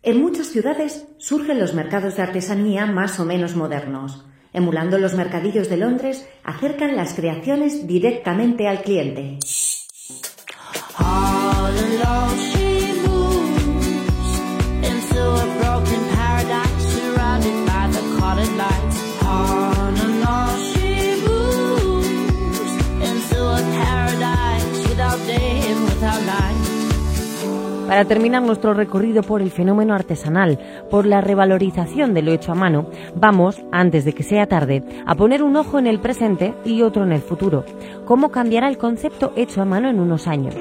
En 0.04 0.22
muchas 0.22 0.48
ciudades 0.48 1.06
surgen 1.18 1.60
los 1.60 1.74
mercados 1.74 2.16
de 2.16 2.22
artesanía 2.22 2.86
más 2.86 3.20
o 3.20 3.26
menos 3.26 3.58
modernos. 3.58 4.26
Emulando 4.54 4.98
los 4.98 5.16
mercadillos 5.16 5.70
de 5.70 5.76
Londres, 5.76 6.26
acercan 6.46 6.96
las 6.96 7.14
creaciones 7.14 7.88
directamente 7.88 8.70
al 8.70 8.84
cliente. 8.84 9.38
Para 27.88 28.04
terminar 28.04 28.44
nuestro 28.44 28.74
recorrido 28.74 29.24
por 29.24 29.42
el 29.42 29.50
fenómeno 29.50 29.94
artesanal, 29.94 30.60
por 30.92 31.06
la 31.06 31.22
revalorización 31.22 32.14
de 32.14 32.22
lo 32.22 32.34
hecho 32.34 32.52
a 32.52 32.56
mano, 32.56 32.90
vamos, 33.16 33.62
antes 33.72 34.04
de 34.04 34.12
que 34.12 34.24
sea 34.24 34.46
tarde, 34.46 34.84
a 35.06 35.16
poner 35.16 35.42
un 35.42 35.56
ojo 35.56 35.80
en 35.80 35.88
el 35.88 36.00
presente 36.00 36.54
y 36.66 36.82
otro 36.82 37.04
en 37.04 37.14
el 37.14 37.22
futuro. 37.22 37.64
¿Cómo 38.06 38.30
cambiará 38.30 38.68
el 38.68 38.78
concepto 38.78 39.32
hecho 39.38 39.62
a 39.62 39.66
mano 39.66 39.90
en 39.90 40.02
unos 40.02 40.28
años? 40.28 40.54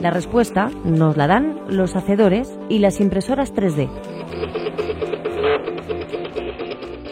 La 0.00 0.10
respuesta 0.10 0.70
nos 0.84 1.16
la 1.16 1.26
dan 1.26 1.58
los 1.68 1.96
hacedores 1.96 2.56
y 2.68 2.78
las 2.78 3.00
impresoras 3.00 3.52
3D. 3.52 3.88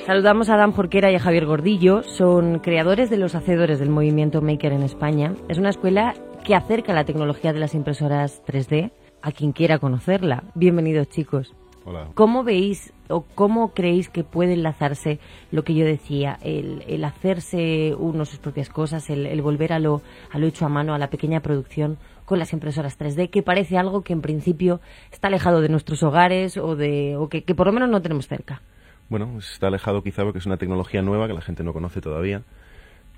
Saludamos 0.06 0.48
a 0.48 0.56
Dan 0.56 0.72
Jorquera 0.72 1.10
y 1.10 1.16
a 1.16 1.20
Javier 1.20 1.46
Gordillo, 1.46 2.02
son 2.02 2.58
creadores 2.60 3.10
de 3.10 3.16
los 3.16 3.34
hacedores 3.34 3.78
del 3.78 3.90
movimiento 3.90 4.42
Maker 4.42 4.72
en 4.72 4.82
España. 4.82 5.34
Es 5.48 5.58
una 5.58 5.70
escuela 5.70 6.14
que 6.44 6.54
acerca 6.54 6.92
la 6.92 7.04
tecnología 7.04 7.52
de 7.52 7.60
las 7.60 7.74
impresoras 7.74 8.42
3D 8.46 8.92
a 9.22 9.32
quien 9.32 9.52
quiera 9.52 9.78
conocerla. 9.78 10.44
Bienvenidos 10.54 11.08
chicos. 11.08 11.54
Hola. 11.84 12.08
¿Cómo 12.14 12.44
veis 12.44 12.92
o 13.08 13.22
cómo 13.22 13.72
creéis 13.72 14.08
que 14.08 14.24
puede 14.24 14.52
enlazarse 14.54 15.18
lo 15.50 15.64
que 15.64 15.74
yo 15.74 15.84
decía, 15.84 16.38
el, 16.42 16.84
el 16.86 17.04
hacerse 17.04 17.94
uno 17.98 18.24
sus 18.24 18.38
propias 18.38 18.68
cosas, 18.68 19.08
el, 19.10 19.26
el 19.26 19.42
volver 19.42 19.72
a 19.72 19.78
lo, 19.78 20.02
a 20.30 20.38
lo 20.38 20.46
hecho 20.46 20.66
a 20.66 20.68
mano, 20.68 20.94
a 20.94 20.98
la 20.98 21.08
pequeña 21.08 21.40
producción 21.40 21.98
con 22.24 22.38
las 22.38 22.52
impresoras 22.52 22.98
3D, 22.98 23.30
que 23.30 23.42
parece 23.42 23.78
algo 23.78 24.02
que 24.02 24.12
en 24.12 24.20
principio 24.20 24.80
está 25.10 25.28
alejado 25.28 25.60
de 25.60 25.68
nuestros 25.68 26.02
hogares 26.02 26.56
o, 26.56 26.76
de, 26.76 27.16
o 27.16 27.28
que, 27.28 27.44
que 27.44 27.54
por 27.54 27.66
lo 27.66 27.72
menos 27.72 27.88
no 27.88 28.02
tenemos 28.02 28.28
cerca? 28.28 28.62
Bueno, 29.08 29.38
está 29.38 29.66
alejado 29.66 30.02
quizá 30.02 30.22
porque 30.22 30.38
es 30.38 30.46
una 30.46 30.56
tecnología 30.56 31.02
nueva 31.02 31.26
que 31.26 31.34
la 31.34 31.40
gente 31.40 31.64
no 31.64 31.72
conoce 31.72 32.00
todavía, 32.00 32.42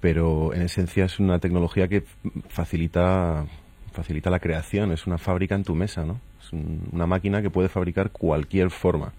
pero 0.02 0.52
en 0.52 0.60
esencia 0.62 1.06
es 1.06 1.18
una 1.18 1.38
tecnología 1.38 1.88
que 1.88 2.02
facilita 2.48 3.46
facilita 3.92 4.30
la 4.30 4.38
creación, 4.40 4.90
es 4.90 5.06
una 5.06 5.18
fábrica 5.18 5.54
en 5.54 5.64
tu 5.64 5.74
mesa, 5.74 6.04
¿no? 6.06 6.18
Es 6.42 6.50
un- 6.52 6.88
una 6.92 7.06
máquina 7.06 7.42
que 7.42 7.50
puede 7.50 7.68
fabricar 7.68 8.10
cualquier 8.10 8.70
forma. 8.70 9.12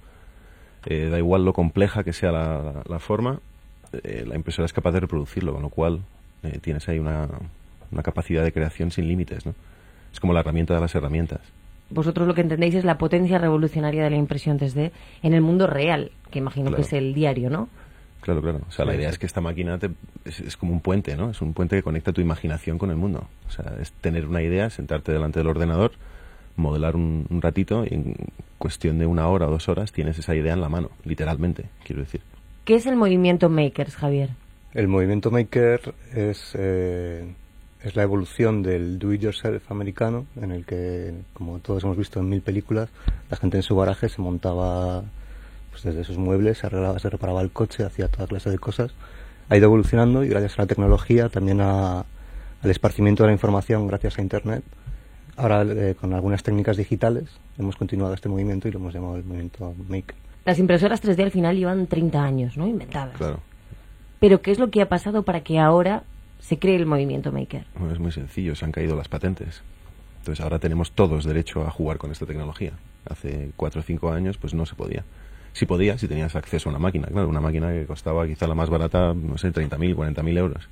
Eh, 0.87 1.09
da 1.11 1.17
igual 1.19 1.45
lo 1.45 1.53
compleja 1.53 2.03
que 2.03 2.11
sea 2.11 2.31
la, 2.31 2.99
forma, 2.99 3.39
eh, 4.03 4.25
la 4.27 4.35
impresora 4.35 4.65
es 4.65 4.73
capaz 4.73 4.91
de 4.93 4.99
reproducirlo, 5.01 5.53
con 5.53 5.61
lo 5.61 5.69
cual 5.69 6.01
eh, 6.41 6.57
tienes 6.59 6.89
ahí 6.89 6.97
una, 6.99 7.27
una 7.91 8.01
capacidad 8.03 8.43
de 8.43 8.51
creación 8.51 8.89
sin 8.91 9.07
límites, 9.07 9.45
¿no? 9.45 9.53
Es 10.11 10.19
como 10.19 10.33
la 10.33 10.39
herramienta 10.39 10.73
de 10.73 10.81
las 10.81 10.93
herramientas. 10.95 11.39
Vosotros 11.91 12.27
lo 12.27 12.33
que 12.33 12.41
entendéis 12.41 12.73
es 12.73 12.83
la 12.83 12.97
potencia 12.97 13.37
revolucionaria 13.37 14.03
de 14.03 14.09
la 14.09 14.15
impresión 14.17 14.57
3D 14.57 14.91
en 15.21 15.33
el 15.33 15.41
mundo 15.41 15.67
real, 15.67 16.09
que 16.31 16.39
imagino 16.39 16.69
Claro. 16.69 16.77
que 16.77 16.81
es 16.87 16.93
el 16.93 17.13
diario, 17.13 17.51
¿no? 17.51 17.69
Claro, 18.23 18.41
claro. 18.41 18.61
O 18.67 18.71
sea, 18.71 18.85
la 18.85 18.95
idea 18.95 19.09
es 19.09 19.19
que 19.19 19.25
esta 19.25 19.41
máquina 19.41 19.77
te- 19.77 19.91
es, 20.23 20.39
es 20.39 20.55
como 20.57 20.71
un 20.71 20.79
puente, 20.79 21.15
¿no? 21.17 21.29
Es 21.29 21.41
un 21.41 21.53
puente 21.53 21.75
que 21.75 21.83
conecta 21.83 22.13
tu 22.13 22.21
imaginación 22.21 22.77
con 22.77 22.89
el 22.89 22.95
mundo. 22.95 23.27
O 23.47 23.51
sea, 23.51 23.73
es 23.81 23.91
tener 23.91 24.25
una 24.27 24.41
idea, 24.41 24.69
sentarte 24.69 25.11
delante 25.11 25.39
del 25.39 25.47
ordenador, 25.47 25.91
modelar 26.55 26.95
un, 26.95 27.25
un 27.29 27.41
ratito 27.41 27.83
y 27.83 27.93
en 27.93 28.15
cuestión 28.57 28.97
de 28.97 29.05
una 29.07 29.27
hora 29.27 29.47
o 29.47 29.51
dos 29.51 29.67
horas 29.67 29.91
tienes 29.91 30.17
esa 30.19 30.33
idea 30.35 30.53
en 30.53 30.61
la 30.61 30.69
mano, 30.69 30.89
literalmente, 31.03 31.65
quiero 31.83 32.01
decir. 32.01 32.21
¿Qué 32.63 32.75
es 32.75 32.85
el 32.85 32.95
movimiento 32.95 33.49
Makers, 33.49 33.95
Javier? 33.97 34.29
El 34.73 34.87
movimiento 34.87 35.29
maker 35.29 35.93
es, 36.15 36.53
eh, 36.57 37.25
es 37.83 37.95
la 37.95 38.03
evolución 38.03 38.63
del 38.63 38.97
do-it-yourself 38.99 39.69
americano, 39.69 40.25
en 40.41 40.51
el 40.51 40.65
que, 40.65 41.13
como 41.33 41.59
todos 41.59 41.83
hemos 41.83 41.97
visto 41.97 42.19
en 42.21 42.29
mil 42.29 42.41
películas, 42.41 42.89
la 43.29 43.37
gente 43.37 43.57
en 43.57 43.63
su 43.63 43.75
garaje 43.75 44.07
se 44.09 44.21
montaba 44.21 45.03
pues, 45.73 45.83
desde 45.83 46.03
sus 46.05 46.17
muebles, 46.17 46.59
se, 46.59 46.67
arreglaba, 46.67 46.97
se 46.99 47.09
reparaba 47.09 47.41
el 47.41 47.51
coche, 47.51 47.83
hacía 47.83 48.07
toda 48.07 48.27
clase 48.27 48.49
de 48.49 48.59
cosas. 48.59 48.91
Ha 49.49 49.57
ido 49.57 49.65
evolucionando 49.65 50.23
y 50.23 50.29
gracias 50.29 50.57
a 50.57 50.61
la 50.61 50.67
tecnología, 50.67 51.27
también 51.29 51.59
a- 51.61 52.05
al 52.61 52.71
esparcimiento 52.71 53.23
de 53.23 53.27
la 53.27 53.33
información 53.33 53.87
gracias 53.87 54.17
a 54.17 54.21
Internet, 54.21 54.63
ahora 55.35 55.63
eh, 55.63 55.95
con 55.99 56.13
algunas 56.13 56.43
técnicas 56.43 56.77
digitales 56.77 57.25
hemos 57.59 57.75
continuado 57.75 58.13
este 58.13 58.29
movimiento 58.29 58.67
y 58.67 58.71
lo 58.71 58.79
hemos 58.79 58.93
llamado 58.93 59.17
el 59.17 59.23
movimiento 59.25 59.73
maker. 59.89 60.15
Las 60.45 60.59
impresoras 60.59 61.03
3D 61.03 61.23
al 61.23 61.31
final 61.31 61.57
llevan 61.57 61.87
30 61.87 62.23
años, 62.23 62.55
¿no? 62.55 62.65
Inventadas. 62.67 63.17
Claro. 63.17 63.39
Pero 64.19 64.41
¿qué 64.41 64.51
es 64.51 64.59
lo 64.59 64.69
que 64.69 64.81
ha 64.81 64.87
pasado 64.87 65.23
para 65.23 65.41
que 65.41 65.59
ahora 65.59 66.03
se 66.39 66.57
cree 66.59 66.75
el 66.77 66.85
movimiento 66.85 67.31
Maker? 67.31 67.65
Bueno, 67.77 67.93
es 67.93 67.99
muy 67.99 68.11
sencillo, 68.11 68.55
se 68.55 68.63
han 68.65 68.71
caído 68.71 68.95
las 68.95 69.07
patentes. 69.09 69.61
Entonces 70.19 70.41
ahora 70.43 70.59
tenemos 70.59 70.91
todos 70.91 71.25
derecho 71.25 71.65
a 71.65 71.69
jugar 71.71 71.97
con 71.97 72.11
esta 72.11 72.25
tecnología. 72.25 72.71
Hace 73.09 73.51
cuatro 73.57 73.81
o 73.81 73.83
cinco 73.83 74.11
años 74.11 74.37
pues 74.37 74.53
no 74.53 74.65
se 74.65 74.75
podía. 74.75 75.03
Si 75.53 75.65
podías, 75.65 76.01
si 76.01 76.07
tenías 76.07 76.35
acceso 76.35 76.69
a 76.69 76.71
una 76.71 76.79
máquina, 76.79 77.07
claro, 77.07 77.29
una 77.29 77.39
máquina 77.41 77.69
que 77.71 77.85
costaba 77.85 78.25
quizá 78.27 78.47
la 78.47 78.55
más 78.55 78.69
barata, 78.69 79.13
no 79.13 79.37
sé, 79.37 79.51
30.000, 79.51 79.95
40.000 79.95 80.37
euros. 80.37 80.67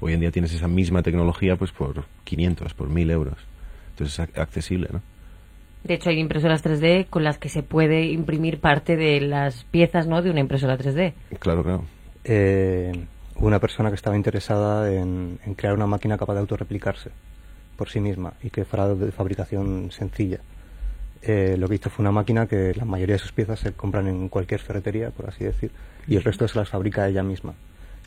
Hoy 0.00 0.12
en 0.12 0.20
día 0.20 0.30
tienes 0.30 0.52
esa 0.54 0.68
misma 0.68 1.02
tecnología 1.02 1.56
pues 1.56 1.72
por 1.72 2.04
500, 2.24 2.74
por 2.74 2.88
1.000 2.88 3.10
euros. 3.10 3.36
Entonces 3.90 4.18
es 4.18 4.28
ac- 4.28 4.38
accesible, 4.40 4.88
¿no? 4.92 5.02
De 5.82 5.94
hecho, 5.94 6.08
hay 6.10 6.18
impresoras 6.18 6.64
3D 6.64 7.06
con 7.10 7.24
las 7.24 7.36
que 7.38 7.48
se 7.50 7.62
puede 7.62 8.04
imprimir 8.06 8.58
parte 8.60 8.96
de 8.96 9.20
las 9.20 9.64
piezas, 9.64 10.06
¿no? 10.06 10.22
De 10.22 10.30
una 10.30 10.40
impresora 10.40 10.78
3D. 10.78 11.12
Claro, 11.38 11.62
claro. 11.62 11.84
eh, 12.24 12.92
una 13.36 13.58
persona 13.58 13.90
que 13.90 13.96
estaba 13.96 14.16
interesada 14.16 14.90
en, 14.92 15.38
en 15.44 15.54
crear 15.54 15.74
una 15.74 15.86
máquina 15.86 16.16
capaz 16.16 16.34
de 16.34 16.40
autorreplicarse 16.40 17.10
por 17.76 17.90
sí 17.90 18.00
misma 18.00 18.32
y 18.42 18.50
que 18.50 18.64
fuera 18.64 18.88
de 18.94 19.10
fabricación 19.12 19.90
sencilla. 19.90 20.38
Eh, 21.26 21.56
lo 21.58 21.68
que 21.68 21.76
hizo 21.76 21.88
fue 21.90 22.02
una 22.02 22.12
máquina 22.12 22.46
que 22.46 22.74
la 22.74 22.84
mayoría 22.84 23.14
de 23.14 23.18
sus 23.18 23.32
piezas 23.32 23.58
se 23.60 23.72
compran 23.72 24.06
en 24.08 24.28
cualquier 24.28 24.60
ferretería, 24.60 25.10
por 25.10 25.26
así 25.28 25.42
decir, 25.44 25.70
y 26.06 26.16
el 26.16 26.22
resto 26.22 26.46
se 26.46 26.58
las 26.58 26.68
fabrica 26.68 27.08
ella 27.08 27.22
misma. 27.22 27.54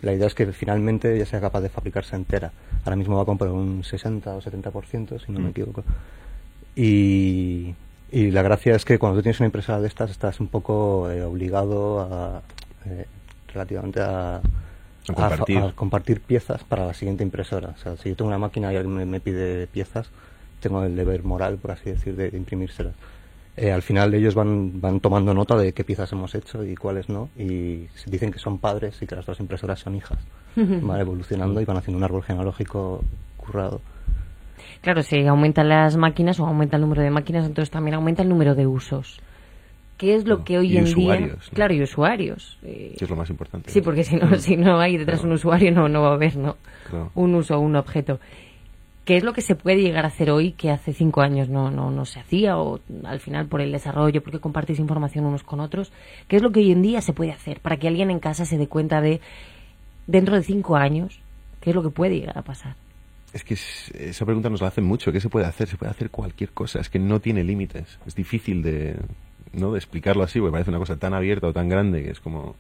La 0.01 0.13
idea 0.13 0.28
es 0.28 0.36
que 0.36 0.45
finalmente 0.53 1.15
ella 1.15 1.26
sea 1.26 1.41
capaz 1.41 1.61
de 1.61 1.70
fabricarse 1.70 2.15
entera. 2.15 2.51
Ahora 2.86 2.95
mismo 2.95 3.15
va 3.15 3.24
a 3.24 3.26
comprar 3.26 3.49
un 3.51 3.84
60 3.84 4.36
o 4.36 4.41
70%, 4.41 5.18
si 5.20 5.32
no 5.32 5.39
me 5.39 5.47
Mm. 5.47 5.49
equivoco. 5.51 5.84
Y, 6.76 7.74
Y 8.09 8.32
la 8.32 8.41
gracia 8.41 8.74
es 8.76 8.86
que 8.86 8.97
cuando 8.99 9.18
tú 9.20 9.24
tienes 9.24 9.39
una 9.41 9.47
impresora 9.47 9.82
de 9.82 9.88
estas 9.89 10.09
estás 10.11 10.39
un 10.39 10.47
poco 10.47 11.11
eh, 11.11 11.24
obligado 11.24 11.99
a 12.01 12.41
eh, 12.86 13.05
relativamente 13.53 13.99
a, 13.99 14.38
A 14.38 14.41
compartir. 15.13 15.57
a 15.57 15.72
compartir 15.74 16.22
piezas 16.22 16.63
para 16.63 16.86
la 16.86 16.93
siguiente 16.93 17.24
impresora. 17.24 17.70
O 17.70 17.78
sea, 17.78 17.97
si 17.97 18.07
yo 18.09 18.15
tengo 18.15 18.30
una 18.30 18.38
máquina 18.38 18.72
y 18.72 18.78
alguien 18.78 18.95
me, 18.95 19.05
me 19.05 19.20
pide 19.20 19.68
piezas, 19.68 20.07
tengo 20.60 20.84
el 20.84 20.95
deber 20.95 21.24
moral, 21.24 21.58
por 21.58 21.72
así 21.72 21.89
decir, 21.91 22.16
de, 22.16 22.32
de 22.32 22.38
imprimírselas. 22.38 22.93
Eh, 23.55 23.72
al 23.72 23.82
final 23.82 24.14
ellos 24.14 24.36
van, 24.36 24.80
van 24.80 24.99
tomando 24.99 25.34
nota 25.34 25.58
de 25.58 25.74
qué 25.74 25.84
piezas 25.84 26.12
hemos 26.12 26.36
hecho 26.36 26.64
y 26.64 26.76
cuáles 26.76 27.10
no, 27.10 27.30
y 27.36 27.88
dicen 28.05 28.32
que 28.32 28.38
son 28.38 28.60
padres 28.60 29.01
y 29.01 29.08
que 29.08 29.16
las 29.16 29.26
dos 29.26 29.39
impresoras 29.39 29.80
son 29.80 29.95
hijas. 29.95 30.20
Van 30.55 30.99
evolucionando 30.99 31.62
y 31.62 31.66
van 31.66 31.78
haciendo 31.78 31.97
un 31.97 32.03
árbol 32.03 32.24
genealógico 32.24 33.03
currado. 33.38 33.82
Claro, 34.82 35.01
si 35.03 35.26
aumentan 35.26 35.70
las 35.70 35.97
máquinas 35.97 36.39
o 36.39 36.45
aumenta 36.45 36.76
el 36.78 36.82
número 36.84 37.01
de 37.01 37.10
máquinas, 37.10 37.45
entonces 37.45 37.72
también 37.72 37.95
aumenta 37.95 38.22
el 38.24 38.30
número 38.30 38.53
de 38.55 38.66
usos. 38.68 39.20
¿Qué 39.97 40.14
es 40.16 40.26
lo 40.28 40.43
que 40.43 40.60
hoy 40.60 40.74
y 40.74 40.78
en 40.78 40.86
día... 40.86 40.93
usuarios, 40.95 41.38
¿no? 41.51 41.55
Claro, 41.55 41.74
y 41.74 41.82
usuarios. 41.82 42.58
eh, 42.62 42.93
Que 42.97 43.05
es 43.05 43.10
lo 43.10 43.16
más 43.16 43.30
importante. 43.32 43.72
Sí, 43.72 43.82
porque 43.82 44.03
si 44.03 44.16
no, 44.18 44.36
si 44.38 44.55
no 44.55 44.80
hay 44.80 44.97
detrás 44.97 45.24
un 45.24 45.32
usuario 45.32 45.72
no, 45.72 45.89
no 45.89 46.01
va 46.03 46.10
a 46.10 46.14
haber 46.14 46.38
¿no? 46.38 46.58
Claro. 46.88 47.12
un 47.16 47.34
uso 47.34 47.58
o 47.58 47.60
un 47.60 47.76
objeto. 47.76 48.20
¿Qué 49.08 49.16
es 49.16 49.24
lo 49.24 49.32
que 49.32 49.39
se 49.41 49.55
puede 49.55 49.82
llegar 49.82 50.03
a 50.03 50.10
hacer 50.10 50.30
hoy 50.30 50.51
que 50.51 50.70
hace 50.70 50.91
cinco 50.91 51.22
años 51.22 51.47
no, 51.47 51.72
no, 51.72 51.91
no 51.91 52.03
se 52.03 52.20
hacía 52.20 52.58
o 52.58 52.82
al 53.05 53.22
final 53.22 53.47
por 53.47 53.62
el 53.62 53.72
desarrollo, 53.72 54.22
porque 54.22 54.39
compartís 54.39 54.80
información 54.80 55.24
unos 55.26 55.43
con 55.43 55.62
otros? 55.62 55.93
¿Qué 56.28 56.36
es 56.36 56.41
lo 56.41 56.51
que 56.51 56.60
hoy 56.60 56.74
en 56.74 56.82
día 56.82 56.99
se 56.99 57.14
puede 57.14 57.32
hacer 57.32 57.62
para 57.62 57.78
que 57.78 57.88
alguien 57.88 58.12
en 58.12 58.20
casa 58.20 58.45
se 58.45 58.58
dé 58.58 58.68
cuenta 58.68 58.99
de, 58.99 59.22
dentro 60.08 60.36
de 60.36 60.43
cinco 60.43 60.76
años, 60.76 61.22
qué 61.62 61.70
es 61.70 61.76
lo 61.78 61.84
que 61.84 61.89
puede 61.89 62.20
llegar 62.20 62.38
a 62.38 62.41
pasar? 62.41 62.76
Es 63.32 63.45
que 63.45 63.53
es- 63.53 63.91
esa 63.95 64.26
pregunta 64.26 64.49
nos 64.49 64.60
la 64.60 64.68
hacen 64.68 64.84
mucho. 64.84 65.14
¿Qué 65.14 65.22
se 65.22 65.30
puede 65.30 65.45
hacer? 65.45 65.70
Se 65.70 65.78
puede 65.78 65.89
hacer 65.91 66.10
cualquier 66.10 66.49
cosa. 66.51 66.82
Es 66.82 66.89
que 66.89 66.99
no 66.99 67.22
tiene 67.22 67.45
límites. 67.45 67.99
Es 68.05 68.14
difícil 68.14 68.62
de, 68.62 68.97
¿no? 69.53 69.72
de 69.72 69.78
explicarlo 69.78 70.24
así, 70.24 70.39
porque 70.41 70.51
parece 70.51 70.70
una 70.70 70.80
cosa 70.80 70.97
tan 70.97 71.14
abierta 71.14 71.47
o 71.47 71.53
tan 71.53 71.70
grande 71.70 72.03
que 72.03 72.12
es 72.12 72.20
como 72.20 72.58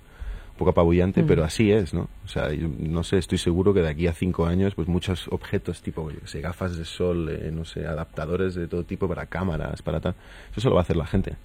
poco 0.57 0.71
apabullante, 0.71 1.23
Mm. 1.23 1.27
pero 1.27 1.43
así 1.43 1.71
es, 1.71 1.93
¿no? 1.93 2.09
O 2.25 2.27
sea, 2.27 2.51
yo 2.51 2.67
no 2.79 3.03
sé, 3.03 3.17
estoy 3.17 3.37
seguro 3.37 3.73
que 3.73 3.81
de 3.81 3.89
aquí 3.89 4.07
a 4.07 4.13
cinco 4.13 4.45
años, 4.45 4.75
pues 4.75 4.87
muchos 4.87 5.27
objetos 5.29 5.81
tipo, 5.81 6.11
yo 6.11 6.19
sé, 6.25 6.41
gafas 6.41 6.75
de 6.77 6.83
sol, 6.85 7.29
eh, 7.29 7.49
no 7.53 7.63
sé, 7.65 7.85
adaptadores 7.87 8.55
de 8.55 8.67
todo 8.67 8.83
tipo 8.83 9.07
para 9.07 9.25
cámaras, 9.27 9.81
para 9.81 9.99
tal. 9.99 10.15
Eso 10.51 10.61
se 10.61 10.67
lo 10.67 10.75
va 10.75 10.81
a 10.81 10.83
hacer 10.83 10.97
la 10.97 11.05
gente. 11.05 11.35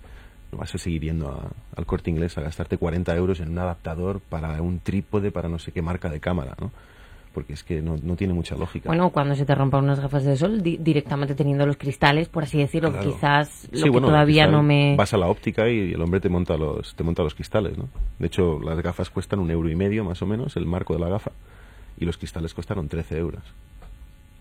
No 0.51 0.59
vas 0.59 0.75
a 0.75 0.79
seguir 0.79 1.03
yendo 1.03 1.29
a- 1.29 1.51
al 1.77 1.87
corte 1.87 2.11
inglés 2.11 2.37
a 2.37 2.43
gastarte 2.43 2.77
40 2.77 3.15
euros 3.17 3.41
en 3.41 3.49
un 3.51 3.59
adaptador 3.59 4.21
para 4.21 4.61
un 4.61 4.81
trípode 4.81 5.31
para 5.31 5.49
no 5.49 5.59
sé 5.59 5.73
qué 5.73 5.81
marca 5.83 6.11
de 6.11 6.21
cámara, 6.21 6.55
¿no? 6.61 6.71
Porque 7.33 7.55
es 7.55 7.65
que 7.65 7.81
no, 7.81 7.97
no 8.03 8.15
tiene 8.15 8.35
mucha 8.35 8.57
lógica. 8.57 8.89
Bueno, 8.91 9.09
cuando 9.11 9.35
se 9.35 9.47
te 9.47 9.55
rompan 9.55 9.85
unas 9.85 9.99
gafas 10.01 10.23
de 10.25 10.37
sol, 10.37 10.63
di- 10.63 10.77
directamente 10.77 11.35
teniendo 11.35 11.65
los 11.65 11.79
cristales, 11.79 12.29
por 12.29 12.43
así 12.43 12.59
decirlo, 12.59 12.91
Claro. 12.93 13.11
quizás 13.11 13.69
lo 13.73 13.79
Sí, 13.79 13.85
que 13.85 13.91
bueno, 13.91 14.09
todavía 14.09 14.47
no 14.47 14.63
me... 14.63 14.95
Vas 14.97 15.15
a 15.15 15.17
la 15.17 15.29
óptica 15.29 15.69
y 15.71 15.93
el 15.95 16.03
hombre 16.03 16.21
te 16.21 16.29
monta 16.29 16.59
los 16.59 16.95
te 16.95 17.03
monta 17.03 17.23
los 17.23 17.35
cristales, 17.35 17.79
¿no? 17.79 17.89
De 18.19 18.27
hecho, 18.27 18.61
las 18.61 18.79
gafas 18.83 19.09
cuestan 19.09 19.39
un 19.39 19.51
euro 19.51 19.71
y 19.71 19.75
medio 19.77 20.05
más 20.05 20.21
o 20.21 20.27
menos, 20.27 20.57
el 20.59 20.67
marco 20.67 20.93
de 20.93 21.01
la 21.01 21.09
gafa, 21.09 21.31
y 21.99 22.05
los 22.05 22.19
cristales 22.19 22.53
costaron 22.53 22.89
13 22.89 23.17
euros. 23.19 23.43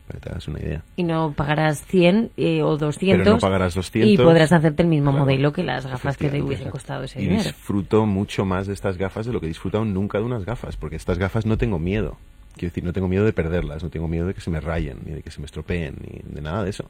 Para 0.08 0.20
que 0.20 0.24
te 0.26 0.30
hagas 0.32 0.48
una 0.50 0.60
idea. 0.60 0.84
Y 0.98 1.04
no 1.04 1.32
pagarás 1.32 1.86
100 1.86 2.32
eh, 2.36 2.62
o 2.64 2.76
200. 2.76 3.24
Pero 3.24 3.36
no 3.36 3.40
pagarás 3.40 3.74
200. 3.76 4.12
Y 4.12 4.18
podrás 4.18 4.52
hacerte 4.52 4.82
el 4.84 4.90
mismo 4.90 5.12
Claro, 5.12 5.26
modelo 5.26 5.54
que 5.54 5.64
las 5.64 5.86
gafas 5.86 6.18
que 6.18 6.28
te 6.28 6.42
hubiesen 6.42 6.70
costado 6.72 7.04
ese 7.06 7.20
Y 7.22 7.24
dinero. 7.28 7.44
disfruto 7.44 8.06
mucho 8.06 8.44
más 8.44 8.68
de 8.68 8.74
estas 8.74 8.98
gafas 8.98 9.26
de 9.26 9.32
lo 9.32 9.40
que 9.40 9.46
he 9.46 9.50
disfrutado 9.50 9.86
nunca 9.86 10.18
de 10.18 10.26
unas 10.26 10.44
gafas, 10.44 10.76
porque 10.76 10.98
estas 10.98 11.18
gafas 11.18 11.46
no 11.46 11.58
tengo 11.58 11.80
miedo. 11.80 12.18
Quiero 12.56 12.70
decir, 12.72 12.84
no 12.84 12.94
tengo 12.94 13.08
miedo 13.08 13.26
de 13.26 13.34
perderlas, 13.34 13.84
no 13.84 13.90
tengo 13.90 14.08
miedo 14.08 14.28
de 14.28 14.34
que 14.34 14.42
se 14.42 14.50
me 14.50 14.60
rayen, 14.60 15.00
ni 15.06 15.12
de 15.14 15.22
que 15.24 15.32
se 15.32 15.40
me 15.40 15.46
estropeen, 15.46 15.96
ni 16.02 16.22
de 16.36 16.42
nada 16.42 16.64
de 16.64 16.70
eso. 16.70 16.86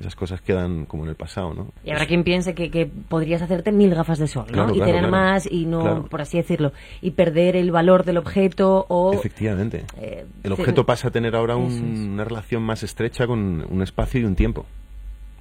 Esas 0.00 0.14
cosas 0.14 0.40
quedan 0.40 0.84
como 0.86 1.02
en 1.02 1.08
el 1.10 1.16
pasado, 1.16 1.54
¿no? 1.54 1.72
Y 1.84 1.90
habrá 1.90 2.06
quien 2.06 2.22
piense 2.22 2.54
que, 2.54 2.70
que 2.70 2.86
podrías 2.86 3.42
hacerte 3.42 3.72
mil 3.72 3.92
gafas 3.94 4.18
de 4.20 4.28
sol, 4.28 4.44
¿no? 4.46 4.52
Claro, 4.52 4.70
y 4.70 4.74
claro, 4.76 4.86
tener 4.92 5.08
claro. 5.08 5.24
más 5.24 5.48
y 5.50 5.66
no, 5.66 6.04
por 6.06 6.20
así 6.20 6.36
decirlo, 6.36 6.72
y 7.02 7.10
perder 7.12 7.56
el 7.56 7.72
valor 7.72 8.04
del 8.04 8.16
objeto 8.18 8.86
o... 8.88 9.12
Efectivamente. 9.12 9.84
eh, 9.96 10.24
el 10.44 10.52
objeto 10.52 10.86
pasa 10.86 11.08
a 11.08 11.10
tener 11.10 11.34
ahora 11.34 11.56
un- 11.56 11.66
es. 11.72 11.80
una 12.00 12.22
relación 12.24 12.62
más 12.62 12.84
estrecha 12.84 13.26
con 13.26 13.66
un 13.68 13.82
espacio 13.82 14.20
y 14.20 14.24
un 14.24 14.36
tiempo, 14.36 14.66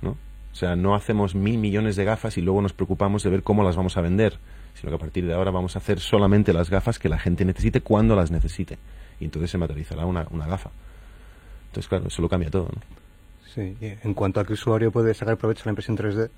¿no? 0.02 0.12
O 0.12 0.56
sea, 0.56 0.76
no 0.76 0.96
hacemos 0.96 1.36
mil 1.36 1.60
millones 1.60 1.96
de 1.96 2.04
gafas 2.06 2.36
y 2.40 2.42
luego 2.42 2.60
nos 2.64 2.74
preocupamos 2.74 3.22
de 3.22 3.30
ver 3.30 3.44
cómo 3.44 3.62
las 3.64 3.76
vamos 3.76 3.96
a 3.96 4.02
vender, 4.02 4.40
sino 4.74 4.90
que 4.90 4.96
a 4.96 5.00
partir 5.00 5.28
de 5.28 5.36
ahora 5.36 5.52
vamos 5.52 5.76
a 5.76 5.80
hacer 5.80 6.00
solamente 6.00 6.52
las 6.52 6.72
gafas 6.72 6.98
que 6.98 7.10
la 7.10 7.20
gente 7.20 7.46
necesite 7.46 7.82
cuando 7.82 8.16
las 8.16 8.32
necesite. 8.32 8.80
Y 9.20 9.26
entonces 9.26 9.50
se 9.52 9.58
materializará 9.58 10.06
una, 10.06 10.28
una 10.32 10.46
gafa. 10.48 10.70
Entonces, 11.68 11.88
claro, 11.90 12.08
eso 12.08 12.22
lo 12.22 12.30
cambia 12.30 12.50
todo, 12.50 12.70
¿no? 12.74 12.82
Sí, 13.54 13.76
y 13.82 13.86
en 14.08 14.14
cuanto 14.14 14.40
a 14.40 14.44
que 14.44 14.50
el 14.50 14.54
usuario 14.54 14.92
puede 14.92 15.14
sacar 15.14 15.38
provecho 15.38 15.64
de 15.64 15.66
la 15.68 15.72
impresión 15.72 15.98
3D, 15.98 16.30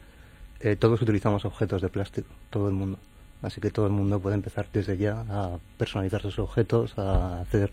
eh, 0.62 0.76
todos 0.76 1.02
utilizamos 1.02 1.44
objetos 1.46 1.82
de 1.82 1.90
plástico, 1.90 2.30
todo 2.50 2.68
el 2.68 2.74
mundo. 2.74 2.98
Así 3.42 3.62
que 3.62 3.72
todo 3.72 3.88
el 3.88 3.94
mundo 3.94 4.20
puede 4.20 4.36
empezar 4.36 4.68
desde 4.72 4.98
ya 4.98 5.26
a 5.30 5.58
personalizar 5.78 6.22
sus 6.22 6.40
objetos, 6.40 6.98
a 6.98 7.42
hacer 7.42 7.72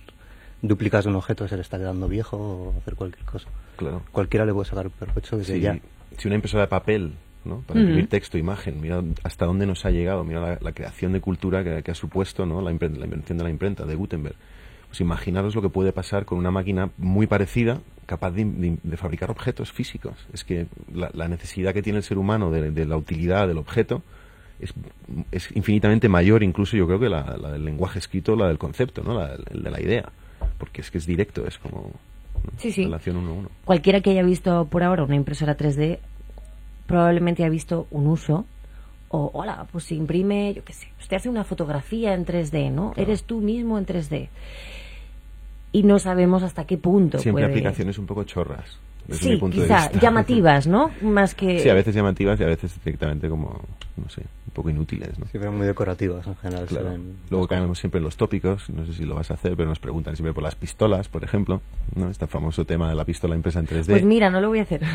duplicas 0.63 1.05
de 1.05 1.11
un 1.11 1.17
objeto 1.17 1.45
que 1.45 1.51
se 1.51 1.57
le 1.57 1.63
está 1.63 1.79
quedando 1.79 2.09
viejo 2.09 2.37
o 2.37 2.75
hacer 2.79 2.95
cualquier 2.95 3.25
cosa. 3.25 3.49
Claro. 3.77 4.03
Cualquiera 4.13 4.47
le 4.47 4.53
puede 4.53 4.69
sacar 4.69 4.91
provecho 4.91 5.37
desde 5.37 5.55
Si, 5.55 5.61
ya. 5.61 5.79
si 6.17 6.29
una 6.29 6.37
impresora 6.37 6.63
de 6.63 6.69
papel, 6.69 7.15
¿no? 7.45 7.61
Para 7.67 7.81
imprimir 7.81 8.09
texto, 8.09 8.39
imagen, 8.39 8.81
mira 8.81 9.03
hasta 9.25 9.45
dónde 9.45 9.67
nos 9.67 9.85
ha 9.85 9.91
llegado, 9.91 10.25
mira 10.25 10.41
la, 10.41 10.59
la 10.61 10.73
creación 10.73 11.13
de 11.13 11.21
cultura 11.21 11.63
que, 11.63 11.83
que 11.83 11.91
ha 11.91 11.95
supuesto, 11.95 12.47
¿no? 12.47 12.61
La, 12.61 12.71
la 12.71 13.05
invención 13.05 13.39
de 13.39 13.45
la 13.45 13.51
imprenta, 13.51 13.85
de 13.85 13.95
Gutenberg. 13.95 14.37
Pues 14.89 15.01
imaginaros 15.01 15.55
lo 15.55 15.63
que 15.63 15.69
puede 15.69 15.93
pasar 15.93 16.25
con 16.25 16.39
una 16.39 16.51
máquina 16.51 16.91
muy 16.99 17.27
parecida, 17.27 17.81
capaz 18.07 18.31
de, 18.31 18.45
de- 18.45 18.79
de 18.83 18.97
fabricar 18.97 19.31
objetos 19.31 19.73
físicos. 19.73 20.15
Es 20.33 20.45
que 20.45 20.67
la, 20.95 21.11
la 21.13 21.29
necesidad 21.29 21.75
que 21.75 21.83
tiene 21.83 21.99
el 21.99 22.05
ser 22.05 22.19
humano 22.19 22.51
de, 22.51 22.71
de 22.71 22.85
la 22.87 22.97
utilidad 22.97 23.49
del 23.49 23.59
objeto 23.59 24.03
es, 24.61 24.73
es 25.33 25.55
infinitamente 25.57 26.09
mayor, 26.09 26.43
incluso 26.43 26.77
yo 26.77 26.87
creo 26.87 26.99
que 27.01 27.09
la, 27.09 27.37
la 27.37 27.51
del 27.53 27.65
lenguaje 27.65 27.99
escrito, 27.99 28.37
la 28.37 28.49
del 28.49 28.59
concepto, 28.59 29.03
¿no? 29.03 29.13
La, 29.19 29.37
de 29.37 29.71
la 29.71 29.81
idea. 29.81 30.11
Porque 30.59 30.81
es 30.81 30.91
que 30.91 30.99
es 30.99 31.07
directo, 31.07 31.47
es 31.47 31.59
como 31.59 31.91
¿no? 32.45 32.51
Sí, 32.59 32.71
sí. 32.73 32.85
relación 32.85 33.17
uno 33.17 33.31
a 33.31 33.33
uno. 33.35 33.49
Cualquiera 33.65 34.01
que 34.01 34.11
haya 34.11 34.23
visto 34.23 34.67
por 34.71 34.83
ahora 34.83 35.03
una 35.03 35.17
impresora 35.17 35.57
3D 35.57 35.99
probablemente 36.87 37.45
ha 37.45 37.49
visto 37.49 37.87
un 37.91 38.07
uso 38.07 38.47
o, 39.09 39.31
hola, 39.35 39.67
pues 39.71 39.91
imprime, 39.93 40.53
yo 40.55 40.65
qué 40.65 40.73
sé, 40.73 40.89
usted 41.01 41.17
hace 41.17 41.29
una 41.29 41.45
fotografía 41.45 42.15
en 42.15 42.27
3D, 42.27 42.71
¿no? 42.71 42.93
Eres 42.97 43.25
tú 43.25 43.41
mismo 43.41 43.79
en 43.79 43.87
3D. 43.87 44.29
Y 45.73 45.83
no 45.83 45.99
sabemos 45.99 46.43
hasta 46.43 46.65
qué 46.67 46.79
punto 46.79 47.19
Siempre 47.19 47.45
puede... 47.45 47.53
aplicaciones 47.53 47.99
un 47.99 48.07
poco 48.07 48.25
chorras. 48.25 48.79
Desde 49.07 49.29
mi 49.31 49.37
Sí, 49.53 49.59
de 49.61 49.67
vista. 49.69 49.91
llamativas, 50.01 50.67
¿no? 50.67 50.91
Más 51.03 51.35
que... 51.35 51.61
Sí, 51.61 51.69
a 51.69 51.75
veces 51.75 51.95
llamativas 51.95 52.39
y 52.41 52.43
a 52.45 52.47
veces 52.47 52.75
directamente 52.85 53.29
como, 53.29 53.61
no 53.97 54.09
sé, 54.09 54.23
un 54.23 54.53
poco 54.53 54.71
inútiles, 54.71 55.19
¿no? 55.19 55.27
Sí, 55.27 55.33
pero 55.39 55.53
muy 55.53 55.67
decorativas 55.67 56.27
en 56.27 56.37
general. 56.37 56.67
Claro. 56.67 56.91
ven- 56.91 57.17
Luego 57.31 57.47
caemos 57.47 57.79
siempre 57.79 57.99
en 57.99 58.05
los 58.05 58.17
tópicos, 58.17 58.69
no 58.71 58.85
sé 58.87 58.93
si 58.95 59.05
lo 59.05 59.15
vas 59.15 59.31
a 59.31 59.35
hacer, 59.35 59.57
pero 59.57 59.69
nos 59.69 59.79
preguntan 59.79 60.17
siempre 60.17 60.33
por 60.33 60.43
las 60.43 60.55
pistolas, 60.55 61.09
por 61.09 61.23
ejemplo, 61.25 61.61
¿no? 61.95 62.09
Este 62.11 62.27
famoso 62.27 62.65
tema 62.65 62.89
de 62.89 62.95
la 62.95 63.05
pistola 63.05 63.35
impresa 63.37 63.61
en 63.61 63.67
3D. 63.67 63.87
Pues 63.87 64.05
mira, 64.05 64.31
no 64.31 64.41
lo 64.41 64.49
voy 64.49 64.59
a 64.61 64.63
hacer. 64.63 64.81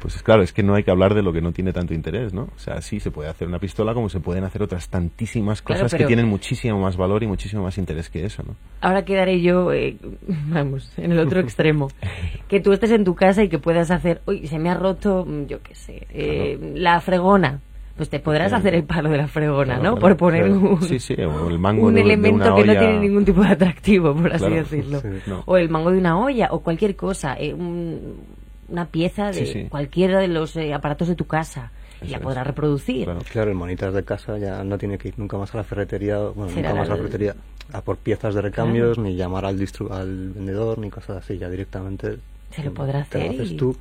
Pues 0.00 0.16
es 0.16 0.22
claro, 0.22 0.42
es 0.42 0.52
que 0.54 0.62
no 0.62 0.74
hay 0.74 0.82
que 0.82 0.90
hablar 0.90 1.14
de 1.14 1.22
lo 1.22 1.30
que 1.32 1.42
no 1.42 1.52
tiene 1.52 1.74
tanto 1.74 1.92
interés, 1.92 2.32
¿no? 2.32 2.44
O 2.56 2.58
sea, 2.58 2.80
sí 2.80 3.00
se 3.00 3.10
puede 3.10 3.28
hacer 3.28 3.46
una 3.48 3.58
pistola 3.58 3.92
como 3.92 4.08
se 4.08 4.18
pueden 4.18 4.44
hacer 4.44 4.62
otras 4.62 4.88
tantísimas 4.88 5.60
Claro, 5.60 5.82
cosas 5.82 5.98
que 5.98 6.06
tienen 6.06 6.26
muchísimo 6.26 6.80
más 6.80 6.96
valor 6.96 7.22
y 7.22 7.26
muchísimo 7.26 7.62
más 7.64 7.76
interés 7.76 8.08
que 8.08 8.24
eso, 8.24 8.42
¿no? 8.46 8.56
Ahora 8.80 9.04
quedaré 9.04 9.42
yo, 9.42 9.72
eh, 9.74 9.96
vamos, 10.48 10.90
en 10.96 11.12
el 11.12 11.18
otro 11.18 11.40
extremo. 11.40 11.90
Que 12.48 12.60
tú 12.60 12.72
estés 12.72 12.90
en 12.90 13.04
tu 13.04 13.09
casa 13.14 13.42
y 13.42 13.48
que 13.48 13.58
puedas 13.58 13.90
hacer, 13.90 14.20
uy, 14.26 14.46
se 14.46 14.58
me 14.58 14.70
ha 14.70 14.74
roto, 14.74 15.24
mm, 15.26 15.46
yo 15.46 15.62
qué 15.62 15.74
sé, 15.74 16.06
eh, 16.10 16.72
la 16.76 17.00
fregona. 17.00 17.60
Pues 17.96 18.08
te 18.08 18.18
podrás 18.18 18.48
Claro. 18.48 18.60
hacer 18.60 18.74
el 18.76 18.84
palo 18.84 19.10
de 19.10 19.18
la 19.18 19.28
fregona, 19.28 19.74
Claro, 19.74 19.82
¿no? 19.82 19.96
claro, 19.96 20.00
Por 20.00 20.16
poner 20.16 20.44
claro. 20.46 20.60
un, 20.60 20.82
Sí, 20.82 20.98
sí, 20.98 21.14
o 21.22 21.48
el 21.50 21.58
mango 21.58 21.86
un 21.88 21.94
de- 21.94 22.00
de 22.00 22.06
elemento 22.06 22.54
una 22.54 22.54
que 22.56 22.64
no 22.64 22.78
tiene 22.78 22.98
ningún 23.00 23.24
tipo 23.26 23.42
de 23.42 23.48
atractivo, 23.48 24.14
por 24.14 24.32
así 24.32 24.38
Claro. 24.46 24.54
decirlo. 24.56 25.00
Sí, 25.00 25.08
no. 25.26 25.42
O 25.44 25.56
el 25.58 25.68
mango 25.68 25.90
de 25.90 25.98
una 25.98 26.18
olla, 26.18 26.48
o 26.50 26.60
cualquier 26.60 26.96
cosa, 26.96 27.36
eh, 27.38 27.52
un- 27.52 28.16
una 28.68 28.86
pieza 28.86 29.26
de 29.32 29.44
Sí, 29.46 29.52
sí. 29.52 29.66
cualquiera 29.68 30.18
de 30.18 30.28
los 30.28 30.56
eh, 30.56 30.72
aparatos 30.72 31.08
de 31.08 31.14
tu 31.14 31.26
casa. 31.26 31.72
y 32.02 32.08
la 32.08 32.18
podrás 32.18 32.46
reproducir. 32.46 33.06
Claro. 33.30 33.50
el 33.50 33.54
monitor 33.54 33.92
de 33.92 34.02
casa 34.02 34.38
ya 34.38 34.64
no 34.64 34.78
tiene 34.78 34.96
que 34.96 35.08
ir 35.08 35.18
nunca 35.18 35.36
más 35.36 35.52
a 35.54 35.58
la 35.58 35.64
ferretería, 35.64 36.16
bueno, 36.18 36.50
Será 36.50 36.70
nunca 36.70 36.80
más 36.80 36.88
a 36.88 36.92
la 36.92 36.96
ferretería 36.96 37.34
a 37.74 37.82
por 37.82 37.98
piezas 37.98 38.34
de 38.34 38.40
recambios, 38.40 38.96
ni 38.96 39.16
llamar 39.16 39.44
al, 39.44 39.58
distru- 39.60 39.90
al 39.90 40.30
vendedor, 40.30 40.78
ni 40.78 40.88
cosas 40.88 41.18
así, 41.18 41.36
ya 41.36 41.50
directamente 41.50 42.16
Se 42.54 42.62
lo 42.64 42.74
podrá 42.74 43.04
te 43.04 43.18
hacer 43.18 43.30
haces 43.30 43.52
y- 43.52 43.56
tú. 43.56 43.76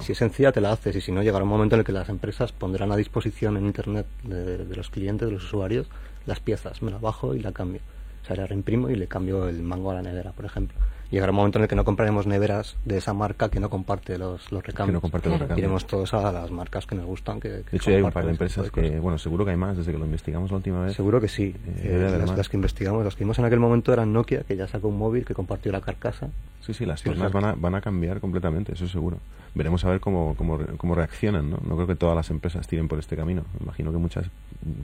Si 0.00 0.12
es 0.12 0.18
sencilla, 0.18 0.52
te 0.52 0.60
la 0.60 0.70
haces, 0.72 0.94
y 0.94 1.00
si 1.00 1.10
no, 1.10 1.22
llegará 1.24 1.42
un 1.42 1.50
momento 1.50 1.74
en 1.74 1.80
el 1.80 1.84
que 1.84 1.90
las 1.92 2.08
empresas 2.08 2.52
pondrán 2.52 2.92
a 2.92 2.96
disposición 2.96 3.56
en 3.56 3.66
Internet 3.66 4.06
de, 4.22 4.58
de 4.58 4.76
los 4.76 4.90
clientes, 4.90 5.26
de 5.26 5.32
los 5.34 5.42
usuarios, 5.44 5.88
las 6.24 6.38
piezas. 6.38 6.82
Me 6.82 6.92
la 6.92 6.98
bajo 6.98 7.34
y 7.34 7.40
la 7.40 7.50
cambio. 7.52 7.80
O 8.22 8.26
sea, 8.26 8.36
la 8.36 8.46
reimprimo 8.46 8.88
y 8.90 8.94
le 8.94 9.08
cambio 9.08 9.48
el 9.48 9.60
mango 9.62 9.90
a 9.90 9.94
la 9.94 10.02
nevera, 10.02 10.30
por 10.30 10.44
ejemplo. 10.44 10.78
Llegará 11.12 11.30
un 11.30 11.36
momento 11.36 11.58
en 11.58 11.62
el 11.62 11.68
que 11.68 11.76
no 11.76 11.84
compraremos 11.84 12.26
neveras 12.26 12.76
de 12.84 12.96
esa 12.98 13.12
marca 13.14 13.48
que 13.48 13.60
no 13.60 13.70
comparte 13.70 14.18
los, 14.18 14.50
los 14.50 14.64
recambios. 14.64 14.94
no 14.94 15.00
comparte 15.00 15.28
los 15.28 15.38
recambios. 15.38 15.58
Iremos 15.58 15.86
todos 15.86 16.12
a 16.14 16.32
las 16.32 16.50
marcas 16.50 16.86
que 16.86 16.94
nos 16.96 17.06
gustan. 17.06 17.38
Que, 17.38 17.48
que 17.48 17.70
De 17.70 17.76
hecho, 17.76 17.90
hay 17.90 18.02
un 18.02 18.10
par 18.10 18.24
de 18.24 18.30
empresas 18.32 18.70
que, 18.70 18.98
bueno, 18.98 19.18
seguro 19.18 19.44
que 19.44 19.52
hay 19.52 19.56
más 19.56 19.76
desde 19.76 19.92
que 19.92 19.98
lo 19.98 20.04
investigamos 20.06 20.50
la 20.50 20.56
última 20.56 20.84
vez. 20.84 20.96
Seguro 20.96 21.20
que 21.20 21.28
sí. 21.28 21.54
Eh, 21.78 22.18
Eh, 22.18 22.26
las, 22.36 22.48
que 22.48 22.56
investigamos, 22.56 23.04
las 23.04 23.14
que 23.14 23.24
vimos 23.24 23.38
en 23.38 23.44
aquel 23.44 23.60
momento 23.60 23.92
eran 23.92 24.12
Nokia, 24.12 24.42
que 24.42 24.56
ya 24.56 24.66
sacó 24.66 24.88
un 24.88 24.98
móvil 24.98 25.24
que 25.24 25.34
compartió 25.34 25.70
la 25.70 25.80
carcasa. 25.80 26.30
Sí, 26.60 26.74
sí, 26.74 26.86
las 26.86 27.02
claro. 27.02 27.30
van 27.30 27.44
a, 27.44 27.54
van 27.54 27.74
a 27.74 27.80
cambiar 27.80 28.20
completamente, 28.20 28.72
eso 28.72 28.88
seguro. 28.88 29.18
Veremos 29.54 29.84
a 29.84 29.90
ver 29.90 30.00
cómo, 30.00 30.34
cómo, 30.36 30.56
re- 30.56 30.76
cómo 30.78 30.94
reaccionan, 30.94 31.50
¿no? 31.50 31.58
No 31.68 31.74
creo 31.74 31.86
que 31.86 31.94
todas 31.96 32.16
las 32.16 32.30
empresas 32.30 32.66
tiren 32.68 32.88
por 32.88 32.98
este 32.98 33.16
camino. 33.16 33.42
Me 33.58 33.64
imagino 33.64 33.92
que 33.92 33.98
muchas 33.98 34.26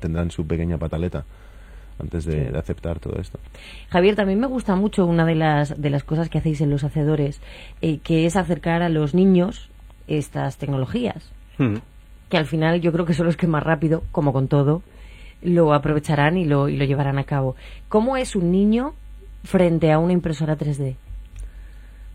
tendrán 0.01 0.31
su 0.31 0.47
pequeña 0.47 0.77
pataleta 0.77 1.25
antes 2.01 2.25
de, 2.25 2.33
Sí. 2.47 2.53
de 2.53 2.59
aceptar 2.59 2.99
todo 3.01 3.19
esto. 3.21 3.39
Javier, 3.91 4.17
también 4.17 4.39
me 4.41 4.47
gusta 4.47 4.75
mucho 4.77 5.05
una 5.07 5.25
de 5.25 5.35
las, 5.35 5.81
de 5.81 5.91
las 5.91 6.05
cosas 6.05 6.29
que 6.29 6.39
hacéis 6.39 6.61
en 6.61 6.71
Los 6.71 6.85
Hacedores, 6.85 7.41
eh, 7.83 7.99
que 7.99 8.27
es 8.27 8.37
acercar 8.37 8.83
a 8.83 8.89
los 8.89 9.15
niños 9.15 9.69
estas 10.07 10.57
tecnologías, 10.59 11.31
que 12.29 12.37
al 12.37 12.47
final 12.47 12.81
yo 12.81 12.93
creo 12.93 13.05
que 13.05 13.15
son 13.15 13.27
los 13.27 13.37
que 13.37 13.47
más 13.47 13.63
rápido, 13.63 14.03
como 14.13 14.33
con 14.33 14.49
todo, 14.49 14.83
lo 15.43 15.73
aprovecharán 15.75 16.37
y 16.37 16.45
lo, 16.45 16.69
y 16.69 16.77
lo 16.77 16.85
llevarán 16.85 17.19
a 17.19 17.25
cabo. 17.25 17.57
¿Cómo 17.89 18.17
es 18.17 18.35
un 18.37 18.51
niño 18.51 18.95
frente 19.45 19.93
a 19.93 19.99
una 19.99 20.13
impresora 20.13 20.57
3D? 20.57 20.97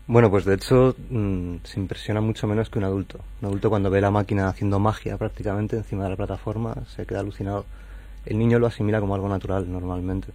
Bueno, 0.06 0.30
pues 0.30 0.44
de 0.44 0.54
hecho 0.54 0.94
mm, 1.08 1.56
se 1.62 1.80
impresiona 1.80 2.20
mucho 2.20 2.46
menos 2.46 2.68
que 2.68 2.78
un 2.78 2.84
adulto. 2.84 3.20
Un 3.40 3.48
adulto 3.48 3.70
cuando 3.70 3.88
ve 3.90 4.00
la 4.02 4.10
máquina 4.10 4.48
haciendo 4.48 4.78
magia 4.78 5.16
prácticamente 5.16 5.76
encima 5.76 6.04
de 6.04 6.10
la 6.10 6.16
plataforma 6.16 6.74
se 6.94 7.06
queda 7.06 7.20
alucinado. 7.20 7.64
El 8.26 8.38
niño 8.38 8.58
lo 8.58 8.66
asimila 8.66 9.00
como 9.00 9.14
algo 9.14 9.28
natural 9.28 9.70
normalmente. 9.70 10.28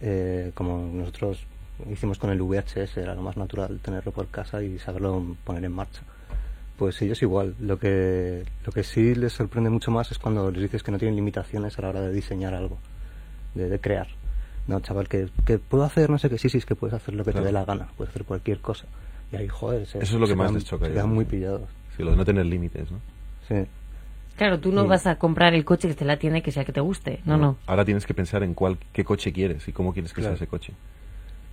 Eh, 0.00 0.52
como 0.54 0.78
nosotros 0.92 1.44
hicimos 1.90 2.18
con 2.18 2.30
el 2.30 2.40
VHS, 2.40 2.96
era 2.98 3.14
lo 3.14 3.22
más 3.22 3.36
natural 3.36 3.80
tenerlo 3.82 4.12
por 4.12 4.28
casa 4.28 4.62
y 4.62 4.78
saberlo 4.78 5.36
poner 5.44 5.64
en 5.64 5.72
marcha. 5.72 6.02
Pues 6.76 7.00
ellos 7.02 7.20
igual. 7.22 7.54
Lo 7.60 7.78
que, 7.78 8.44
lo 8.64 8.72
que 8.72 8.82
sí 8.84 9.14
les 9.14 9.32
sorprende 9.34 9.68
mucho 9.70 9.90
más 9.90 10.10
es 10.10 10.18
cuando 10.18 10.50
les 10.50 10.62
dices 10.62 10.82
que 10.82 10.90
no 10.92 10.98
tienen 10.98 11.16
limitaciones 11.16 11.78
a 11.78 11.82
la 11.82 11.88
hora 11.90 12.00
de 12.00 12.12
diseñar 12.12 12.54
algo, 12.54 12.78
de, 13.54 13.68
de 13.68 13.78
crear. 13.78 14.06
No, 14.66 14.80
chaval, 14.80 15.08
que, 15.08 15.28
que 15.44 15.58
puedo 15.58 15.84
hacer 15.84 16.08
no 16.10 16.18
sé 16.18 16.30
qué, 16.30 16.38
sí, 16.38 16.48
sí, 16.48 16.58
es 16.58 16.66
que 16.66 16.74
puedes 16.76 16.94
hacer 16.94 17.14
lo 17.14 17.24
que 17.24 17.32
Claro. 17.32 17.44
te 17.44 17.48
dé 17.48 17.52
la 17.52 17.64
gana, 17.64 17.88
puedes 17.96 18.10
hacer 18.10 18.24
cualquier 18.24 18.60
cosa. 18.60 18.86
Y 19.32 19.36
ahí, 19.36 19.48
joder, 19.48 19.86
se- 19.86 19.98
Eso 19.98 20.14
es 20.14 20.20
lo 20.20 20.26
que 20.26 20.34
más 20.36 20.46
quedan- 20.46 20.54
les 20.54 20.64
choca. 20.64 20.86
Se 20.86 20.92
quedan 20.92 21.10
muy 21.12 21.24
pillados. 21.24 21.68
Sí, 21.96 22.02
lo 22.02 22.12
de 22.12 22.16
no 22.16 22.24
tener 22.24 22.46
límites, 22.46 22.90
¿no? 22.90 22.98
Sí. 23.48 23.66
Claro, 24.40 24.58
tú 24.58 24.72
no 24.72 24.84
Sí. 24.84 24.88
vas 24.88 25.06
a 25.06 25.16
comprar 25.16 25.52
el 25.52 25.66
coche 25.66 25.94
que 25.94 26.02
en 26.02 26.06
la 26.08 26.16
tienda 26.16 26.38
y 26.38 26.42
que 26.42 26.50
sea 26.50 26.64
que 26.64 26.72
te 26.72 26.80
guste. 26.80 27.20
No, 27.26 27.36
no. 27.36 27.58
Ahora 27.66 27.84
tienes 27.84 28.06
que 28.06 28.14
pensar 28.14 28.42
en 28.42 28.54
cuál, 28.54 28.78
qué 28.94 29.04
coche 29.04 29.34
quieres 29.34 29.68
y 29.68 29.72
cómo 29.72 29.92
quieres 29.92 30.14
que 30.14 30.22
Claro. 30.22 30.34
sea 30.34 30.44
ese 30.44 30.46
coche. 30.46 30.72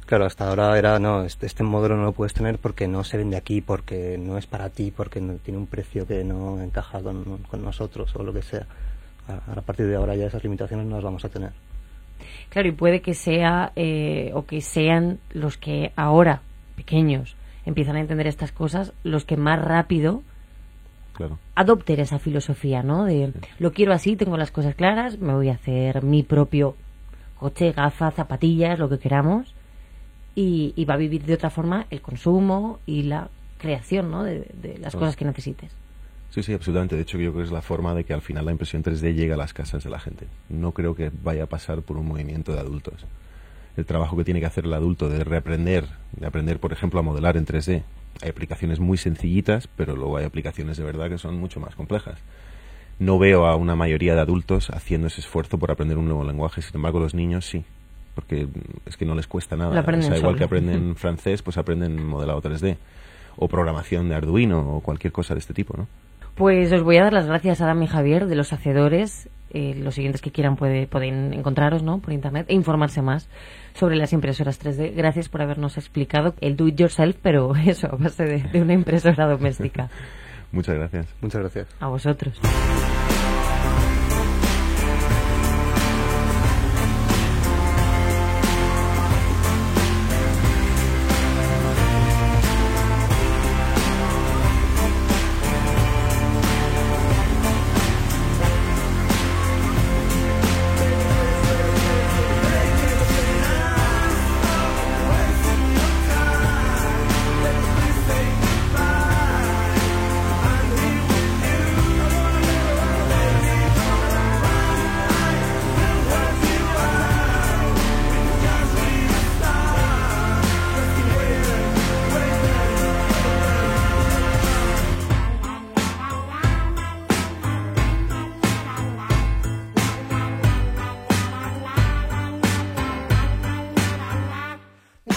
Claro, 0.06 0.24
hasta 0.26 0.48
ahora 0.48 0.78
era, 0.80 0.98
no, 0.98 1.24
este, 1.26 1.48
este 1.48 1.64
modelo 1.64 1.98
no 1.98 2.04
lo 2.06 2.14
puedes 2.14 2.34
tener 2.34 2.60
porque 2.60 2.88
no 2.88 3.04
se 3.04 3.18
vende 3.18 3.36
aquí, 3.36 3.60
porque 3.60 4.18
no 4.18 4.38
es 4.38 4.48
para 4.48 4.70
ti, 4.70 4.94
porque 4.96 5.20
no, 5.20 5.34
tiene 5.34 5.58
un 5.58 5.68
precio 5.68 6.08
que 6.08 6.24
no 6.24 6.62
encaja 6.62 7.02
con, 7.02 7.40
con 7.50 7.62
nosotros 7.62 8.16
o 8.16 8.24
lo 8.24 8.32
que 8.32 8.42
sea. 8.42 8.66
A, 9.28 9.60
a 9.60 9.62
partir 9.64 9.86
de 9.88 9.98
ahora 9.98 10.16
ya 10.16 10.28
esas 10.28 10.42
limitaciones 10.42 10.86
no 10.88 10.96
las 10.96 11.04
vamos 11.04 11.26
a 11.26 11.28
tener. 11.28 11.52
Claro, 12.48 12.70
y 12.70 12.72
puede 12.72 13.02
que 13.02 13.16
sea 13.16 13.74
eh, 13.76 14.32
o 14.34 14.46
que 14.46 14.62
sean 14.62 15.20
los 15.34 15.58
que 15.58 15.92
ahora, 15.98 16.40
pequeños, 16.78 17.36
empiezan 17.66 17.98
a 17.98 18.00
entender 18.00 18.28
estas 18.28 18.54
cosas, 18.54 18.94
los 19.04 19.26
que 19.26 19.36
más 19.36 19.60
rápido 19.62 20.24
Claro. 21.18 21.40
adopten 21.56 22.00
esa 22.00 22.20
filosofía, 22.20 22.84
¿no? 22.84 23.06
De 23.06 23.34
lo 23.60 23.74
quiero 23.74 23.92
así, 23.92 24.16
tengo 24.16 24.38
las 24.38 24.52
cosas 24.52 24.76
claras, 24.76 25.18
me 25.20 25.34
voy 25.34 25.50
a 25.50 25.54
hacer 25.54 26.04
mi 26.04 26.24
propio 26.24 26.76
coche, 27.40 27.72
gafas, 27.72 28.14
zapatillas, 28.14 28.80
lo 28.80 28.88
que 28.88 29.00
queramos, 29.00 29.54
y, 30.36 30.74
y 30.76 30.86
va 30.86 30.94
a 30.94 30.98
vivir 30.98 31.26
de 31.26 31.34
otra 31.34 31.50
forma 31.50 31.88
el 31.90 32.02
consumo 32.02 32.80
y 32.86 33.04
la 33.04 33.30
creación, 33.58 34.12
¿no? 34.12 34.24
De, 34.24 34.48
de 34.62 34.78
las 34.78 34.96
cosas 34.96 35.16
que 35.16 35.26
necesites. 35.26 35.72
Sí, 36.30 36.44
sí, 36.44 36.54
absolutamente. 36.54 36.96
De 36.96 37.02
hecho, 37.02 37.18
yo 37.18 37.32
creo 37.32 37.42
que 37.42 37.48
es 37.48 37.52
la 37.52 37.62
forma 37.62 37.96
de 37.96 38.04
que 38.04 38.14
al 38.14 38.22
final 38.22 38.46
la 38.46 38.52
impresión 38.52 38.84
3D 38.84 39.16
llegue 39.16 39.34
a 39.34 39.38
las 39.38 39.54
casas 39.54 39.84
de 39.84 39.90
la 39.90 40.00
gente. 40.00 40.28
No 40.50 40.72
creo 40.74 40.94
que 40.94 41.10
vaya 41.24 41.44
a 41.44 41.48
pasar 41.48 41.82
por 41.82 41.98
un 41.98 42.08
movimiento 42.08 42.54
de 42.54 42.60
adultos. 42.60 43.06
El 43.78 43.86
trabajo 43.86 44.18
que 44.18 44.24
tiene 44.24 44.40
que 44.40 44.46
hacer 44.46 44.66
el 44.66 44.74
adulto 44.74 45.10
de 45.10 45.24
reaprender, 45.24 45.86
de 46.12 46.28
aprender, 46.28 46.60
por 46.60 46.74
ejemplo, 46.74 47.00
a 47.00 47.04
modelar 47.04 47.38
en 47.38 47.46
3D. 47.46 47.84
Hay 48.22 48.30
aplicaciones 48.30 48.80
muy 48.80 48.98
sencillitas, 48.98 49.68
pero 49.68 49.96
luego 49.96 50.18
hay 50.18 50.26
aplicaciones 50.26 50.78
de 50.78 50.84
verdad 50.84 51.10
que 51.10 51.18
son 51.18 51.38
mucho 51.40 51.60
más 51.60 51.76
complejas. 51.76 52.20
No 53.00 53.20
veo 53.20 53.46
a 53.46 53.56
una 53.56 53.76
mayoría 53.76 54.16
de 54.16 54.22
adultos 54.22 54.70
haciendo 54.72 55.08
ese 55.08 55.22
esfuerzo 55.22 55.60
por 55.60 55.72
aprender 55.72 55.98
un 55.98 56.06
nuevo 56.06 56.24
lenguaje. 56.24 56.62
Sin 56.62 56.76
embargo, 56.76 57.00
los 57.00 57.14
niños 57.14 57.46
sí, 57.46 57.64
porque 58.16 58.48
es 58.88 58.98
que 58.98 59.06
no 59.06 59.14
les 59.14 59.28
cuesta 59.28 59.56
nada. 59.56 59.80
O 59.80 60.02
sea, 60.02 60.18
igual 60.18 60.36
que 60.36 60.44
aprenden 60.44 60.96
francés, 60.96 61.44
pues 61.44 61.58
aprenden 61.58 62.04
modelado 62.04 62.42
3D. 62.42 62.78
O 63.36 63.48
programación 63.48 64.10
de 64.10 64.16
Arduino 64.16 64.78
o 64.78 64.82
cualquier 64.82 65.14
cosa 65.14 65.36
de 65.36 65.40
este 65.42 65.54
tipo, 65.54 65.78
¿no? 65.78 65.88
Pues 66.38 66.72
os 66.72 66.84
voy 66.84 66.98
a 66.98 67.04
dar 67.04 67.14
las 67.14 67.26
gracias 67.26 67.62
a 67.62 67.66
Adam 67.66 67.82
y 67.82 67.88
Javier 67.88 68.28
de 68.28 68.36
los 68.36 68.54
hacedores. 68.54 69.28
Eh, 69.50 69.74
los 69.76 69.96
siguientes 69.96 70.22
que 70.22 70.32
quieran 70.32 70.56
puede, 70.56 70.86
pueden 70.86 71.34
encontraros 71.34 71.82
¿no? 71.82 72.00
por 72.00 72.14
internet 72.14 72.46
e 72.50 72.54
informarse 72.54 73.02
más 73.02 73.28
sobre 73.74 73.96
las 73.96 74.14
impresoras 74.14 74.64
3D. 74.64 74.94
Gracias 74.96 75.30
por 75.30 75.42
habernos 75.42 75.78
explicado 75.78 76.36
el 76.42 76.56
do 76.56 76.68
it 76.68 76.76
yourself, 76.76 77.18
pero 77.24 77.56
eso, 77.66 77.88
a 77.88 77.96
base 77.96 78.26
de, 78.26 78.44
de 78.44 78.62
una 78.62 78.74
impresora 78.74 79.26
doméstica. 79.26 79.90
Muchas 80.52 80.76
gracias. 80.76 81.08
Muchas 81.22 81.42
gracias. 81.42 81.68
A 81.80 81.88
vosotros. 81.88 82.40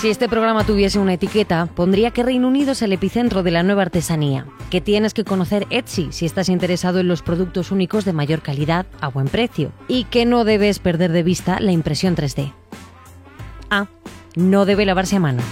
Si 0.00 0.08
este 0.08 0.30
programa 0.30 0.64
tuviese 0.64 0.98
una 0.98 1.12
etiqueta, 1.12 1.66
pondría 1.66 2.10
que 2.10 2.22
Reino 2.22 2.48
Unido 2.48 2.72
es 2.72 2.80
el 2.80 2.94
epicentro 2.94 3.42
de 3.42 3.50
la 3.50 3.62
nueva 3.62 3.82
artesanía, 3.82 4.46
que 4.70 4.80
tienes 4.80 5.12
que 5.12 5.24
conocer 5.24 5.66
Etsy 5.68 6.08
si 6.10 6.24
estás 6.24 6.48
interesado 6.48 7.00
en 7.00 7.06
los 7.06 7.20
productos 7.20 7.70
únicos 7.70 8.06
de 8.06 8.14
mayor 8.14 8.40
calidad 8.40 8.86
a 9.02 9.08
buen 9.08 9.28
precio, 9.28 9.72
y 9.88 10.04
que 10.04 10.24
no 10.24 10.44
debes 10.44 10.78
perder 10.78 11.12
de 11.12 11.22
vista 11.22 11.60
la 11.60 11.72
impresión 11.72 12.16
3D. 12.16 12.54
Ah, 13.68 13.88
no 14.36 14.64
debe 14.64 14.86
lavarse 14.86 15.16
a 15.16 15.20
mano. 15.20 15.42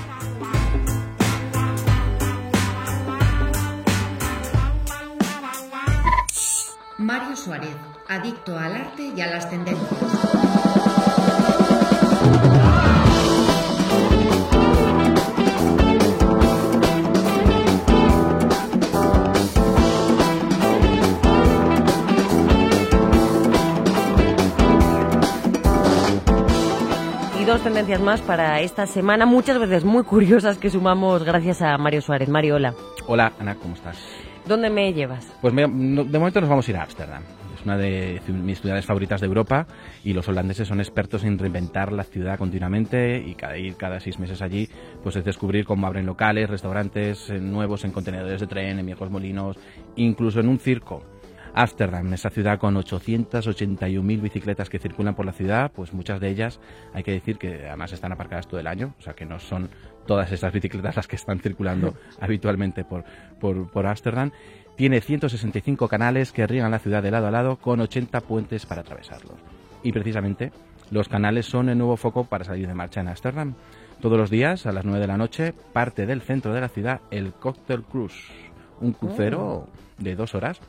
Mario 6.97 7.37
Suárez, 7.37 7.77
adicto 8.09 8.59
al 8.59 8.77
arte 8.77 9.13
y 9.15 9.21
a 9.21 9.27
las 9.27 9.51
tendencias. 9.51 9.89
Dos 27.59 27.65
tendencias 27.65 28.01
más 28.01 28.21
para 28.21 28.61
esta 28.61 28.87
semana, 28.87 29.27
muchas 29.27 29.59
veces 29.59 29.85
muy 29.85 30.05
curiosas 30.05 30.59
que 30.59 30.71
sumamos 30.71 31.25
gracias 31.25 31.61
a 31.61 31.77
Mario 31.77 32.01
Suárez. 32.03 32.29
Mario, 32.29 32.55
hola. 32.55 32.73
Hola, 33.09 33.33
Ana, 33.41 33.57
¿cómo 33.57 33.75
estás? 33.75 33.99
¿Dónde 34.47 34.71
me 34.71 34.93
llevas? 34.93 35.27
Pues 35.41 35.53
me- 35.53 35.67
no- 35.67 36.05
de 36.05 36.19
momento 36.21 36.41
nos 36.41 36.49
vamos 36.49 36.69
a 36.69 36.71
ir 36.71 36.77
a 36.77 36.83
Ámsterdam. 36.85 37.23
Es 37.59 37.65
una 37.65 37.77
de 37.77 38.21
mis 38.29 38.61
ciudades 38.61 38.87
favoritas 38.87 39.21
de 39.21 39.27
Europa 39.27 39.67
y 40.05 40.13
los 40.13 40.29
holandeses 40.29 40.69
son 40.69 40.79
expertos 40.79 41.25
en 41.25 41.37
reinventar 41.37 41.91
la 41.93 42.05
ciudad 42.05 42.39
continuamente 42.39 43.19
y 43.27 43.35
cada 43.35 43.59
ir 43.59 43.75
cada 43.77 43.99
seis 43.99 44.21
meses 44.21 44.41
allí 44.41 44.69
pues 45.03 45.17
es 45.17 45.25
descubrir 45.25 45.65
cómo 45.65 45.89
abren 45.89 46.07
locales, 46.07 46.49
restaurantes 46.49 47.29
eh, 47.29 47.41
nuevos 47.41 47.85
en 47.85 47.91
contenedores 47.91 48.41
de 48.41 48.47
tren, 48.47 48.79
en 48.79 48.87
viejos 48.87 49.11
molinos, 49.11 49.57
incluso 49.97 50.39
en 50.39 50.49
un 50.49 50.61
circo. 50.61 51.03
Ámsterdam, 51.59 52.13
esa 52.13 52.31
ciudad 52.31 52.57
con 52.61 52.77
881.000 52.77 54.21
bicicletas 54.21 54.71
que 54.71 54.79
circulan 54.79 55.17
por 55.17 55.27
la 55.27 55.33
ciudad, 55.33 55.73
pues 55.73 55.93
muchas 55.93 56.21
de 56.21 56.29
ellas 56.29 56.61
hay 56.95 57.03
que 57.03 57.11
decir 57.11 57.37
que 57.37 57.67
además 57.67 57.93
están 57.93 58.13
aparcadas 58.13 58.47
todo 58.47 58.61
el 58.61 58.69
año, 58.69 58.95
o 58.97 59.03
sea 59.03 59.15
que 59.15 59.25
no 59.25 59.41
son 59.41 59.69
todas 60.07 60.31
esas 60.31 60.53
bicicletas 60.53 60.95
las 60.95 61.09
que 61.09 61.17
están 61.17 61.41
circulando 61.41 61.95
habitualmente 62.21 62.85
por, 62.85 63.03
por, 63.41 63.69
por 63.73 63.87
Ámsterdam. 63.89 64.31
Tiene 64.77 65.01
165 65.01 65.89
canales 65.89 66.31
que 66.31 66.47
riegan 66.47 66.71
la 66.71 66.79
ciudad 66.79 67.03
de 67.03 67.11
lado 67.11 67.27
a 67.27 67.33
lado 67.33 67.57
con 67.57 67.81
80 67.81 68.21
puentes 68.21 68.65
para 68.65 68.83
atravesarlos. 68.83 69.35
Y 69.83 69.91
precisamente 69.91 70.53
los 70.93 71.09
canales 71.09 71.47
son 71.47 71.71
el 71.71 71.79
nuevo 71.79 71.97
foco 71.97 72.23
para 72.23 72.45
salir 72.45 72.69
de 72.69 72.75
marcha 72.75 73.01
en 73.01 73.09
Ámsterdam. 73.09 73.55
Todos 74.01 74.17
los 74.17 74.31
días, 74.31 74.65
a 74.67 74.71
las 74.71 74.85
9 74.85 75.01
de 75.01 75.07
la 75.09 75.17
noche, 75.17 75.55
parte 75.73 76.07
del 76.07 76.23
centro 76.23 76.55
de 76.55 76.61
la 76.61 76.69
ciudad 76.69 77.01
el 77.11 77.33
Cocktail 77.33 77.83
Cruise, 77.83 78.29
un 78.81 78.93
crucero 78.93 79.67
de 79.99 80.15
dos 80.15 80.37
horas 80.37 80.61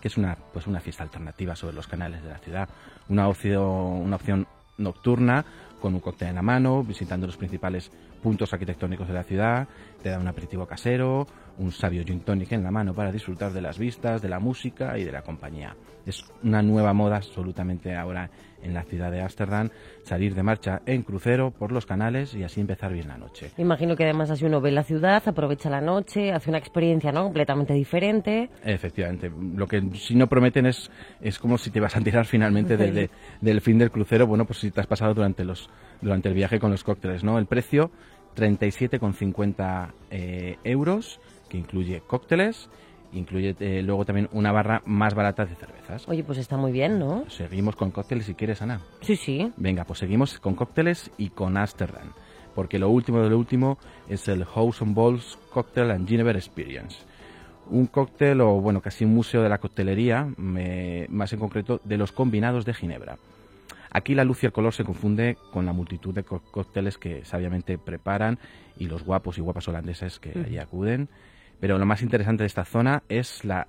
que 0.00 0.08
es 0.08 0.16
una, 0.16 0.36
pues 0.52 0.66
una 0.66 0.80
fiesta 0.80 1.02
alternativa 1.02 1.56
sobre 1.56 1.74
los 1.74 1.86
canales 1.86 2.22
de 2.22 2.30
la 2.30 2.38
ciudad. 2.38 2.68
Una 3.08 3.28
opción, 3.28 3.62
una 3.62 4.16
opción 4.16 4.46
nocturna 4.78 5.44
con 5.80 5.94
un 5.94 6.00
cóctel 6.00 6.28
en 6.28 6.34
la 6.36 6.42
mano, 6.42 6.82
visitando 6.82 7.26
los 7.26 7.36
principales 7.36 7.90
puntos 8.22 8.52
arquitectónicos 8.52 9.06
de 9.08 9.14
la 9.14 9.22
ciudad, 9.22 9.68
te 10.06 10.12
da 10.12 10.20
un 10.20 10.28
aperitivo 10.28 10.66
casero, 10.66 11.26
un 11.58 11.72
sabio 11.72 12.04
gin 12.04 12.20
tonic 12.20 12.52
en 12.52 12.62
la 12.62 12.70
mano 12.70 12.94
para 12.94 13.10
disfrutar 13.10 13.50
de 13.52 13.60
las 13.60 13.76
vistas, 13.76 14.22
de 14.22 14.28
la 14.28 14.38
música 14.38 14.96
y 14.98 15.02
de 15.02 15.10
la 15.10 15.22
compañía. 15.22 15.74
Es 16.06 16.24
una 16.44 16.62
nueva 16.62 16.92
moda 16.92 17.16
absolutamente 17.16 17.96
ahora 17.96 18.30
en 18.62 18.72
la 18.72 18.84
ciudad 18.84 19.10
de 19.10 19.20
Ámsterdam, 19.20 19.70
salir 20.04 20.36
de 20.36 20.44
marcha 20.44 20.80
en 20.86 21.02
crucero 21.02 21.50
por 21.50 21.72
los 21.72 21.86
canales 21.86 22.34
y 22.34 22.44
así 22.44 22.60
empezar 22.60 22.92
bien 22.92 23.08
la 23.08 23.18
noche. 23.18 23.50
Imagino 23.58 23.96
que 23.96 24.04
además 24.04 24.30
así 24.30 24.44
uno 24.44 24.60
ve 24.60 24.70
la 24.70 24.84
ciudad, 24.84 25.20
aprovecha 25.26 25.68
la 25.70 25.80
noche, 25.80 26.30
hace 26.32 26.50
una 26.50 26.58
experiencia 26.58 27.10
¿no? 27.10 27.24
completamente 27.24 27.74
diferente. 27.74 28.48
Efectivamente, 28.64 29.28
lo 29.56 29.66
que 29.66 29.82
si 29.94 30.14
no 30.14 30.28
prometen 30.28 30.66
es, 30.66 30.88
es 31.20 31.40
como 31.40 31.58
si 31.58 31.70
te 31.72 31.80
vas 31.80 31.96
a 31.96 32.00
tirar 32.00 32.26
finalmente 32.26 32.76
de- 32.76 32.92
de- 32.92 33.10
del 33.40 33.60
fin 33.60 33.76
del 33.78 33.90
crucero, 33.90 34.28
bueno, 34.28 34.44
pues 34.44 34.60
si 34.60 34.70
te 34.70 34.80
has 34.80 34.86
pasado 34.86 35.14
durante, 35.14 35.44
los, 35.44 35.68
durante 36.00 36.28
el 36.28 36.34
viaje 36.36 36.60
con 36.60 36.70
los 36.70 36.84
cócteles, 36.84 37.24
¿no? 37.24 37.38
El 37.40 37.46
precio, 37.46 37.90
37,50 38.36 39.92
eh, 40.10 40.58
euros, 40.62 41.20
que 41.48 41.58
incluye 41.58 42.02
cócteles, 42.06 42.68
incluye 43.12 43.56
eh, 43.60 43.82
luego 43.82 44.04
también 44.04 44.28
una 44.32 44.52
barra 44.52 44.82
más 44.84 45.14
barata 45.14 45.46
de 45.46 45.54
cervezas. 45.54 46.08
Oye, 46.08 46.22
pues 46.22 46.38
está 46.38 46.56
muy 46.56 46.72
bien, 46.72 46.98
¿no? 46.98 47.24
Seguimos 47.28 47.76
con 47.76 47.90
cócteles 47.90 48.26
si 48.26 48.34
quieres, 48.34 48.62
Ana. 48.62 48.80
Sí, 49.00 49.16
sí. 49.16 49.52
Venga, 49.56 49.84
pues 49.84 49.98
seguimos 49.98 50.38
con 50.38 50.54
cócteles 50.54 51.10
y 51.16 51.30
con 51.30 51.56
Amsterdam, 51.56 52.12
porque 52.54 52.78
lo 52.78 52.90
último 52.90 53.22
de 53.22 53.30
lo 53.30 53.38
último 53.38 53.78
es 54.08 54.28
el 54.28 54.44
House 54.44 54.82
on 54.82 54.94
Balls 54.94 55.38
Cocktail 55.50 55.90
and 55.90 56.06
Ginever 56.06 56.36
Experience. 56.36 56.98
Un 57.68 57.86
cóctel, 57.86 58.40
o 58.42 58.60
bueno, 58.60 58.80
casi 58.80 59.04
un 59.04 59.14
museo 59.14 59.42
de 59.42 59.48
la 59.48 59.58
coctelería, 59.58 60.28
más 60.36 61.32
en 61.32 61.38
concreto 61.40 61.80
de 61.82 61.96
los 61.96 62.12
combinados 62.12 62.64
de 62.64 62.74
Ginebra. 62.74 63.18
Aquí 63.90 64.14
la 64.14 64.24
luz 64.24 64.42
y 64.42 64.46
el 64.46 64.52
color 64.52 64.72
se 64.72 64.84
confunde 64.84 65.36
con 65.52 65.66
la 65.66 65.72
multitud 65.72 66.14
de 66.14 66.24
cócteles 66.24 66.98
que 66.98 67.24
sabiamente 67.24 67.78
preparan 67.78 68.38
y 68.76 68.86
los 68.86 69.04
guapos 69.04 69.38
y 69.38 69.40
guapas 69.40 69.68
holandeses 69.68 70.18
que 70.18 70.30
allí 70.38 70.58
acuden. 70.58 71.08
Pero 71.60 71.78
lo 71.78 71.86
más 71.86 72.02
interesante 72.02 72.42
de 72.42 72.48
esta 72.48 72.64
zona 72.64 73.02
es 73.08 73.44
la 73.44 73.68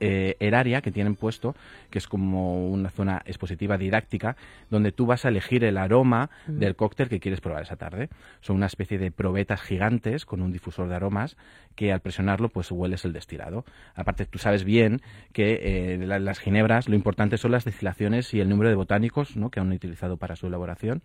eh, 0.00 0.36
el 0.40 0.54
área 0.54 0.82
que 0.82 0.90
tienen 0.90 1.14
puesto, 1.16 1.54
que 1.90 1.98
es 1.98 2.08
como 2.08 2.68
una 2.68 2.90
zona 2.90 3.22
expositiva 3.26 3.78
didáctica, 3.78 4.36
donde 4.70 4.92
tú 4.92 5.06
vas 5.06 5.24
a 5.24 5.28
elegir 5.28 5.64
el 5.64 5.76
aroma 5.78 6.30
Mm. 6.46 6.58
del 6.58 6.76
cóctel 6.76 7.08
que 7.08 7.20
quieres 7.20 7.40
probar 7.40 7.62
esa 7.62 7.76
tarde. 7.76 8.08
Son 8.40 8.56
una 8.56 8.66
especie 8.66 8.98
de 8.98 9.10
probetas 9.10 9.60
gigantes 9.62 10.26
con 10.26 10.42
un 10.42 10.52
difusor 10.52 10.88
de 10.88 10.94
aromas 10.96 11.36
que 11.74 11.92
al 11.92 12.00
presionarlo 12.00 12.48
pues 12.48 12.70
hueles 12.70 13.04
el 13.04 13.12
destilado. 13.12 13.64
Aparte 13.94 14.26
tú 14.26 14.38
sabes 14.38 14.64
bien 14.64 15.00
que 15.32 15.94
eh, 15.94 15.98
la- 16.06 16.18
las 16.18 16.38
ginebras 16.38 16.88
lo 16.88 16.94
importante 16.94 17.38
son 17.38 17.52
las 17.52 17.64
destilaciones 17.64 18.32
y 18.34 18.40
el 18.40 18.48
número 18.48 18.68
de 18.70 18.76
botánicos 18.76 19.36
¿no? 19.36 19.50
que 19.50 19.60
han 19.60 19.70
utilizado 19.72 20.16
para 20.16 20.36
su 20.36 20.46
elaboración. 20.46 21.02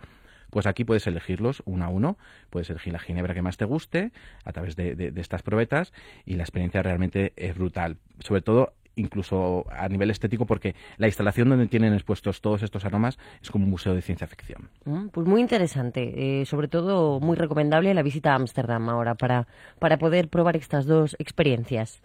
Pues 0.49 0.65
aquí 0.65 0.83
puedes 0.83 1.05
elegirlos 1.05 1.61
uno 1.65 1.85
a 1.85 1.89
uno, 1.89 2.17
puedes 2.49 2.69
elegir 2.71 2.91
la 2.91 2.97
ginebra 2.99 3.35
que 3.35 3.43
más 3.43 3.57
te 3.57 3.65
guste 3.65 4.11
a 4.45 4.51
través 4.51 4.75
de, 4.75 4.95
de- 4.95 5.11
de 5.11 5.21
estas 5.21 5.43
probetas 5.43 5.93
y 6.25 6.35
la 6.35 6.43
experiencia 6.43 6.81
realmente 6.81 7.33
es 7.35 7.55
brutal. 7.55 7.97
Sobre 8.19 8.41
todo 8.41 8.73
incluso 8.99 9.65
a 9.71 9.87
nivel 9.87 10.11
estético 10.11 10.45
porque 10.45 10.75
la 10.97 11.07
instalación 11.07 11.49
donde 11.49 11.67
tienen 11.67 11.93
expuestos 11.93 12.41
todos 12.41 12.63
estos 12.63 12.85
aromas 12.85 13.17
es 13.41 13.49
como 13.49 13.65
un 13.65 13.71
museo 13.71 13.93
de 13.95 14.01
ciencia 14.01 14.27
ficción. 14.27 14.69
Mm, 14.85 15.07
Pues 15.07 15.27
muy 15.27 15.41
interesante, 15.41 16.41
eh, 16.41 16.45
sobre 16.45 16.67
todo 16.67 17.19
muy 17.19 17.35
recomendable 17.35 17.93
la 17.93 18.03
visita 18.03 18.33
a 18.33 18.35
Ámsterdam 18.35 18.89
ahora 18.89 19.15
para, 19.15 19.47
para 19.79 19.97
poder 19.97 20.27
probar 20.29 20.55
estas 20.55 20.85
dos 20.85 21.15
experiencias. 21.19 22.01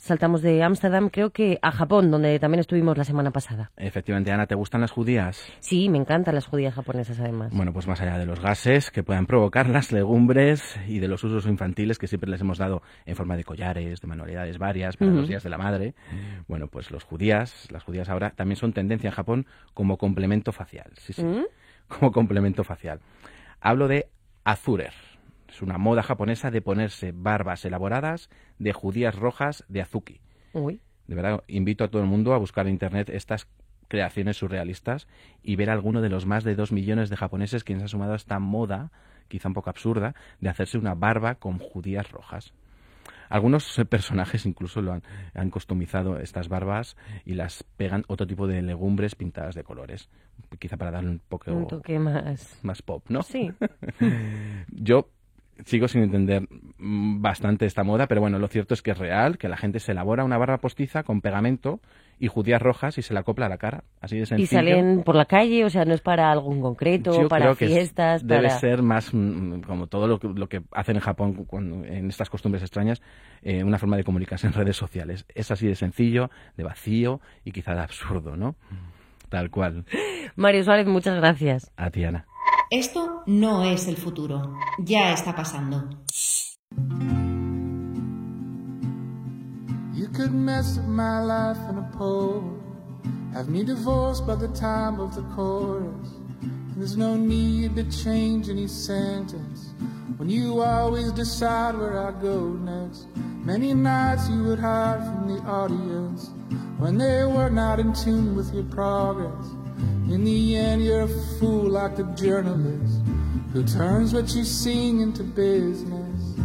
Saltamos 0.00 0.40
de 0.40 0.62
Ámsterdam, 0.62 1.10
creo 1.10 1.28
que 1.28 1.58
a 1.60 1.70
Japón, 1.70 2.10
donde 2.10 2.38
también 2.38 2.60
estuvimos 2.60 2.96
la 2.96 3.04
semana 3.04 3.32
pasada. 3.32 3.70
Efectivamente, 3.76 4.32
Ana, 4.32 4.46
¿te 4.46 4.54
gustan 4.54 4.80
las 4.80 4.90
judías? 4.90 5.44
Sí, 5.60 5.90
me 5.90 5.98
encantan 5.98 6.34
las 6.34 6.46
judías 6.46 6.72
japonesas 6.72 7.20
además. 7.20 7.52
Bueno, 7.52 7.74
pues 7.74 7.86
más 7.86 8.00
allá 8.00 8.16
de 8.16 8.24
los 8.24 8.40
gases 8.40 8.90
que 8.90 9.02
puedan 9.02 9.26
provocar 9.26 9.68
las 9.68 9.92
legumbres 9.92 10.80
y 10.88 11.00
de 11.00 11.06
los 11.06 11.22
usos 11.22 11.44
infantiles 11.44 11.98
que 11.98 12.06
siempre 12.06 12.30
les 12.30 12.40
hemos 12.40 12.56
dado 12.56 12.80
en 13.04 13.14
forma 13.14 13.36
de 13.36 13.44
collares, 13.44 14.00
de 14.00 14.08
manualidades 14.08 14.56
varias 14.56 14.96
para 14.96 15.10
los 15.10 15.28
días 15.28 15.42
de 15.42 15.50
la 15.50 15.58
madre, 15.58 15.94
bueno, 16.48 16.68
pues 16.68 16.90
los 16.90 17.04
judías, 17.04 17.68
las 17.70 17.84
judías 17.84 18.08
ahora 18.08 18.30
también 18.30 18.56
son 18.56 18.72
tendencia 18.72 19.08
en 19.08 19.14
Japón 19.14 19.46
como 19.74 19.98
complemento 19.98 20.50
facial. 20.50 20.90
Sí, 20.96 21.12
sí, 21.12 21.22
¿Mm? 21.22 21.44
como 21.88 22.10
complemento 22.10 22.64
facial. 22.64 23.00
Hablo 23.60 23.86
de 23.86 24.08
azurer. 24.44 24.94
Es 25.50 25.62
una 25.62 25.78
moda 25.78 26.02
japonesa 26.02 26.50
de 26.50 26.62
ponerse 26.62 27.12
barbas 27.12 27.64
elaboradas 27.64 28.30
de 28.58 28.72
judías 28.72 29.16
rojas 29.16 29.64
de 29.68 29.82
azuki. 29.82 30.20
Uy. 30.52 30.80
De 31.08 31.16
verdad, 31.16 31.42
invito 31.48 31.82
a 31.82 31.88
todo 31.88 32.02
el 32.02 32.08
mundo 32.08 32.34
a 32.34 32.38
buscar 32.38 32.66
en 32.66 32.74
internet 32.74 33.10
estas 33.10 33.48
creaciones 33.88 34.36
surrealistas 34.36 35.08
y 35.42 35.56
ver 35.56 35.70
a 35.70 35.72
alguno 35.72 36.00
de 36.02 36.08
los 36.08 36.24
más 36.24 36.44
de 36.44 36.54
dos 36.54 36.70
millones 36.70 37.10
de 37.10 37.16
japoneses 37.16 37.64
que 37.64 37.74
se 37.74 37.82
han 37.82 37.88
sumado 37.88 38.12
a 38.12 38.16
esta 38.16 38.38
moda, 38.38 38.92
quizá 39.26 39.48
un 39.48 39.54
poco 39.54 39.70
absurda, 39.70 40.14
de 40.40 40.48
hacerse 40.48 40.78
una 40.78 40.94
barba 40.94 41.34
con 41.34 41.58
judías 41.58 42.12
rojas. 42.12 42.54
Algunos 43.28 43.80
personajes 43.88 44.46
incluso 44.46 44.82
lo 44.82 44.92
han, 44.92 45.02
han 45.34 45.50
customizado 45.50 46.20
estas 46.20 46.48
barbas 46.48 46.96
y 47.24 47.34
las 47.34 47.64
pegan 47.76 48.04
otro 48.06 48.26
tipo 48.26 48.46
de 48.46 48.62
legumbres 48.62 49.16
pintadas 49.16 49.56
de 49.56 49.64
colores, 49.64 50.08
quizá 50.60 50.76
para 50.76 50.92
darle 50.92 51.10
un 51.10 51.20
poco 51.28 51.52
Un 51.52 51.66
toque 51.66 51.98
más... 51.98 52.58
más 52.62 52.82
pop, 52.82 53.04
¿no? 53.08 53.22
Sí. 53.22 53.52
Yo 54.68 55.10
sigo 55.64 55.88
sin 55.88 56.02
entender 56.02 56.46
mm, 56.78 57.20
bastante 57.22 57.66
esta 57.66 57.82
moda, 57.84 58.06
pero 58.06 58.20
bueno, 58.20 58.38
lo 58.38 58.48
cierto 58.48 58.74
es 58.74 58.82
que 58.82 58.90
es 58.92 58.98
real, 58.98 59.38
que 59.38 59.48
la 59.48 59.56
gente 59.56 59.80
se 59.80 59.92
elabora 59.92 60.24
una 60.24 60.38
barba 60.38 60.58
postiza 60.58 61.02
con 61.02 61.20
pegamento 61.20 61.80
y 62.18 62.28
judías 62.28 62.60
rojas 62.60 62.98
y 62.98 63.02
se 63.02 63.14
la 63.14 63.20
acopla 63.20 63.46
a 63.46 63.48
la 63.48 63.56
cara, 63.56 63.84
así 64.00 64.18
de 64.18 64.26
sencillo. 64.26 64.44
Y 64.44 64.46
salen 64.46 65.02
por 65.04 65.14
la 65.16 65.24
calle, 65.24 65.64
o 65.64 65.70
sea, 65.70 65.84
no 65.86 65.94
es 65.94 66.02
para 66.02 66.30
algo 66.30 66.52
en 66.52 66.60
concreto, 66.60 67.22
Yo 67.22 67.28
para 67.28 67.46
creo 67.46 67.56
que 67.56 67.66
fiestas, 67.68 68.26
debe 68.26 68.48
para... 68.48 68.58
ser 68.60 68.82
más 68.82 69.14
mm, 69.14 69.60
como 69.62 69.86
todo 69.86 70.06
lo 70.06 70.18
que, 70.18 70.28
lo 70.28 70.48
que 70.48 70.62
hacen 70.72 70.96
en 70.96 71.02
Japón 71.02 71.32
cuando- 71.46 71.84
en 71.86 72.08
estas 72.08 72.28
costumbres 72.28 72.62
extrañas, 72.62 73.00
eh, 73.42 73.64
una 73.64 73.78
forma 73.78 73.96
de 73.96 74.04
comunicarse 74.04 74.46
en 74.46 74.52
redes 74.52 74.76
sociales. 74.76 75.24
Es 75.34 75.50
así 75.50 75.66
de 75.66 75.74
sencillo, 75.76 76.30
de 76.58 76.64
vacío 76.64 77.20
y 77.44 77.52
quizá 77.52 77.74
de 77.74 77.80
absurdo, 77.80 78.36
¿no? 78.36 78.54
Tal 79.30 79.48
cual. 79.50 79.84
Mario 80.36 80.62
Suárez, 80.64 80.86
muchas 80.86 81.16
gracias. 81.16 81.72
A 81.76 81.90
ti, 81.90 82.04
Ana. 82.04 82.26
Esto 82.72 83.24
no 83.26 83.64
es 83.64 83.88
el 83.88 83.96
futuro, 83.96 84.54
ya 84.78 85.12
está 85.12 85.34
pasando. 85.34 85.88
You 89.92 90.06
could 90.14 90.32
mess 90.32 90.78
up 90.78 90.86
my 90.86 91.20
life 91.20 91.58
in 91.68 91.78
a 91.78 91.90
poem. 91.98 92.62
Have 93.34 93.48
me 93.48 93.64
divorced 93.64 94.24
by 94.24 94.36
the 94.36 94.46
time 94.54 95.00
of 95.00 95.16
the 95.16 95.22
chorus. 95.34 96.10
And 96.42 96.76
there's 96.76 96.96
no 96.96 97.16
need 97.16 97.74
to 97.74 97.82
change 97.90 98.48
any 98.48 98.68
sentence. 98.68 99.74
When 100.16 100.30
you 100.30 100.62
always 100.62 101.10
decide 101.10 101.76
where 101.76 101.98
I 101.98 102.12
go 102.22 102.50
next. 102.50 103.08
Many 103.16 103.74
nights 103.74 104.28
you 104.28 104.44
would 104.44 104.60
hide 104.60 105.02
from 105.02 105.26
the 105.26 105.42
audience. 105.42 106.30
When 106.78 106.98
they 106.98 107.24
were 107.24 107.50
not 107.50 107.80
in 107.80 107.92
tune 107.94 108.36
with 108.36 108.54
your 108.54 108.62
progress. 108.70 109.59
In 110.10 110.24
the 110.24 110.56
end, 110.56 110.84
you're 110.84 111.02
a 111.02 111.08
fool 111.38 111.70
like 111.70 111.94
the 111.94 112.02
journalist 112.16 113.00
who 113.52 113.62
turns 113.62 114.12
what 114.12 114.34
you 114.34 114.42
sing 114.42 115.00
into 115.00 115.22
business. 115.22 116.36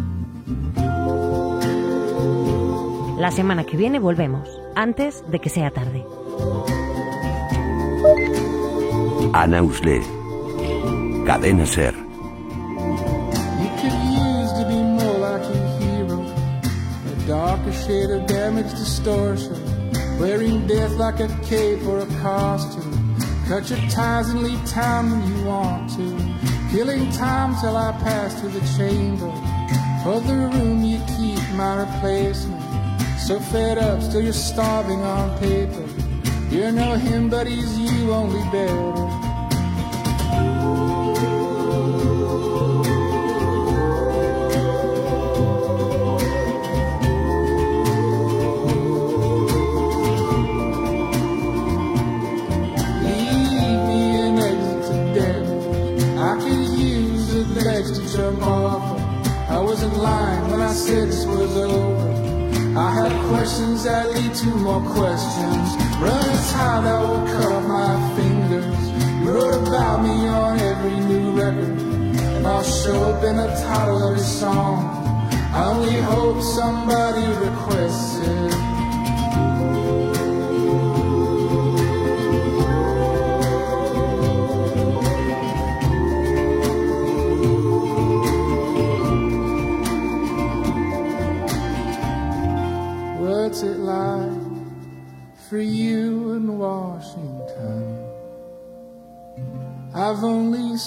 La 3.18 3.32
semana 3.32 3.63
que 3.63 3.76
viene 3.76 3.97
volvemos, 3.97 4.47
antes 4.76 5.24
de 5.32 5.39
que 5.39 5.49
sea 5.49 5.72
tarde. 5.72 6.05
Ana 9.34 9.63
Usle. 9.63 9.99
Cadena 11.26 11.66
Ser. 11.66 11.95
You 11.95 13.70
could 13.82 13.97
use 14.13 14.51
to 14.59 14.66
be 14.70 14.78
more 14.78 15.18
like 15.18 15.41
your 15.41 15.66
hero. 15.80 16.22
A 16.22 17.28
darker 17.28 17.74
shade 17.74 18.11
of 18.11 18.28
damage 18.28 18.70
distortion. 18.70 19.57
Wearing 20.20 20.68
death 20.68 20.95
like 20.97 21.20
a 21.20 21.28
cape 21.43 21.84
or 21.88 22.01
a 22.01 22.05
costume. 22.22 22.84
Cut 23.48 23.70
your 23.70 23.80
ties 23.89 24.30
and 24.30 24.41
leave 24.41 24.66
town 24.66 25.12
when 25.12 25.28
you 25.32 25.46
want 25.46 25.91
to. 25.91 26.36
Killing 26.72 27.12
time 27.12 27.56
till 27.62 27.78
I 27.78 27.91
pass 27.91 28.41
to 28.41 28.48
the 28.48 28.60
chamber. 28.76 29.32
For 30.04 30.20
the 30.20 30.34
room 30.34 30.84
you 30.84 31.00
keep 31.16 31.39
my 31.54 31.82
replacement. 31.84 32.64
So 33.20 33.39
fed 33.39 33.78
up, 33.78 34.02
still 34.02 34.22
you're 34.22 34.34
starving 34.34 35.02
on 35.02 35.38
paper. 35.39 35.86
You're 36.50 36.72
no 36.72 36.96
him, 36.96 37.30
but 37.30 37.46
he's 37.46 37.78
you, 37.78 38.12
only 38.12 38.41
better. 38.52 39.24
Questions 63.30 63.84
that 63.84 64.11
lead 64.13 64.34
to 64.34 64.47
more 64.47 64.82
questions. 64.93 65.67
Running 65.99 66.41
tight, 66.51 66.84
I 66.86 66.99
will 67.01 67.26
cut 67.28 67.61
my 67.67 68.15
fingers. 68.15 68.80
You 69.21 69.32
wrote 69.32 69.67
about 69.67 70.03
me 70.03 70.28
on 70.28 70.59
every 70.59 70.99
new 70.99 71.32
record. 71.32 71.80
And 72.36 72.47
I'll 72.47 72.63
show 72.63 73.11
up 73.11 73.23
in 73.23 73.38
the 73.38 73.47
title 73.47 74.09
of 74.09 74.17
your 74.17 74.26
song. 74.26 75.30
I 75.53 75.65
only 75.65 75.99
hope 76.01 76.41
somebody 76.41 77.26
requests 77.45 78.19
it. 78.19 78.74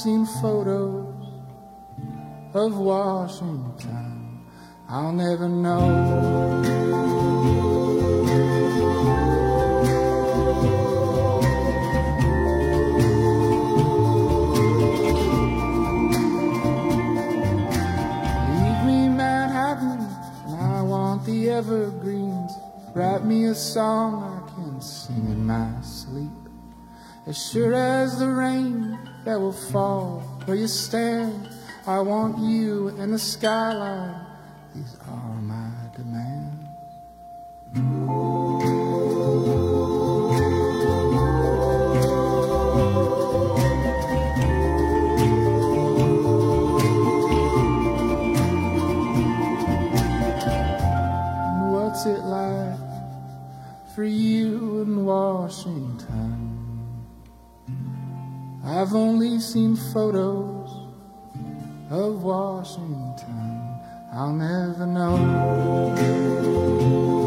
Seen 0.03 0.25
photos 0.41 1.13
of 2.55 2.79
Washington. 2.79 4.47
I'll 4.89 5.13
never 5.13 5.49
know. 5.49 5.89
Leave 18.55 18.85
me 18.87 19.09
Manhattan, 19.09 20.07
I 20.61 20.83
want 20.83 21.27
the 21.27 21.51
evergreens. 21.51 22.53
Write 22.95 23.25
me 23.25 23.47
a 23.47 23.55
song 23.55 24.23
I 24.23 24.55
can 24.55 24.81
sing 24.81 25.27
in 25.27 25.45
my 25.45 25.73
sleep. 25.83 26.31
As 27.27 27.37
sure 27.51 27.75
as 27.75 28.21
the 28.21 28.29
rain 28.29 28.97
that 29.29 29.39
will 29.39 29.53
fall 29.53 30.21
where 30.47 30.57
you 30.57 30.67
stand, 30.67 31.51
I 31.87 32.01
want 32.01 32.39
you 32.39 32.89
in 32.89 33.11
the 33.11 33.19
skyline. 33.19 34.25
These 34.75 34.97
are 35.07 35.35
my 35.43 35.71
demands. 35.95 36.65
And 37.75 38.09
what's 51.71 52.07
it 52.07 52.21
like 52.21 52.79
for 53.95 54.05
you 54.05 54.81
in 54.81 55.05
Washington? 55.05 55.88
I've 58.79 58.95
only 58.95 59.41
seen 59.41 59.75
photos 59.75 60.71
of 61.91 62.23
Washington. 62.23 63.77
I'll 64.13 64.33
never 64.33 64.87
know. 64.87 65.17
No. 65.97 67.18